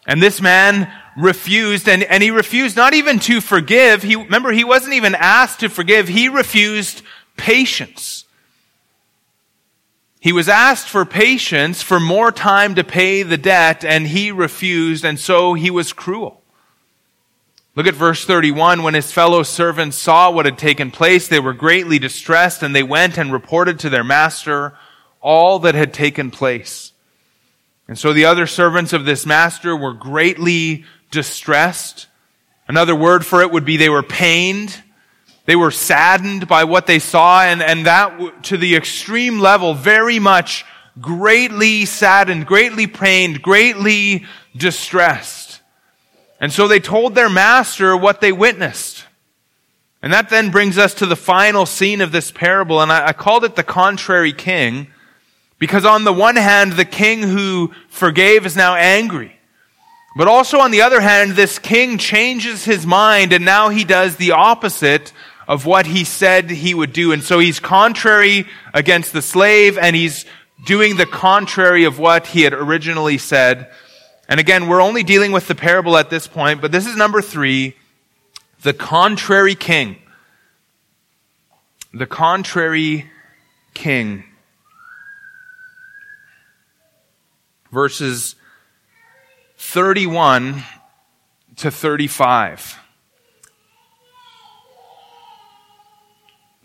And 0.05 0.23
this 0.23 0.39
man 0.39 0.89
refused 1.17 1.89
and, 1.89 2.03
and 2.03 2.23
he 2.23 2.32
refused 2.32 2.78
not 2.78 2.93
even 2.93 3.19
to 3.19 3.41
forgive. 3.41 4.03
He, 4.03 4.15
remember, 4.15 4.53
he 4.53 4.63
wasn't 4.63 4.93
even 4.93 5.15
asked 5.15 5.59
to 5.59 5.69
forgive. 5.69 6.07
He 6.07 6.30
refused 6.30 7.01
patience. 7.36 8.16
He 10.28 10.34
was 10.34 10.49
asked 10.49 10.89
for 10.89 11.05
patience, 11.05 11.82
for 11.82 12.01
more 12.01 12.34
time 12.34 12.75
to 12.75 12.84
pay 12.84 13.23
the 13.23 13.38
debt, 13.38 13.86
and 13.86 14.05
he 14.05 14.30
refused, 14.30 15.05
and 15.05 15.17
so 15.17 15.53
he 15.53 15.71
was 15.71 15.93
cruel. 15.93 16.43
Look 17.75 17.88
at 17.88 17.93
verse 17.93 18.25
31. 18.25 18.84
When 18.84 18.93
his 18.93 19.09
fellow 19.09 19.43
servants 19.43 19.95
saw 19.95 20.30
what 20.30 20.43
had 20.43 20.57
taken 20.57 20.91
place, 20.91 21.30
they 21.30 21.39
were 21.39 21.53
greatly 21.53 21.97
distressed, 21.97 22.61
and 22.61 22.75
they 22.75 22.84
went 22.84 23.17
and 23.17 23.32
reported 23.32 23.80
to 23.80 23.89
their 23.89 24.03
master 24.03 24.78
all 25.21 25.59
that 25.59 25.75
had 25.75 25.93
taken 25.93 26.30
place. 26.30 26.91
And 27.88 27.97
so 27.97 28.11
the 28.11 28.25
other 28.25 28.47
servants 28.47 28.91
of 28.91 29.05
this 29.05 29.25
master 29.25 29.78
were 29.78 29.93
greatly 29.93 30.84
distressed. 31.09 32.07
Another 32.67 32.97
word 32.97 33.25
for 33.25 33.41
it 33.43 33.51
would 33.51 33.63
be 33.63 33.78
they 33.78 33.88
were 33.88 34.03
pained. 34.03 34.84
They 35.47 35.55
were 35.55 35.71
saddened 35.71 36.47
by 36.49 36.65
what 36.65 36.87
they 36.87 36.99
saw 36.99 37.41
and, 37.41 37.63
and 37.63 37.85
that 37.85 38.43
to 38.43 38.57
the 38.57 38.75
extreme 38.75 39.39
level, 39.39 39.73
very 39.73 40.19
much 40.19 40.65
greatly 40.99 41.85
saddened, 41.85 42.45
greatly 42.45 42.85
pained, 42.85 43.41
greatly 43.41 44.25
distressed. 44.55 45.61
And 46.41 46.51
so 46.51 46.67
they 46.67 46.81
told 46.81 47.15
their 47.15 47.29
master 47.29 47.95
what 47.95 48.19
they 48.19 48.33
witnessed. 48.33 49.05
And 50.01 50.11
that 50.11 50.29
then 50.29 50.51
brings 50.51 50.77
us 50.77 50.93
to 50.95 51.05
the 51.05 51.15
final 51.15 51.65
scene 51.65 52.01
of 52.01 52.11
this 52.11 52.29
parable, 52.29 52.81
and 52.81 52.91
I, 52.91 53.07
I 53.07 53.13
called 53.13 53.45
it 53.45 53.55
the 53.55 53.63
contrary 53.63 54.33
king, 54.33 54.87
because 55.59 55.85
on 55.85 56.03
the 56.03 56.13
one 56.13 56.35
hand, 56.35 56.73
the 56.73 56.85
king 56.85 57.23
who 57.23 57.71
forgave 57.87 58.45
is 58.45 58.57
now 58.57 58.75
angry. 58.75 59.37
But 60.17 60.27
also 60.27 60.59
on 60.59 60.71
the 60.71 60.81
other 60.81 60.99
hand, 60.99 61.31
this 61.31 61.57
king 61.57 61.97
changes 61.97 62.65
his 62.65 62.85
mind 62.85 63.33
and 63.33 63.45
now 63.45 63.69
he 63.69 63.83
does 63.83 64.15
the 64.15 64.31
opposite 64.31 65.13
of 65.47 65.65
what 65.65 65.85
he 65.85 66.03
said 66.03 66.49
he 66.49 66.73
would 66.73 66.93
do. 66.93 67.11
And 67.11 67.23
so 67.23 67.39
he's 67.39 67.59
contrary 67.59 68.45
against 68.73 69.13
the 69.13 69.21
slave 69.21 69.77
and 69.77 69.95
he's 69.95 70.25
doing 70.65 70.97
the 70.97 71.05
contrary 71.05 71.85
of 71.85 71.99
what 71.99 72.27
he 72.27 72.41
had 72.41 72.53
originally 72.53 73.17
said. 73.17 73.71
And 74.27 74.39
again, 74.39 74.67
we're 74.67 74.81
only 74.81 75.03
dealing 75.03 75.31
with 75.31 75.47
the 75.47 75.55
parable 75.55 75.97
at 75.97 76.09
this 76.09 76.27
point, 76.27 76.61
but 76.61 76.71
this 76.71 76.85
is 76.85 76.95
number 76.95 77.21
three, 77.21 77.75
the 78.63 78.73
contrary 78.73 79.55
king. 79.55 79.97
The 81.93 82.05
contrary 82.07 83.09
king. 83.73 84.25
Verses 87.71 88.35
31 89.57 90.63
to 91.57 91.71
35. 91.71 92.79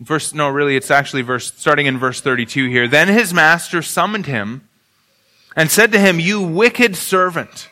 Verse, 0.03 0.33
no, 0.33 0.49
really, 0.49 0.75
it's 0.75 0.91
actually 0.91 1.21
verse, 1.21 1.53
starting 1.55 1.85
in 1.85 1.97
verse 1.97 2.21
32 2.21 2.69
here. 2.69 2.87
Then 2.87 3.07
his 3.07 3.33
master 3.33 3.81
summoned 3.81 4.25
him 4.25 4.67
and 5.55 5.69
said 5.69 5.91
to 5.91 5.99
him, 5.99 6.19
You 6.19 6.41
wicked 6.41 6.95
servant, 6.95 7.69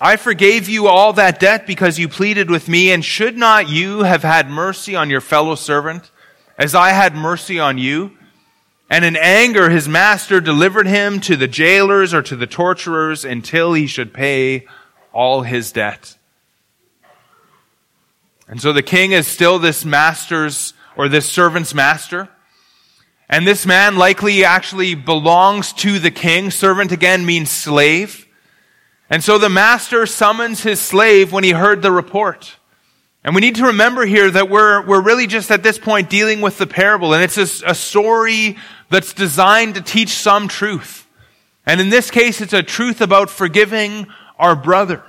I 0.00 0.16
forgave 0.16 0.68
you 0.68 0.86
all 0.86 1.12
that 1.14 1.40
debt 1.40 1.66
because 1.66 1.98
you 1.98 2.08
pleaded 2.08 2.50
with 2.50 2.68
me, 2.68 2.90
and 2.92 3.04
should 3.04 3.36
not 3.36 3.68
you 3.68 4.04
have 4.04 4.22
had 4.22 4.48
mercy 4.48 4.94
on 4.94 5.10
your 5.10 5.20
fellow 5.20 5.54
servant 5.54 6.10
as 6.56 6.74
I 6.74 6.90
had 6.90 7.14
mercy 7.14 7.58
on 7.58 7.78
you? 7.78 8.12
And 8.90 9.04
in 9.04 9.16
anger, 9.16 9.68
his 9.68 9.88
master 9.88 10.40
delivered 10.40 10.86
him 10.86 11.20
to 11.20 11.36
the 11.36 11.48
jailers 11.48 12.14
or 12.14 12.22
to 12.22 12.36
the 12.36 12.46
torturers 12.46 13.24
until 13.24 13.74
he 13.74 13.86
should 13.86 14.14
pay 14.14 14.66
all 15.12 15.42
his 15.42 15.72
debt. 15.72 16.16
And 18.48 18.62
so 18.62 18.72
the 18.72 18.82
king 18.82 19.12
is 19.12 19.26
still 19.26 19.58
this 19.58 19.84
master's 19.84 20.72
or 20.98 21.08
this 21.08 21.30
servant's 21.30 21.72
master. 21.72 22.28
And 23.30 23.46
this 23.46 23.64
man 23.64 23.96
likely 23.96 24.44
actually 24.44 24.94
belongs 24.94 25.72
to 25.74 25.98
the 25.98 26.10
king. 26.10 26.50
Servant 26.50 26.92
again 26.92 27.24
means 27.24 27.50
slave. 27.50 28.26
And 29.08 29.22
so 29.22 29.38
the 29.38 29.48
master 29.48 30.04
summons 30.06 30.62
his 30.62 30.80
slave 30.80 31.32
when 31.32 31.44
he 31.44 31.50
heard 31.52 31.80
the 31.80 31.92
report. 31.92 32.56
And 33.22 33.34
we 33.34 33.40
need 33.40 33.54
to 33.56 33.66
remember 33.66 34.06
here 34.06 34.30
that 34.30 34.50
we're, 34.50 34.84
we're 34.86 35.00
really 35.00 35.26
just 35.26 35.50
at 35.50 35.62
this 35.62 35.78
point 35.78 36.10
dealing 36.10 36.40
with 36.40 36.58
the 36.58 36.66
parable. 36.66 37.14
And 37.14 37.22
it's 37.22 37.38
a, 37.38 37.70
a 37.70 37.74
story 37.74 38.56
that's 38.90 39.12
designed 39.12 39.76
to 39.76 39.80
teach 39.80 40.10
some 40.10 40.48
truth. 40.48 41.06
And 41.64 41.80
in 41.80 41.90
this 41.90 42.10
case, 42.10 42.40
it's 42.40 42.52
a 42.52 42.62
truth 42.62 43.00
about 43.00 43.30
forgiving 43.30 44.08
our 44.38 44.56
brother. 44.56 45.02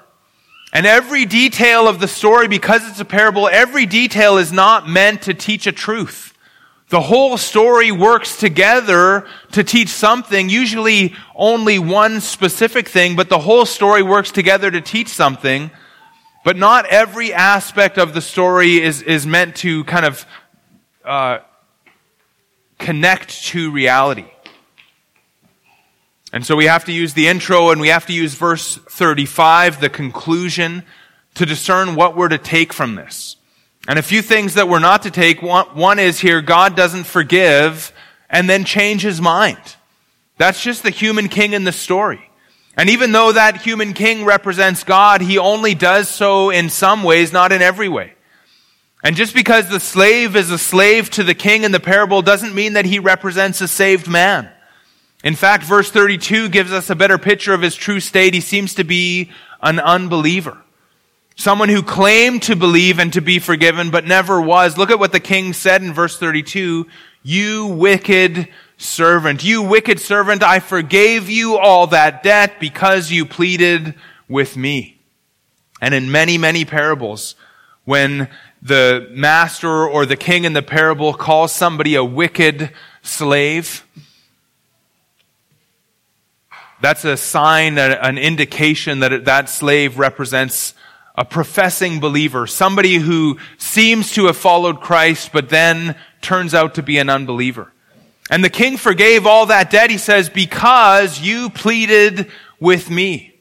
And 0.71 0.85
every 0.85 1.25
detail 1.25 1.87
of 1.87 1.99
the 1.99 2.07
story, 2.07 2.47
because 2.47 2.87
it's 2.87 2.99
a 2.99 3.05
parable, 3.05 3.47
every 3.47 3.85
detail 3.85 4.37
is 4.37 4.51
not 4.51 4.87
meant 4.87 5.23
to 5.23 5.33
teach 5.33 5.65
a 5.65 5.71
truth. 5.71 6.33
The 6.89 7.01
whole 7.01 7.37
story 7.37 7.91
works 7.91 8.37
together 8.39 9.27
to 9.51 9.63
teach 9.63 9.89
something, 9.89 10.49
usually 10.49 11.15
only 11.35 11.79
one 11.79 12.19
specific 12.19 12.87
thing, 12.87 13.15
but 13.15 13.29
the 13.29 13.39
whole 13.39 13.65
story 13.65 14.01
works 14.01 14.31
together 14.31 14.69
to 14.71 14.81
teach 14.81 15.07
something. 15.07 15.69
But 16.43 16.57
not 16.57 16.85
every 16.87 17.33
aspect 17.33 17.97
of 17.97 18.13
the 18.13 18.21
story 18.21 18.81
is, 18.81 19.01
is 19.01 19.27
meant 19.27 19.55
to 19.57 19.83
kind 19.83 20.05
of 20.05 20.25
uh, 21.03 21.39
connect 22.79 23.43
to 23.47 23.71
reality. 23.71 24.25
And 26.31 26.45
so 26.45 26.55
we 26.55 26.65
have 26.65 26.85
to 26.85 26.91
use 26.91 27.13
the 27.13 27.27
intro 27.27 27.71
and 27.71 27.81
we 27.81 27.87
have 27.87 28.05
to 28.05 28.13
use 28.13 28.35
verse 28.35 28.77
35, 28.77 29.81
the 29.81 29.89
conclusion, 29.89 30.83
to 31.35 31.45
discern 31.45 31.95
what 31.95 32.15
we're 32.15 32.29
to 32.29 32.37
take 32.37 32.71
from 32.73 32.95
this. 32.95 33.37
And 33.87 33.97
a 33.97 34.03
few 34.03 34.21
things 34.21 34.53
that 34.53 34.67
we're 34.67 34.79
not 34.79 35.03
to 35.03 35.11
take. 35.11 35.41
One, 35.41 35.99
is 35.99 36.19
here, 36.19 36.41
God 36.41 36.75
doesn't 36.75 37.05
forgive 37.05 37.91
and 38.29 38.47
then 38.47 38.63
change 38.63 39.01
his 39.01 39.19
mind. 39.19 39.57
That's 40.37 40.61
just 40.61 40.83
the 40.83 40.91
human 40.91 41.29
king 41.29 41.53
in 41.53 41.63
the 41.63 41.71
story. 41.71 42.29
And 42.77 42.89
even 42.89 43.11
though 43.11 43.31
that 43.31 43.61
human 43.61 43.93
king 43.93 44.25
represents 44.25 44.83
God, 44.83 45.21
he 45.21 45.37
only 45.37 45.73
does 45.73 46.07
so 46.07 46.49
in 46.49 46.69
some 46.69 47.03
ways, 47.03 47.33
not 47.33 47.51
in 47.51 47.61
every 47.61 47.89
way. 47.89 48.13
And 49.03 49.15
just 49.15 49.33
because 49.33 49.69
the 49.69 49.79
slave 49.79 50.35
is 50.35 50.51
a 50.51 50.57
slave 50.57 51.09
to 51.11 51.23
the 51.23 51.33
king 51.33 51.63
in 51.63 51.71
the 51.71 51.79
parable 51.79 52.21
doesn't 52.21 52.53
mean 52.53 52.73
that 52.73 52.85
he 52.85 52.99
represents 52.99 53.61
a 53.61 53.67
saved 53.67 54.07
man. 54.07 54.49
In 55.23 55.35
fact, 55.35 55.63
verse 55.63 55.91
32 55.91 56.49
gives 56.49 56.71
us 56.71 56.89
a 56.89 56.95
better 56.95 57.17
picture 57.17 57.53
of 57.53 57.61
his 57.61 57.75
true 57.75 57.99
state. 57.99 58.33
He 58.33 58.41
seems 58.41 58.73
to 58.75 58.83
be 58.83 59.31
an 59.61 59.79
unbeliever. 59.79 60.57
Someone 61.35 61.69
who 61.69 61.83
claimed 61.83 62.43
to 62.43 62.55
believe 62.55 62.99
and 62.99 63.11
to 63.13 63.21
be 63.21 63.39
forgiven, 63.39 63.91
but 63.91 64.05
never 64.05 64.41
was. 64.41 64.77
Look 64.77 64.91
at 64.91 64.99
what 64.99 65.11
the 65.11 65.19
king 65.19 65.53
said 65.53 65.81
in 65.81 65.93
verse 65.93 66.17
32. 66.17 66.87
You 67.23 67.65
wicked 67.67 68.47
servant. 68.77 69.43
You 69.43 69.61
wicked 69.61 69.99
servant, 69.99 70.41
I 70.41 70.59
forgave 70.59 71.29
you 71.29 71.57
all 71.57 71.87
that 71.87 72.23
debt 72.23 72.59
because 72.59 73.11
you 73.11 73.25
pleaded 73.25 73.95
with 74.27 74.55
me. 74.55 74.99
And 75.81 75.93
in 75.93 76.11
many, 76.11 76.37
many 76.37 76.65
parables, 76.65 77.35
when 77.83 78.29
the 78.61 79.07
master 79.11 79.87
or 79.87 80.05
the 80.05 80.15
king 80.15 80.45
in 80.45 80.53
the 80.53 80.61
parable 80.61 81.13
calls 81.13 81.51
somebody 81.51 81.95
a 81.95 82.03
wicked 82.03 82.71
slave, 83.01 83.85
that's 86.81 87.05
a 87.05 87.17
sign, 87.17 87.77
an 87.77 88.17
indication 88.17 88.99
that 88.99 89.25
that 89.25 89.49
slave 89.49 89.97
represents 89.99 90.73
a 91.15 91.25
professing 91.25 91.99
believer, 91.99 92.47
somebody 92.47 92.95
who 92.95 93.37
seems 93.57 94.13
to 94.13 94.27
have 94.27 94.37
followed 94.37 94.79
Christ, 94.79 95.31
but 95.33 95.49
then 95.49 95.97
turns 96.21 96.53
out 96.53 96.75
to 96.75 96.83
be 96.83 96.97
an 96.97 97.09
unbeliever. 97.09 97.73
And 98.29 98.43
the 98.43 98.49
king 98.49 98.77
forgave 98.77 99.25
all 99.25 99.47
that 99.47 99.69
debt, 99.69 99.89
he 99.89 99.97
says, 99.97 100.29
because 100.29 101.19
you 101.19 101.49
pleaded 101.49 102.31
with 102.59 102.89
me. 102.89 103.35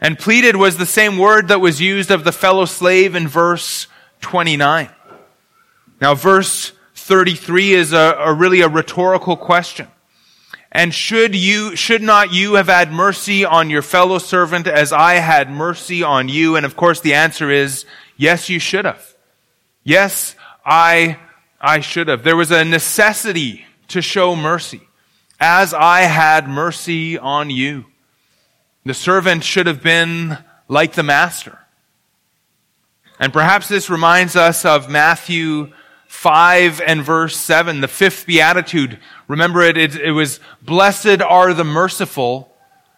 And 0.00 0.18
pleaded 0.18 0.56
was 0.56 0.76
the 0.76 0.86
same 0.86 1.18
word 1.18 1.48
that 1.48 1.60
was 1.60 1.80
used 1.80 2.10
of 2.10 2.24
the 2.24 2.32
fellow 2.32 2.64
slave 2.64 3.14
in 3.14 3.28
verse 3.28 3.86
29. 4.22 4.90
Now, 6.00 6.14
verse 6.14 6.72
33 6.96 7.74
is 7.74 7.92
a, 7.92 8.16
a 8.18 8.34
really 8.34 8.60
a 8.60 8.68
rhetorical 8.68 9.36
question. 9.36 9.86
And 10.74 10.92
should 10.92 11.36
you, 11.36 11.76
should 11.76 12.02
not 12.02 12.32
you 12.32 12.54
have 12.54 12.66
had 12.66 12.92
mercy 12.92 13.44
on 13.44 13.70
your 13.70 13.80
fellow 13.80 14.18
servant 14.18 14.66
as 14.66 14.92
I 14.92 15.14
had 15.14 15.48
mercy 15.48 16.02
on 16.02 16.28
you? 16.28 16.56
And 16.56 16.66
of 16.66 16.76
course 16.76 17.00
the 17.00 17.14
answer 17.14 17.48
is, 17.48 17.86
yes, 18.16 18.48
you 18.48 18.58
should 18.58 18.84
have. 18.84 19.14
Yes, 19.84 20.34
I, 20.66 21.18
I 21.60 21.78
should 21.78 22.08
have. 22.08 22.24
There 22.24 22.36
was 22.36 22.50
a 22.50 22.64
necessity 22.64 23.64
to 23.88 24.02
show 24.02 24.34
mercy 24.34 24.80
as 25.38 25.72
I 25.72 26.00
had 26.02 26.48
mercy 26.48 27.16
on 27.18 27.50
you. 27.50 27.84
The 28.84 28.94
servant 28.94 29.44
should 29.44 29.68
have 29.68 29.82
been 29.82 30.38
like 30.68 30.94
the 30.94 31.04
master. 31.04 31.58
And 33.20 33.32
perhaps 33.32 33.68
this 33.68 33.88
reminds 33.88 34.34
us 34.34 34.64
of 34.64 34.90
Matthew 34.90 35.72
5 36.14 36.80
and 36.80 37.02
verse 37.02 37.36
7, 37.36 37.82
the 37.82 37.88
fifth 37.88 38.24
beatitude. 38.24 38.98
Remember 39.28 39.60
it, 39.60 39.76
it, 39.76 39.96
it 39.96 40.12
was, 40.12 40.40
blessed 40.62 41.20
are 41.20 41.52
the 41.52 41.64
merciful, 41.64 42.50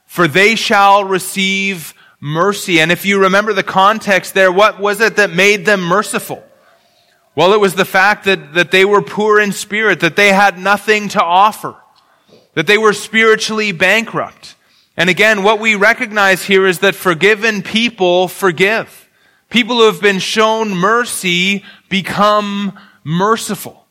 for 0.04 0.28
they 0.28 0.54
shall 0.54 1.02
receive 1.02 1.92
mercy. 2.20 2.78
And 2.78 2.92
if 2.92 3.04
you 3.04 3.20
remember 3.22 3.52
the 3.52 3.64
context 3.64 4.34
there, 4.34 4.52
what 4.52 4.78
was 4.78 5.00
it 5.00 5.16
that 5.16 5.32
made 5.32 5.66
them 5.66 5.80
merciful? 5.80 6.44
Well, 7.34 7.52
it 7.52 7.58
was 7.58 7.74
the 7.74 7.84
fact 7.84 8.26
that, 8.26 8.54
that 8.54 8.70
they 8.70 8.84
were 8.84 9.02
poor 9.02 9.40
in 9.40 9.50
spirit, 9.50 9.98
that 10.00 10.14
they 10.14 10.32
had 10.32 10.56
nothing 10.56 11.08
to 11.08 11.22
offer, 11.22 11.74
that 12.54 12.68
they 12.68 12.78
were 12.78 12.92
spiritually 12.92 13.72
bankrupt. 13.72 14.54
And 14.96 15.10
again, 15.10 15.42
what 15.42 15.58
we 15.58 15.74
recognize 15.74 16.44
here 16.44 16.66
is 16.66 16.78
that 16.78 16.94
forgiven 16.94 17.62
people 17.62 18.28
forgive. 18.28 19.08
People 19.50 19.76
who 19.76 19.86
have 19.86 20.00
been 20.00 20.20
shown 20.20 20.70
mercy 20.70 21.64
become 21.88 22.78
merciful. 23.06 23.86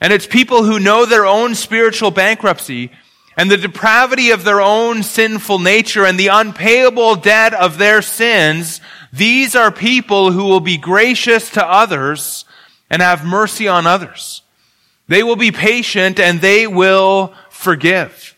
And 0.00 0.10
it's 0.10 0.26
people 0.26 0.64
who 0.64 0.80
know 0.80 1.04
their 1.04 1.26
own 1.26 1.54
spiritual 1.54 2.10
bankruptcy 2.10 2.90
and 3.36 3.50
the 3.50 3.58
depravity 3.58 4.30
of 4.30 4.44
their 4.44 4.62
own 4.62 5.02
sinful 5.02 5.58
nature 5.58 6.06
and 6.06 6.18
the 6.18 6.28
unpayable 6.28 7.16
debt 7.16 7.52
of 7.52 7.76
their 7.76 8.00
sins. 8.00 8.80
These 9.12 9.54
are 9.54 9.70
people 9.70 10.32
who 10.32 10.44
will 10.44 10.60
be 10.60 10.78
gracious 10.78 11.50
to 11.50 11.64
others 11.64 12.46
and 12.88 13.02
have 13.02 13.26
mercy 13.26 13.68
on 13.68 13.86
others. 13.86 14.40
They 15.08 15.22
will 15.22 15.36
be 15.36 15.52
patient 15.52 16.18
and 16.18 16.40
they 16.40 16.66
will 16.66 17.34
forgive. 17.50 18.34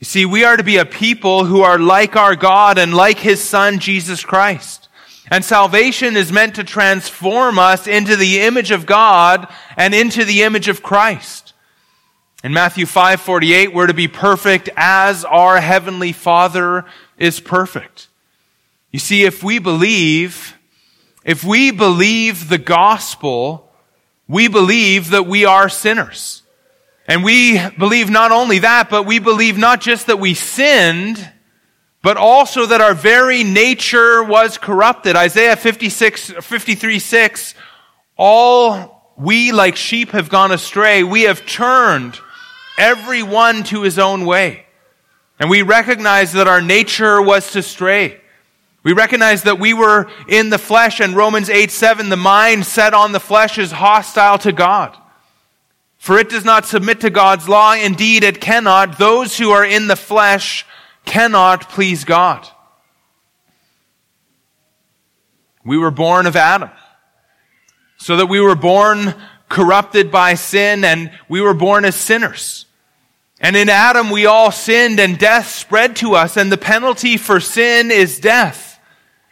You 0.00 0.04
see, 0.04 0.26
we 0.26 0.44
are 0.44 0.58
to 0.58 0.62
be 0.62 0.76
a 0.76 0.84
people 0.84 1.46
who 1.46 1.62
are 1.62 1.78
like 1.78 2.14
our 2.14 2.36
God 2.36 2.76
and 2.76 2.92
like 2.92 3.20
His 3.20 3.42
Son, 3.42 3.78
Jesus 3.78 4.22
Christ. 4.22 4.83
And 5.30 5.44
salvation 5.44 6.16
is 6.16 6.30
meant 6.30 6.54
to 6.56 6.64
transform 6.64 7.58
us 7.58 7.86
into 7.86 8.16
the 8.16 8.40
image 8.40 8.70
of 8.70 8.86
God 8.86 9.48
and 9.76 9.94
into 9.94 10.24
the 10.24 10.42
image 10.42 10.68
of 10.68 10.82
Christ. 10.82 11.54
In 12.42 12.52
Matthew 12.52 12.84
5:48, 12.84 13.72
we're 13.72 13.86
to 13.86 13.94
be 13.94 14.08
perfect 14.08 14.68
as 14.76 15.24
our 15.24 15.60
heavenly 15.60 16.12
Father 16.12 16.84
is 17.16 17.40
perfect. 17.40 18.08
You 18.90 18.98
see, 18.98 19.24
if 19.24 19.42
we 19.42 19.58
believe, 19.58 20.54
if 21.24 21.42
we 21.42 21.70
believe 21.70 22.50
the 22.50 22.58
gospel, 22.58 23.72
we 24.28 24.46
believe 24.46 25.10
that 25.10 25.26
we 25.26 25.46
are 25.46 25.70
sinners. 25.70 26.42
And 27.08 27.24
we 27.24 27.58
believe 27.70 28.10
not 28.10 28.30
only 28.30 28.58
that, 28.60 28.88
but 28.88 29.04
we 29.04 29.18
believe 29.18 29.58
not 29.58 29.80
just 29.80 30.06
that 30.06 30.18
we 30.18 30.34
sinned, 30.34 31.30
but 32.04 32.18
also 32.18 32.66
that 32.66 32.82
our 32.82 32.92
very 32.92 33.42
nature 33.42 34.22
was 34.22 34.58
corrupted. 34.58 35.16
Isaiah 35.16 35.56
56, 35.56 36.32
53, 36.32 36.98
6, 36.98 37.54
all 38.18 39.14
we 39.16 39.52
like 39.52 39.74
sheep 39.74 40.10
have 40.10 40.28
gone 40.28 40.52
astray. 40.52 41.02
We 41.02 41.22
have 41.22 41.46
turned 41.46 42.20
every 42.76 43.22
one 43.22 43.62
to 43.64 43.80
his 43.80 43.98
own 43.98 44.26
way. 44.26 44.66
And 45.40 45.48
we 45.48 45.62
recognize 45.62 46.34
that 46.34 46.46
our 46.46 46.60
nature 46.60 47.22
was 47.22 47.52
to 47.52 47.62
stray. 47.62 48.20
We 48.82 48.92
recognize 48.92 49.44
that 49.44 49.58
we 49.58 49.72
were 49.72 50.10
in 50.28 50.50
the 50.50 50.58
flesh 50.58 51.00
and 51.00 51.16
Romans 51.16 51.48
8, 51.48 51.70
7, 51.70 52.10
the 52.10 52.16
mind 52.18 52.66
set 52.66 52.92
on 52.92 53.12
the 53.12 53.18
flesh 53.18 53.56
is 53.56 53.72
hostile 53.72 54.36
to 54.40 54.52
God. 54.52 54.94
For 55.96 56.18
it 56.18 56.28
does 56.28 56.44
not 56.44 56.66
submit 56.66 57.00
to 57.00 57.08
God's 57.08 57.48
law. 57.48 57.72
Indeed, 57.72 58.24
it 58.24 58.42
cannot. 58.42 58.98
Those 58.98 59.38
who 59.38 59.52
are 59.52 59.64
in 59.64 59.86
the 59.86 59.96
flesh 59.96 60.66
cannot 61.04 61.68
please 61.68 62.04
God. 62.04 62.48
We 65.64 65.78
were 65.78 65.90
born 65.90 66.26
of 66.26 66.36
Adam. 66.36 66.70
So 67.96 68.16
that 68.16 68.26
we 68.26 68.40
were 68.40 68.54
born 68.54 69.14
corrupted 69.48 70.10
by 70.10 70.34
sin 70.34 70.84
and 70.84 71.10
we 71.28 71.40
were 71.40 71.54
born 71.54 71.84
as 71.84 71.94
sinners. 71.94 72.66
And 73.40 73.56
in 73.56 73.68
Adam 73.68 74.10
we 74.10 74.26
all 74.26 74.50
sinned 74.50 75.00
and 75.00 75.18
death 75.18 75.48
spread 75.48 75.96
to 75.96 76.14
us 76.14 76.36
and 76.36 76.52
the 76.52 76.58
penalty 76.58 77.16
for 77.16 77.40
sin 77.40 77.90
is 77.90 78.20
death. 78.20 78.78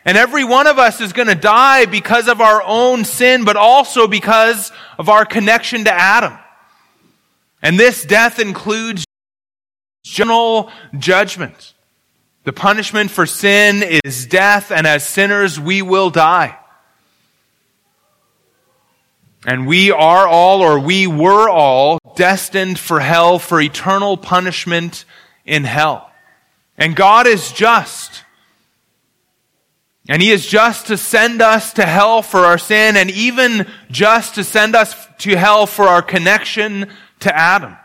And 0.05 0.19
every 0.19 0.45
one 0.45 0.67
of 0.67 0.79
us 0.79 1.01
is 1.01 1.13
going 1.13 1.29
to 1.29 1.35
die 1.35 1.87
because 1.87 2.29
of 2.29 2.41
our 2.41 2.63
own 2.65 3.05
sin, 3.05 3.45
but 3.45 3.57
also 3.57 4.09
because 4.09 4.73
of 4.99 5.09
our 5.09 5.25
connection 5.25 5.85
to 5.85 5.93
Adam. 5.93 6.37
And 7.61 7.79
this 7.79 8.05
death 8.05 8.41
includes 8.41 9.05
general 10.03 10.71
judgment. 10.99 11.75
The 12.45 12.53
punishment 12.53 13.11
for 13.11 13.25
sin 13.25 13.83
is 14.05 14.27
death, 14.27 14.73
and 14.73 14.87
as 14.87 15.07
sinners, 15.07 15.61
we 15.61 15.81
will 15.81 16.11
die. 16.11 16.59
And 19.47 19.67
we 19.67 19.91
are 19.91 20.27
all, 20.27 20.61
or 20.61 20.79
we 20.79 21.07
were 21.07 21.49
all, 21.49 21.99
destined 22.17 22.79
for 22.79 23.01
hell, 23.01 23.39
for 23.39 23.61
eternal 23.61 24.17
punishment 24.17 25.05
in 25.45 25.65
hell. 25.65 26.11
And 26.77 26.97
God 26.97 27.27
is 27.27 27.53
just. 27.53 28.25
And 30.09 30.21
He 30.21 30.31
is 30.31 30.47
just 30.47 30.89
to 30.89 30.97
send 30.97 31.43
us 31.43 31.73
to 31.75 31.87
hell 31.87 32.23
for 32.23 32.41
our 32.41 32.59
sin, 32.59 32.97
and 32.97 33.11
even 33.11 33.69
just 33.91 34.35
to 34.35 34.45
send 34.45 34.75
us 34.75 34.95
to 35.19 35.37
hell 35.37 35.67
for 35.67 35.85
our 35.85 36.03
connection 36.03 36.91
to 37.21 37.37
Adam. 37.37 37.77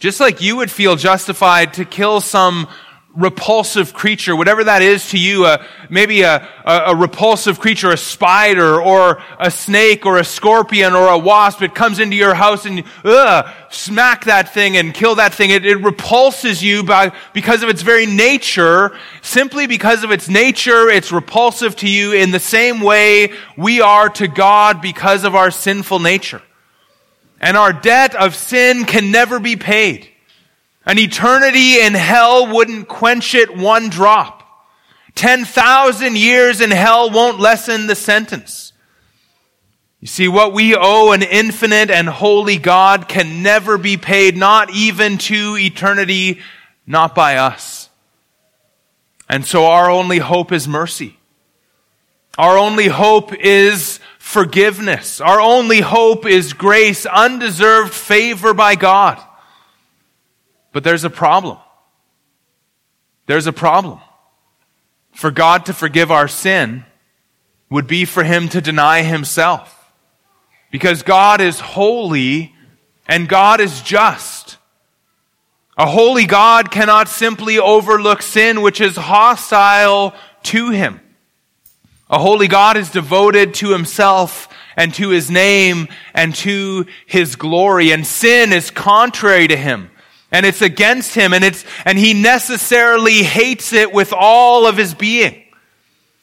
Just 0.00 0.18
like 0.18 0.40
you 0.40 0.56
would 0.56 0.70
feel 0.70 0.96
justified 0.96 1.74
to 1.74 1.84
kill 1.84 2.22
some 2.22 2.68
repulsive 3.14 3.92
creature, 3.92 4.34
whatever 4.34 4.64
that 4.64 4.80
is 4.80 5.10
to 5.10 5.18
you, 5.18 5.44
uh, 5.44 5.62
maybe 5.90 6.22
a, 6.22 6.48
a, 6.64 6.82
a, 6.86 6.96
repulsive 6.96 7.60
creature, 7.60 7.90
a 7.90 7.98
spider 7.98 8.80
or 8.80 9.22
a 9.38 9.50
snake 9.50 10.06
or 10.06 10.16
a 10.16 10.24
scorpion 10.24 10.94
or 10.94 11.08
a 11.08 11.18
wasp, 11.18 11.60
it 11.60 11.74
comes 11.74 11.98
into 11.98 12.16
your 12.16 12.32
house 12.32 12.64
and 12.64 12.82
ugh, 13.04 13.52
smack 13.68 14.24
that 14.24 14.54
thing 14.54 14.78
and 14.78 14.94
kill 14.94 15.16
that 15.16 15.34
thing. 15.34 15.50
It, 15.50 15.66
it 15.66 15.82
repulses 15.82 16.62
you 16.62 16.82
by, 16.82 17.12
because 17.34 17.62
of 17.62 17.68
its 17.68 17.82
very 17.82 18.06
nature. 18.06 18.96
Simply 19.20 19.66
because 19.66 20.02
of 20.02 20.10
its 20.12 20.30
nature, 20.30 20.88
it's 20.88 21.12
repulsive 21.12 21.76
to 21.76 21.88
you 21.90 22.12
in 22.12 22.30
the 22.30 22.40
same 22.40 22.80
way 22.80 23.34
we 23.54 23.82
are 23.82 24.08
to 24.08 24.28
God 24.28 24.80
because 24.80 25.24
of 25.24 25.34
our 25.34 25.50
sinful 25.50 25.98
nature. 25.98 26.40
And 27.40 27.56
our 27.56 27.72
debt 27.72 28.14
of 28.14 28.36
sin 28.36 28.84
can 28.84 29.10
never 29.10 29.40
be 29.40 29.56
paid. 29.56 30.08
An 30.84 30.98
eternity 30.98 31.80
in 31.80 31.94
hell 31.94 32.52
wouldn't 32.52 32.88
quench 32.88 33.34
it 33.34 33.56
one 33.56 33.88
drop. 33.88 34.36
10,000 35.14 36.16
years 36.16 36.60
in 36.60 36.70
hell 36.70 37.10
won't 37.10 37.40
lessen 37.40 37.86
the 37.86 37.94
sentence. 37.94 38.72
You 40.00 40.06
see, 40.06 40.28
what 40.28 40.54
we 40.54 40.74
owe 40.74 41.12
an 41.12 41.22
infinite 41.22 41.90
and 41.90 42.08
holy 42.08 42.56
God 42.56 43.06
can 43.08 43.42
never 43.42 43.76
be 43.76 43.96
paid, 43.98 44.36
not 44.36 44.70
even 44.70 45.18
to 45.18 45.56
eternity, 45.58 46.40
not 46.86 47.14
by 47.14 47.36
us. 47.36 47.90
And 49.28 49.44
so 49.46 49.66
our 49.66 49.90
only 49.90 50.18
hope 50.18 50.52
is 50.52 50.66
mercy. 50.66 51.18
Our 52.38 52.56
only 52.56 52.88
hope 52.88 53.34
is 53.34 53.99
forgiveness. 54.30 55.20
Our 55.20 55.40
only 55.40 55.80
hope 55.80 56.24
is 56.24 56.52
grace, 56.52 57.04
undeserved 57.04 57.92
favor 57.92 58.54
by 58.54 58.76
God. 58.76 59.20
But 60.72 60.84
there's 60.84 61.04
a 61.04 61.10
problem. 61.10 61.58
There's 63.26 63.48
a 63.48 63.52
problem. 63.52 64.00
For 65.12 65.30
God 65.30 65.66
to 65.66 65.74
forgive 65.74 66.10
our 66.10 66.28
sin 66.28 66.84
would 67.68 67.86
be 67.86 68.04
for 68.04 68.22
him 68.22 68.48
to 68.50 68.60
deny 68.60 69.02
himself. 69.02 69.92
Because 70.70 71.02
God 71.02 71.40
is 71.40 71.58
holy 71.58 72.54
and 73.08 73.28
God 73.28 73.60
is 73.60 73.82
just. 73.82 74.56
A 75.76 75.86
holy 75.86 76.26
God 76.26 76.70
cannot 76.70 77.08
simply 77.08 77.58
overlook 77.58 78.22
sin 78.22 78.62
which 78.62 78.80
is 78.80 78.96
hostile 78.96 80.14
to 80.44 80.70
him. 80.70 81.00
A 82.10 82.18
holy 82.18 82.48
God 82.48 82.76
is 82.76 82.90
devoted 82.90 83.54
to 83.54 83.70
himself 83.70 84.48
and 84.76 84.92
to 84.94 85.10
his 85.10 85.30
name 85.30 85.88
and 86.12 86.34
to 86.36 86.86
his 87.06 87.36
glory. 87.36 87.92
And 87.92 88.04
sin 88.04 88.52
is 88.52 88.72
contrary 88.72 89.46
to 89.46 89.56
him. 89.56 89.90
And 90.32 90.44
it's 90.44 90.60
against 90.60 91.14
him 91.14 91.32
and 91.32 91.44
it's, 91.44 91.64
and 91.84 91.96
he 91.96 92.14
necessarily 92.14 93.22
hates 93.22 93.72
it 93.72 93.92
with 93.92 94.12
all 94.12 94.66
of 94.66 94.76
his 94.76 94.94
being. 94.94 95.44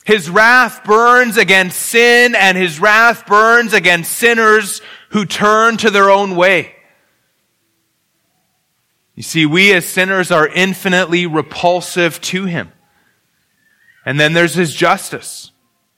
His 0.03 0.29
wrath 0.29 0.83
burns 0.83 1.37
against 1.37 1.79
sin 1.79 2.35
and 2.35 2.57
his 2.57 2.79
wrath 2.79 3.25
burns 3.25 3.73
against 3.73 4.11
sinners 4.11 4.81
who 5.09 5.25
turn 5.25 5.77
to 5.77 5.89
their 5.89 6.09
own 6.09 6.35
way. 6.35 6.73
You 9.15 9.23
see, 9.23 9.45
we 9.45 9.73
as 9.73 9.85
sinners 9.85 10.31
are 10.31 10.47
infinitely 10.47 11.25
repulsive 11.25 12.21
to 12.21 12.45
him. 12.45 12.71
And 14.05 14.19
then 14.19 14.33
there's 14.33 14.53
his 14.53 14.73
justice. 14.73 15.51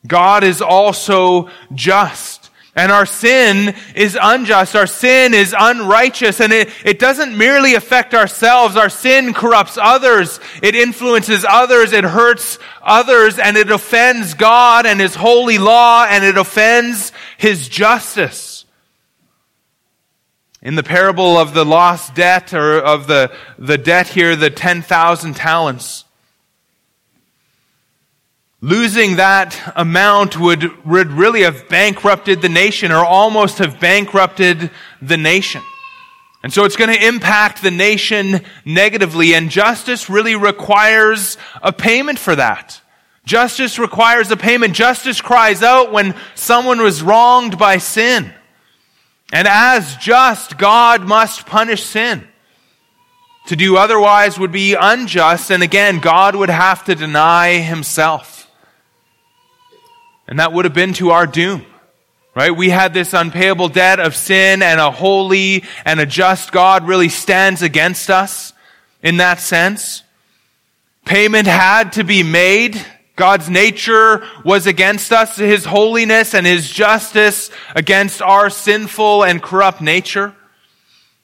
God 0.08 0.44
is 0.44 0.62
also 0.62 1.50
just. 1.74 2.50
And 2.76 2.92
our 2.92 3.06
sin 3.06 3.76
is 3.96 4.18
unjust. 4.22 4.76
Our 4.76 4.88
sin 4.88 5.34
is 5.34 5.54
unrighteous. 5.58 6.40
And 6.40 6.54
it, 6.54 6.70
it 6.86 6.98
doesn't 6.98 7.38
merely 7.38 7.74
affect 7.74 8.14
ourselves. 8.14 8.78
Our 8.78 8.90
sin 8.90 9.34
corrupts 9.34 9.78
others. 9.78 10.40
It 10.62 10.76
influences 10.76 11.46
others. 11.48 11.92
It 11.92 12.06
hurts 12.06 12.58
others. 12.82 13.38
And 13.38 13.58
it 13.58 13.70
offends 13.70 14.34
God 14.34 14.86
and 14.86 15.02
His 15.02 15.16
holy 15.16 15.58
law. 15.58 16.06
And 16.08 16.24
it 16.24 16.38
offends 16.38 17.12
His 17.38 17.68
justice. 17.68 18.64
In 20.62 20.76
the 20.76 20.84
parable 20.84 21.38
of 21.38 21.54
the 21.54 21.66
lost 21.66 22.16
debt 22.16 22.54
or 22.54 22.80
of 22.80 23.08
the, 23.08 23.32
the 23.58 23.78
debt 23.78 24.08
here, 24.08 24.36
the 24.36 24.50
10,000 24.50 25.36
talents, 25.36 26.06
Losing 28.62 29.16
that 29.16 29.74
amount 29.76 30.38
would, 30.38 30.86
would 30.86 31.12
really 31.12 31.44
have 31.44 31.70
bankrupted 31.70 32.42
the 32.42 32.50
nation 32.50 32.92
or 32.92 33.06
almost 33.06 33.60
have 33.60 33.80
bankrupted 33.80 34.70
the 35.02 35.18
nation. 35.18 35.62
And 36.44 36.52
so 36.52 36.66
it's 36.66 36.76
going 36.76 36.94
to 36.94 37.08
impact 37.08 37.62
the 37.62 37.72
nation 37.72 38.42
negatively 38.66 39.34
and 39.34 39.50
justice 39.50 40.10
really 40.10 40.36
requires 40.36 41.38
a 41.62 41.72
payment 41.72 42.20
for 42.20 42.36
that. 42.36 42.82
Justice 43.26 43.78
requires 43.78 44.32
a 44.32 44.38
payment. 44.38 44.74
Justice 44.74 45.22
cries 45.22 45.62
out 45.62 45.92
when 45.92 46.16
someone 46.36 46.82
was 46.82 47.04
wronged 47.04 47.58
by 47.58 47.78
sin. 47.78 48.34
And 49.32 49.48
as 49.48 49.96
just, 49.98 50.58
God 50.58 51.08
must 51.08 51.46
punish 51.46 51.84
sin. 51.84 52.28
To 53.48 53.56
do 53.56 53.78
otherwise 53.78 54.40
would 54.40 54.52
be 54.52 54.74
unjust, 54.74 55.52
and 55.52 55.64
again, 55.64 56.00
God 56.00 56.36
would 56.36 56.50
have 56.50 56.84
to 56.86 56.96
deny 56.96 57.60
himself. 57.60 58.39
And 60.30 60.38
that 60.38 60.54
would 60.54 60.66
have 60.66 60.76
been 60.76 60.94
to 60.94 61.10
our 61.10 61.26
doom. 61.26 61.66
Right? 62.36 62.56
We 62.56 62.70
had 62.70 62.94
this 62.94 63.14
unpayable 63.14 63.70
debt 63.70 64.00
of 64.00 64.16
sin 64.16 64.62
and 64.62 64.80
a 64.80 64.92
holy 64.92 65.64
and 65.84 66.00
a 66.00 66.06
just 66.06 66.52
God 66.52 66.88
really 66.88 67.10
stands 67.10 67.64
against 67.64 68.12
us 68.12 68.54
in 69.02 69.18
that 69.18 69.40
sense. 69.40 70.04
Payment 71.04 71.48
had 71.48 71.94
to 71.94 72.04
be 72.04 72.22
made. 72.22 72.80
God's 73.16 73.50
nature 73.50 74.24
was 74.46 74.68
against 74.68 75.12
us, 75.12 75.36
His 75.36 75.66
holiness 75.66 76.36
and 76.36 76.46
His 76.46 76.70
justice 76.70 77.50
against 77.76 78.22
our 78.22 78.52
sinful 78.52 79.24
and 79.24 79.42
corrupt 79.42 79.82
nature. 79.82 80.36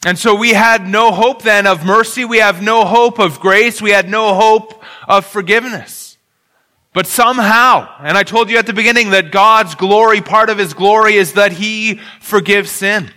And 0.04 0.18
so 0.18 0.34
we 0.34 0.54
had 0.54 0.88
no 0.88 1.12
hope 1.12 1.44
then 1.44 1.68
of 1.68 1.86
mercy. 1.86 2.26
We 2.26 2.40
have 2.40 2.64
no 2.64 2.86
hope 2.86 3.20
of 3.20 3.40
grace. 3.40 3.82
We 3.84 3.92
had 3.92 4.10
no 4.10 4.34
hope 4.34 4.84
of 5.08 5.28
forgiveness. 5.28 6.05
But 6.96 7.08
somehow, 7.08 7.90
and 8.00 8.18
I 8.18 8.24
told 8.24 8.50
you 8.50 8.58
at 8.58 8.68
the 8.68 8.74
beginning 8.74 9.10
that 9.10 9.30
God's 9.30 9.76
glory, 9.76 10.22
part 10.22 10.50
of 10.50 10.58
His 10.58 10.74
glory 10.74 11.16
is 11.16 11.34
that 11.34 11.52
He 11.52 12.00
forgives 12.22 12.72
sin. 12.72 13.12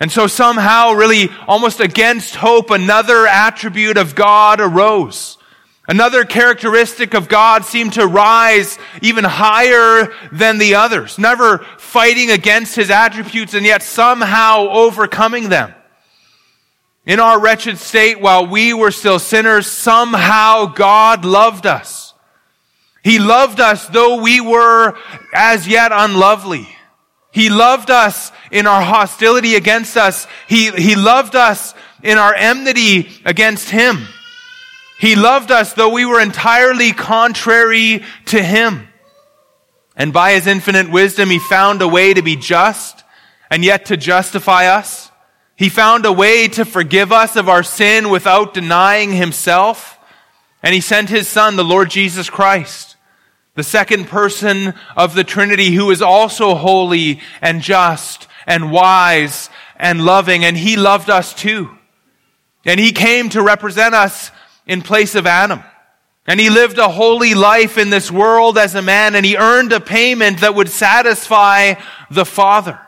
And 0.00 0.10
so 0.10 0.26
somehow, 0.26 0.94
really 0.94 1.28
almost 1.46 1.78
against 1.78 2.34
hope, 2.34 2.70
another 2.70 3.28
attribute 3.28 3.96
of 3.96 4.16
God 4.16 4.60
arose. 4.60 5.38
Another 5.86 6.24
characteristic 6.24 7.14
of 7.14 7.28
God 7.28 7.64
seemed 7.64 7.92
to 7.92 8.08
rise 8.08 8.76
even 9.02 9.22
higher 9.22 10.12
than 10.32 10.58
the 10.58 10.74
others, 10.74 11.16
never 11.16 11.58
fighting 11.78 12.32
against 12.32 12.74
His 12.74 12.90
attributes 12.90 13.54
and 13.54 13.64
yet 13.64 13.84
somehow 13.84 14.66
overcoming 14.68 15.48
them. 15.48 15.72
In 17.06 17.20
our 17.20 17.38
wretched 17.38 17.78
state, 17.78 18.20
while 18.20 18.48
we 18.48 18.74
were 18.74 18.90
still 18.90 19.20
sinners, 19.20 19.68
somehow 19.68 20.66
God 20.66 21.24
loved 21.24 21.66
us. 21.66 22.09
He 23.02 23.18
loved 23.18 23.60
us 23.60 23.86
though 23.86 24.20
we 24.22 24.40
were 24.40 24.96
as 25.32 25.66
yet 25.66 25.92
unlovely. 25.94 26.68
He 27.32 27.48
loved 27.48 27.90
us 27.90 28.32
in 28.50 28.66
our 28.66 28.82
hostility 28.82 29.54
against 29.54 29.96
us. 29.96 30.26
He, 30.48 30.70
he 30.70 30.96
loved 30.96 31.36
us 31.36 31.74
in 32.02 32.18
our 32.18 32.34
enmity 32.34 33.08
against 33.24 33.70
Him. 33.70 34.06
He 34.98 35.14
loved 35.14 35.50
us 35.50 35.72
though 35.72 35.92
we 35.92 36.04
were 36.04 36.20
entirely 36.20 36.92
contrary 36.92 38.02
to 38.26 38.42
Him. 38.42 38.88
And 39.96 40.12
by 40.12 40.32
His 40.32 40.46
infinite 40.46 40.90
wisdom, 40.90 41.30
He 41.30 41.38
found 41.38 41.82
a 41.82 41.88
way 41.88 42.12
to 42.12 42.22
be 42.22 42.36
just 42.36 43.04
and 43.50 43.64
yet 43.64 43.86
to 43.86 43.96
justify 43.96 44.66
us. 44.66 45.10
He 45.60 45.68
found 45.68 46.06
a 46.06 46.12
way 46.12 46.48
to 46.48 46.64
forgive 46.64 47.12
us 47.12 47.36
of 47.36 47.48
our 47.48 47.62
sin 47.62 48.08
without 48.08 48.54
denying 48.54 49.12
himself. 49.12 49.98
And 50.62 50.74
he 50.74 50.80
sent 50.80 51.10
his 51.10 51.28
son, 51.28 51.56
the 51.56 51.62
Lord 51.62 51.90
Jesus 51.90 52.30
Christ, 52.30 52.89
the 53.60 53.64
second 53.64 54.06
person 54.06 54.72
of 54.96 55.14
the 55.14 55.22
Trinity 55.22 55.72
who 55.72 55.90
is 55.90 56.00
also 56.00 56.54
holy 56.54 57.20
and 57.42 57.60
just 57.60 58.26
and 58.46 58.72
wise 58.72 59.50
and 59.76 60.02
loving. 60.02 60.46
And 60.46 60.56
he 60.56 60.76
loved 60.76 61.10
us 61.10 61.34
too. 61.34 61.68
And 62.64 62.80
he 62.80 62.92
came 62.92 63.28
to 63.28 63.42
represent 63.42 63.94
us 63.94 64.30
in 64.66 64.80
place 64.80 65.14
of 65.14 65.26
Adam. 65.26 65.62
And 66.26 66.40
he 66.40 66.48
lived 66.48 66.78
a 66.78 66.88
holy 66.88 67.34
life 67.34 67.76
in 67.76 67.90
this 67.90 68.10
world 68.10 68.56
as 68.56 68.74
a 68.74 68.80
man, 68.80 69.14
and 69.14 69.26
he 69.26 69.36
earned 69.36 69.74
a 69.74 69.80
payment 69.80 70.40
that 70.40 70.54
would 70.54 70.70
satisfy 70.70 71.74
the 72.10 72.24
Father. 72.24 72.80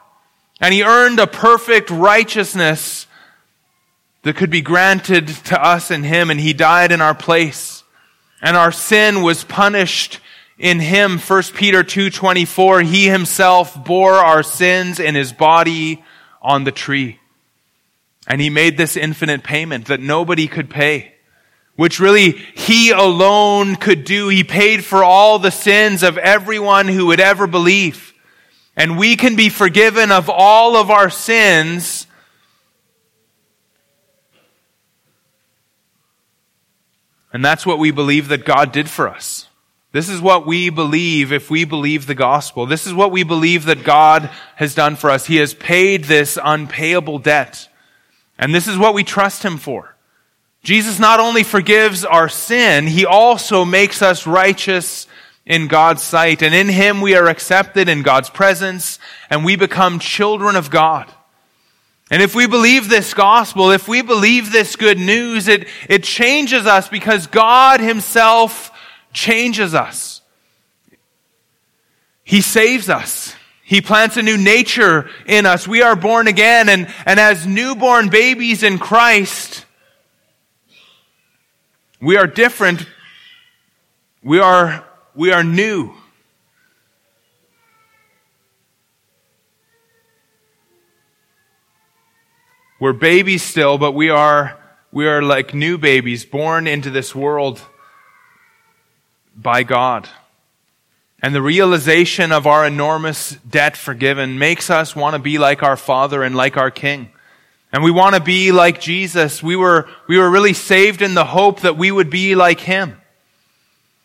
And 0.59 0.73
he 0.73 0.85
earned 0.85 1.19
a 1.19 1.27
perfect 1.27 1.91
righteousness 1.91 3.07
that 4.23 4.37
could 4.37 4.49
be 4.49 4.63
granted 4.63 5.29
to 5.29 5.63
us 5.63 5.91
in 5.91 6.03
him, 6.03 6.31
and 6.31 6.41
he 6.41 6.55
died 6.55 6.93
in 6.93 7.03
our 7.03 7.15
place. 7.15 7.85
And 8.41 8.57
our 8.57 8.73
sin 8.73 9.21
was 9.21 9.45
punished 9.45 10.19
in 10.59 10.81
him. 10.81 11.19
1 11.19 11.43
Peter 11.55 11.83
2.24, 11.83 12.85
he 12.85 13.07
himself 13.09 13.85
bore 13.85 14.15
our 14.15 14.43
sins 14.43 15.01
in 15.01 15.15
his 15.15 15.33
body 15.33 16.05
on 16.41 16.65
the 16.65 16.73
tree. 16.73 17.19
And 18.27 18.41
he 18.41 18.51
made 18.51 18.77
this 18.77 18.97
infinite 18.97 19.43
payment 19.43 19.87
that 19.87 20.01
nobody 20.01 20.47
could 20.47 20.71
pay, 20.71 21.15
which 21.77 21.99
really 21.99 22.33
he 22.33 22.91
alone 22.91 23.77
could 23.77 24.05
do. 24.05 24.29
He 24.29 24.45
paid 24.45 24.85
for 24.85 25.03
all 25.03 25.39
the 25.39 25.51
sins 25.51 26.03
of 26.03 26.19
everyone 26.19 26.89
who 26.89 27.07
would 27.07 27.21
ever 27.21 27.47
believe. 27.47 28.15
And 28.77 28.97
we 28.97 29.17
can 29.17 29.37
be 29.37 29.49
forgiven 29.49 30.13
of 30.13 30.31
all 30.31 30.77
of 30.77 30.91
our 30.91 31.11
sins 31.11 32.07
And 37.33 37.45
that's 37.45 37.65
what 37.65 37.79
we 37.79 37.91
believe 37.91 38.29
that 38.29 38.45
God 38.45 38.73
did 38.73 38.91
for 38.91 39.09
us. 39.09 39.49
This 39.93 40.09
is 40.09 40.23
what 40.23 40.47
we 40.47 40.71
believe 40.71 41.33
if 41.33 41.51
we 41.51 41.65
believe 41.67 42.07
the 42.07 42.15
gospel. 42.15 42.65
This 42.65 42.87
is 42.87 42.95
what 42.95 43.13
we 43.13 43.25
believe 43.25 43.67
that 43.67 43.85
God 43.85 44.31
has 44.57 44.75
done 44.75 44.97
for 44.97 45.11
us. 45.11 45.27
He 45.27 45.37
has 45.37 45.53
paid 45.53 46.05
this 46.05 46.39
unpayable 46.43 47.19
debt. 47.19 47.69
And 48.39 48.55
this 48.55 48.67
is 48.67 48.79
what 48.79 48.95
we 48.95 49.05
trust 49.05 49.43
Him 49.43 49.59
for. 49.59 49.95
Jesus 50.63 50.99
not 50.99 51.21
only 51.21 51.43
forgives 51.43 52.07
our 52.07 52.31
sin, 52.31 52.87
He 52.87 53.05
also 53.05 53.67
makes 53.67 54.01
us 54.01 54.27
righteous 54.27 55.07
in 55.45 55.69
God's 55.69 56.03
sight. 56.03 56.41
And 56.41 56.55
in 56.55 56.69
Him 56.69 57.03
we 57.03 57.15
are 57.15 57.27
accepted 57.27 57.87
in 57.91 58.03
God's 58.03 58.31
presence 58.31 58.99
and 59.29 59.45
we 59.45 59.57
become 59.57 59.99
children 59.99 60.57
of 60.57 60.71
God. 60.71 61.13
And 62.11 62.23
if 62.23 62.35
we 62.35 62.47
believe 62.47 62.89
this 62.89 63.13
gospel, 63.13 63.71
if 63.71 63.89
we 63.89 64.01
believe 64.01 64.53
this 64.53 64.75
good 64.77 64.99
news, 64.99 65.49
it, 65.49 65.69
it 65.89 66.03
changes 66.03 66.67
us 66.67 66.89
because 66.89 67.27
God 67.27 67.81
Himself 67.81 68.72
changes 69.13 69.75
us. 69.75 70.23
He 72.25 72.41
saves 72.41 72.89
us. 72.89 73.35
He 73.63 73.81
plants 73.81 74.17
a 74.17 74.23
new 74.23 74.37
nature 74.37 75.09
in 75.27 75.47
us. 75.47 75.67
We 75.67 75.83
are 75.83 75.97
born 75.97 76.29
again 76.29 76.69
and, 76.69 76.93
and 77.07 77.19
as 77.19 77.47
newborn 77.47 78.09
babies 78.09 78.63
in 78.63 78.79
Christ, 78.79 79.65
we 82.01 82.17
are 82.17 82.27
different. 82.27 82.87
We 84.23 84.41
are, 84.41 84.85
we 85.15 85.33
are 85.33 85.45
new. 85.45 85.95
We're 92.81 92.93
babies 92.93 93.45
still, 93.45 93.79
but 93.79 93.93
we 93.93 94.11
are, 94.11 94.59
we 94.91 95.07
are 95.07 95.23
like 95.23 95.55
new 95.55 95.79
babies 95.79 96.25
born 96.25 96.67
into 96.67 96.91
this 96.91 97.15
world 97.15 97.65
by 99.37 99.63
God. 99.63 100.09
And 101.23 101.35
the 101.35 101.43
realization 101.43 102.33
of 102.33 102.47
our 102.47 102.67
enormous 102.67 103.37
debt 103.49 103.77
forgiven 103.77 104.39
makes 104.39 104.71
us 104.71 104.97
want 104.97 105.15
to 105.15 105.21
be 105.21 105.39
like 105.39 105.63
our 105.63 105.77
Father 105.77 106.23
and 106.23 106.35
like 106.35 106.57
our 106.57 106.71
King. 106.71 107.11
And 107.73 107.85
we 107.85 107.91
want 107.91 108.17
to 108.17 108.21
be 108.21 108.53
like 108.53 108.81
Jesus. 108.81 109.43
We 109.43 109.57
were, 109.57 109.89
we 110.09 110.19
were 110.19 110.29
really 110.29 110.53
saved 110.53 111.01
in 111.01 111.15
the 111.15 111.25
hope 111.25 111.61
that 111.61 111.77
we 111.77 111.91
would 111.91 112.11
be 112.11 112.35
like 112.35 112.61
Him. 112.61 113.01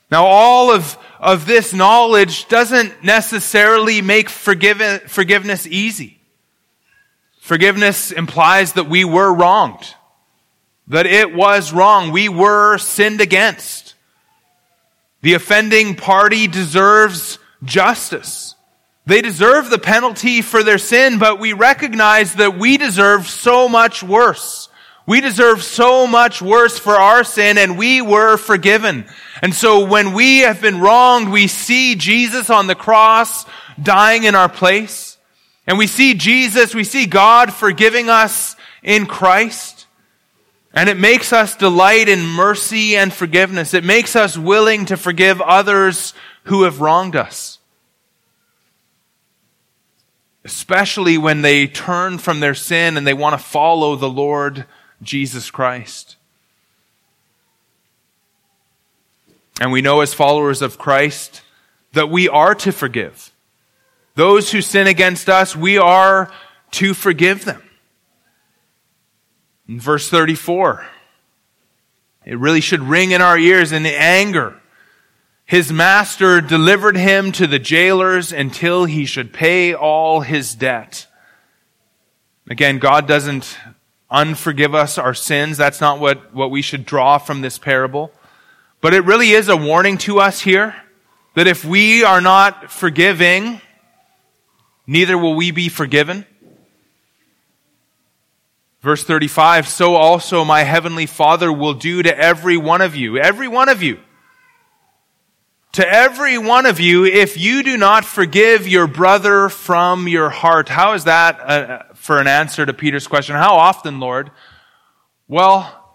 Now 0.10 0.26
all 0.26 0.72
of, 0.72 0.98
of 1.20 1.46
this 1.46 1.74
knowledge 1.74 2.48
doesn't 2.48 3.04
necessarily 3.04 4.02
make 4.02 4.30
forgive, 4.30 5.02
forgiveness 5.04 5.68
easy. 5.68 6.20
Forgiveness 7.42 8.12
implies 8.12 8.74
that 8.74 8.88
we 8.90 9.04
were 9.06 9.34
wronged. 9.34 9.96
That 10.88 11.06
it 11.06 11.34
was 11.34 11.74
wrong. 11.74 12.12
We 12.12 12.30
were 12.30 12.78
sinned 12.78 13.22
against. 13.22 13.87
The 15.22 15.34
offending 15.34 15.96
party 15.96 16.48
deserves 16.48 17.40
justice. 17.64 18.56
They 19.06 19.22
deserve 19.22 19.70
the 19.70 19.80
penalty 19.80 20.42
for 20.42 20.64
their 20.64 20.78
sin, 20.78 21.18
but 21.18 21.40
we 21.40 21.54
recognize 21.54 22.34
that 22.36 22.58
we 22.58 22.78
deserve 22.78 23.28
so 23.28 23.70
much 23.70 24.04
worse. 24.04 24.70
We 25.06 25.22
deserve 25.22 25.64
so 25.64 26.06
much 26.06 26.42
worse 26.42 26.78
for 26.78 26.94
our 26.94 27.24
sin 27.24 27.58
and 27.58 27.78
we 27.78 28.02
were 28.02 28.36
forgiven. 28.36 29.06
And 29.42 29.56
so 29.56 29.86
when 29.86 30.12
we 30.12 30.40
have 30.40 30.62
been 30.62 30.82
wronged, 30.82 31.32
we 31.32 31.48
see 31.48 31.96
Jesus 31.96 32.50
on 32.50 32.68
the 32.68 32.76
cross 32.76 33.46
dying 33.82 34.26
in 34.26 34.36
our 34.36 34.50
place. 34.50 35.18
And 35.66 35.78
we 35.78 35.88
see 35.88 36.14
Jesus, 36.14 36.76
we 36.76 36.84
see 36.84 37.06
God 37.06 37.54
forgiving 37.54 38.10
us 38.10 38.58
in 38.84 39.06
Christ. 39.06 39.77
And 40.78 40.90
it 40.90 40.98
makes 41.00 41.34
us 41.34 41.56
delight 41.56 42.08
in 42.08 42.24
mercy 42.24 42.96
and 42.96 43.12
forgiveness. 43.12 43.74
It 43.74 43.84
makes 43.84 44.16
us 44.16 44.38
willing 44.38 44.86
to 44.86 44.96
forgive 44.96 45.42
others 45.42 46.14
who 46.44 46.66
have 46.66 46.82
wronged 46.82 47.16
us. 47.16 47.58
Especially 50.46 51.18
when 51.18 51.42
they 51.42 51.66
turn 51.66 52.20
from 52.20 52.42
their 52.42 52.54
sin 52.54 52.96
and 52.96 53.08
they 53.08 53.16
want 53.16 53.34
to 53.34 53.44
follow 53.44 53.96
the 53.96 54.08
Lord 54.08 54.66
Jesus 55.02 55.50
Christ. 55.50 56.16
And 59.60 59.72
we 59.72 59.82
know 59.82 60.02
as 60.02 60.14
followers 60.14 60.62
of 60.62 60.78
Christ 60.78 61.42
that 61.94 62.12
we 62.12 62.30
are 62.30 62.54
to 62.54 62.72
forgive. 62.72 63.32
Those 64.14 64.52
who 64.52 64.62
sin 64.62 64.86
against 64.86 65.28
us, 65.28 65.56
we 65.56 65.80
are 65.80 66.32
to 66.74 66.94
forgive 66.94 67.46
them. 67.46 67.67
In 69.68 69.80
verse 69.80 70.10
34, 70.10 70.86
it 72.26 72.38
really 72.38 72.62
should 72.62 72.82
ring 72.82 73.12
in 73.12 73.22
our 73.22 73.38
ears 73.38 73.72
in 73.72 73.86
anger. 73.86 74.62
His 75.46 75.72
master 75.72 76.42
delivered 76.42 76.98
him 76.98 77.32
to 77.34 77.48
the 77.48 77.60
jailers 77.60 78.32
until 78.32 78.86
he 78.86 79.06
should 79.06 79.34
pay 79.34 79.74
all 79.74 80.22
his 80.22 80.56
debt. 80.56 81.08
Again, 82.50 82.80
God 82.80 83.08
doesn't 83.08 83.58
unforgive 84.12 84.76
us 84.76 84.98
our 84.98 85.14
sins. 85.14 85.58
That's 85.58 85.82
not 85.82 86.00
what, 86.00 86.34
what 86.34 86.52
we 86.52 86.62
should 86.62 86.86
draw 86.86 87.18
from 87.18 87.42
this 87.42 87.58
parable. 87.58 88.12
But 88.80 88.94
it 88.94 89.06
really 89.06 89.32
is 89.32 89.50
a 89.50 89.58
warning 89.58 89.98
to 90.00 90.20
us 90.20 90.42
here 90.42 90.76
that 91.34 91.48
if 91.48 91.66
we 91.66 92.04
are 92.04 92.22
not 92.22 92.72
forgiving, 92.72 93.60
neither 94.86 95.18
will 95.18 95.36
we 95.36 95.52
be 95.52 95.68
forgiven. 95.68 96.26
Verse 98.82 99.04
35, 99.04 99.68
so 99.68 99.96
also 99.96 100.46
my 100.46 100.64
heavenly 100.64 101.08
Father 101.08 101.52
will 101.52 101.74
do 101.74 102.04
to 102.04 102.16
every 102.16 102.58
one 102.58 102.82
of 102.82 102.96
you, 102.96 103.18
every 103.18 103.48
one 103.48 103.70
of 103.70 103.82
you. 103.82 104.00
To 105.74 105.88
every 105.88 106.38
one 106.38 106.66
of 106.66 106.80
you, 106.80 107.06
if 107.06 107.38
you 107.38 107.64
do 107.64 107.76
not 107.78 108.06
forgive 108.06 108.68
your 108.68 108.88
brother 108.88 109.50
from 109.50 110.08
your 110.08 110.30
heart. 110.30 110.70
How 110.70 110.94
is 110.94 111.04
that 111.04 111.40
uh, 111.40 111.84
for 111.96 112.20
an 112.20 112.28
answer 112.28 112.66
to 112.66 112.74
Peter's 112.74 113.08
question? 113.08 113.36
How 113.36 113.56
often, 113.56 114.00
Lord? 114.00 114.32
Well, 115.28 115.88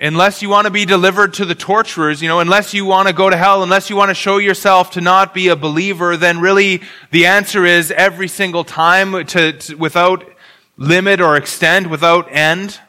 unless 0.00 0.40
you 0.40 0.48
want 0.48 0.66
to 0.66 0.70
be 0.70 0.84
delivered 0.84 1.34
to 1.34 1.44
the 1.44 1.54
torturers, 1.54 2.22
you 2.22 2.28
know, 2.28 2.40
unless 2.40 2.72
you 2.72 2.84
want 2.84 3.08
to 3.08 3.14
go 3.14 3.28
to 3.28 3.36
hell, 3.36 3.62
unless 3.62 3.90
you 3.90 3.96
want 3.96 4.10
to 4.10 4.14
show 4.14 4.38
yourself 4.38 4.92
to 4.92 5.00
not 5.00 5.34
be 5.34 5.48
a 5.48 5.56
believer, 5.56 6.16
then 6.16 6.40
really 6.40 6.82
the 7.10 7.26
answer 7.26 7.64
is 7.66 7.90
every 7.90 8.28
single 8.28 8.64
time 8.64 9.26
to, 9.26 9.52
to 9.52 9.74
without 9.74 10.24
limit 10.78 11.20
or 11.20 11.36
extend, 11.36 11.88
without 11.88 12.32
end. 12.32 12.80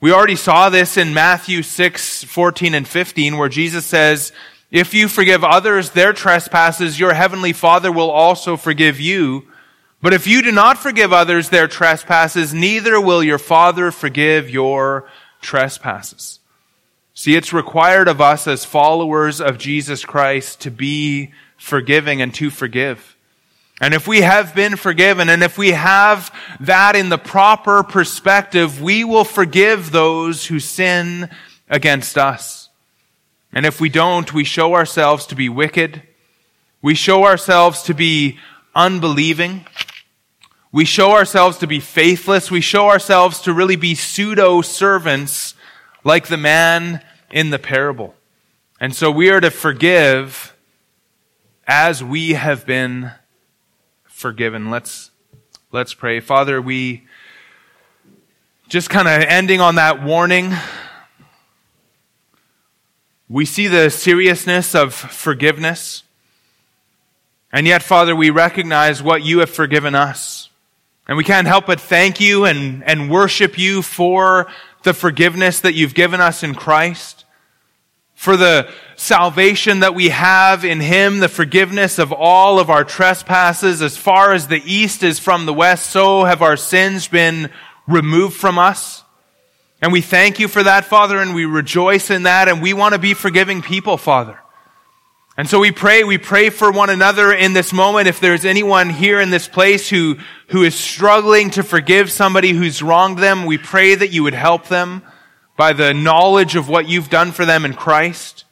We 0.00 0.12
already 0.12 0.36
saw 0.36 0.68
this 0.68 0.96
in 0.96 1.12
Matthew 1.12 1.62
6, 1.62 2.22
14 2.24 2.74
and 2.74 2.86
15, 2.86 3.36
where 3.36 3.48
Jesus 3.48 3.84
says, 3.84 4.30
If 4.70 4.94
you 4.94 5.08
forgive 5.08 5.42
others 5.42 5.90
their 5.90 6.12
trespasses, 6.12 7.00
your 7.00 7.14
heavenly 7.14 7.52
Father 7.52 7.90
will 7.90 8.10
also 8.10 8.56
forgive 8.56 9.00
you. 9.00 9.48
But 10.00 10.14
if 10.14 10.28
you 10.28 10.42
do 10.42 10.52
not 10.52 10.78
forgive 10.78 11.12
others 11.12 11.48
their 11.48 11.66
trespasses, 11.66 12.54
neither 12.54 13.00
will 13.00 13.24
your 13.24 13.38
Father 13.38 13.90
forgive 13.90 14.48
your 14.48 15.08
trespasses. 15.40 16.38
See, 17.14 17.34
it's 17.34 17.52
required 17.52 18.06
of 18.06 18.20
us 18.20 18.46
as 18.46 18.64
followers 18.64 19.40
of 19.40 19.58
Jesus 19.58 20.04
Christ 20.04 20.60
to 20.60 20.70
be 20.70 21.32
forgiving 21.56 22.22
and 22.22 22.32
to 22.34 22.50
forgive. 22.50 23.16
And 23.80 23.94
if 23.94 24.08
we 24.08 24.22
have 24.22 24.54
been 24.54 24.76
forgiven, 24.76 25.28
and 25.28 25.42
if 25.42 25.56
we 25.56 25.70
have 25.70 26.34
that 26.60 26.96
in 26.96 27.10
the 27.10 27.18
proper 27.18 27.84
perspective, 27.84 28.82
we 28.82 29.04
will 29.04 29.24
forgive 29.24 29.92
those 29.92 30.46
who 30.46 30.58
sin 30.58 31.30
against 31.68 32.18
us. 32.18 32.70
And 33.52 33.64
if 33.64 33.80
we 33.80 33.88
don't, 33.88 34.32
we 34.34 34.44
show 34.44 34.74
ourselves 34.74 35.26
to 35.26 35.36
be 35.36 35.48
wicked. 35.48 36.02
We 36.82 36.94
show 36.94 37.24
ourselves 37.24 37.82
to 37.84 37.94
be 37.94 38.38
unbelieving. 38.74 39.64
We 40.72 40.84
show 40.84 41.12
ourselves 41.12 41.58
to 41.58 41.66
be 41.66 41.80
faithless. 41.80 42.50
We 42.50 42.60
show 42.60 42.88
ourselves 42.88 43.40
to 43.42 43.52
really 43.52 43.76
be 43.76 43.94
pseudo 43.94 44.60
servants 44.60 45.54
like 46.04 46.26
the 46.26 46.36
man 46.36 47.02
in 47.30 47.50
the 47.50 47.58
parable. 47.58 48.14
And 48.80 48.94
so 48.94 49.10
we 49.10 49.30
are 49.30 49.40
to 49.40 49.50
forgive 49.50 50.54
as 51.66 52.02
we 52.02 52.34
have 52.34 52.66
been 52.66 53.12
forgiven. 54.18 54.68
Let's, 54.68 55.12
let's 55.70 55.94
pray. 55.94 56.18
Father, 56.18 56.60
we 56.60 57.06
just 58.68 58.90
kind 58.90 59.06
of 59.06 59.22
ending 59.22 59.60
on 59.60 59.76
that 59.76 60.02
warning. 60.02 60.52
We 63.28 63.44
see 63.44 63.68
the 63.68 63.90
seriousness 63.90 64.74
of 64.74 64.92
forgiveness. 64.92 66.02
And 67.52 67.64
yet, 67.68 67.80
Father, 67.80 68.16
we 68.16 68.30
recognize 68.30 69.00
what 69.00 69.22
you 69.22 69.38
have 69.38 69.50
forgiven 69.50 69.94
us. 69.94 70.50
And 71.06 71.16
we 71.16 71.22
can't 71.22 71.46
help 71.46 71.66
but 71.66 71.80
thank 71.80 72.20
you 72.20 72.44
and, 72.44 72.82
and 72.82 73.08
worship 73.08 73.56
you 73.56 73.82
for 73.82 74.48
the 74.82 74.94
forgiveness 74.94 75.60
that 75.60 75.74
you've 75.74 75.94
given 75.94 76.20
us 76.20 76.42
in 76.42 76.56
Christ 76.56 77.24
for 78.18 78.36
the 78.36 78.68
salvation 78.96 79.78
that 79.78 79.94
we 79.94 80.08
have 80.08 80.64
in 80.64 80.80
Him, 80.80 81.20
the 81.20 81.28
forgiveness 81.28 82.00
of 82.00 82.12
all 82.12 82.58
of 82.58 82.68
our 82.68 82.82
trespasses. 82.82 83.80
As 83.80 83.96
far 83.96 84.32
as 84.32 84.48
the 84.48 84.60
east 84.64 85.04
is 85.04 85.20
from 85.20 85.46
the 85.46 85.54
west, 85.54 85.86
so 85.86 86.24
have 86.24 86.42
our 86.42 86.56
sins 86.56 87.06
been 87.06 87.48
removed 87.86 88.36
from 88.36 88.58
us. 88.58 89.04
And 89.80 89.92
we 89.92 90.00
thank 90.00 90.40
you 90.40 90.48
for 90.48 90.64
that, 90.64 90.84
Father, 90.84 91.18
and 91.18 91.32
we 91.32 91.44
rejoice 91.44 92.10
in 92.10 92.24
that, 92.24 92.48
and 92.48 92.60
we 92.60 92.74
want 92.74 92.94
to 92.94 92.98
be 92.98 93.14
forgiving 93.14 93.62
people, 93.62 93.96
Father. 93.96 94.36
And 95.36 95.48
so 95.48 95.60
we 95.60 95.70
pray, 95.70 96.02
we 96.02 96.18
pray 96.18 96.50
for 96.50 96.72
one 96.72 96.90
another 96.90 97.32
in 97.32 97.52
this 97.52 97.72
moment. 97.72 98.08
If 98.08 98.18
there's 98.18 98.44
anyone 98.44 98.90
here 98.90 99.20
in 99.20 99.30
this 99.30 99.46
place 99.46 99.88
who, 99.88 100.16
who 100.48 100.64
is 100.64 100.74
struggling 100.74 101.50
to 101.50 101.62
forgive 101.62 102.10
somebody 102.10 102.50
who's 102.50 102.82
wronged 102.82 103.18
them, 103.18 103.46
we 103.46 103.58
pray 103.58 103.94
that 103.94 104.10
you 104.10 104.24
would 104.24 104.34
help 104.34 104.66
them 104.66 105.04
by 105.58 105.72
the 105.72 105.92
knowledge 105.92 106.54
of 106.54 106.68
what 106.68 106.88
you've 106.88 107.10
done 107.10 107.32
for 107.32 107.44
them 107.44 107.64
in 107.64 107.74
Christ. 107.74 108.44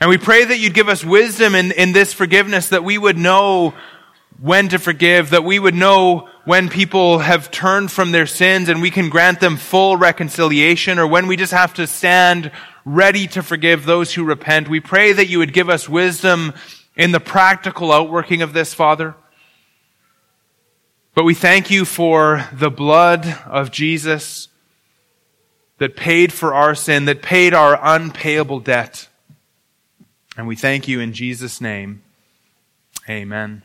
And 0.00 0.08
we 0.08 0.16
pray 0.16 0.46
that 0.46 0.58
you'd 0.58 0.72
give 0.72 0.88
us 0.88 1.04
wisdom 1.04 1.54
in, 1.54 1.72
in 1.72 1.92
this 1.92 2.14
forgiveness, 2.14 2.70
that 2.70 2.82
we 2.82 2.96
would 2.96 3.18
know 3.18 3.74
when 4.40 4.68
to 4.70 4.78
forgive, 4.78 5.30
that 5.30 5.44
we 5.44 5.58
would 5.58 5.74
know 5.74 6.26
when 6.46 6.70
people 6.70 7.18
have 7.18 7.50
turned 7.50 7.92
from 7.92 8.12
their 8.12 8.24
sins 8.24 8.70
and 8.70 8.80
we 8.80 8.90
can 8.90 9.10
grant 9.10 9.40
them 9.40 9.58
full 9.58 9.98
reconciliation, 9.98 10.98
or 10.98 11.06
when 11.06 11.26
we 11.26 11.36
just 11.36 11.52
have 11.52 11.74
to 11.74 11.86
stand 11.86 12.50
ready 12.86 13.26
to 13.26 13.42
forgive 13.42 13.84
those 13.84 14.14
who 14.14 14.24
repent. 14.24 14.70
We 14.70 14.80
pray 14.80 15.12
that 15.12 15.28
you 15.28 15.40
would 15.40 15.52
give 15.52 15.68
us 15.68 15.86
wisdom 15.86 16.54
in 16.96 17.12
the 17.12 17.20
practical 17.20 17.92
outworking 17.92 18.40
of 18.40 18.54
this, 18.54 18.72
Father. 18.72 19.14
But 21.14 21.24
we 21.24 21.34
thank 21.34 21.70
you 21.70 21.84
for 21.84 22.48
the 22.54 22.70
blood 22.70 23.26
of 23.44 23.70
Jesus 23.70 24.47
that 25.78 25.96
paid 25.96 26.32
for 26.32 26.54
our 26.54 26.74
sin, 26.74 27.04
that 27.06 27.22
paid 27.22 27.54
our 27.54 27.78
unpayable 27.82 28.60
debt. 28.60 29.08
And 30.36 30.46
we 30.46 30.56
thank 30.56 30.86
you 30.86 31.00
in 31.00 31.12
Jesus' 31.12 31.60
name. 31.60 32.02
Amen. 33.08 33.62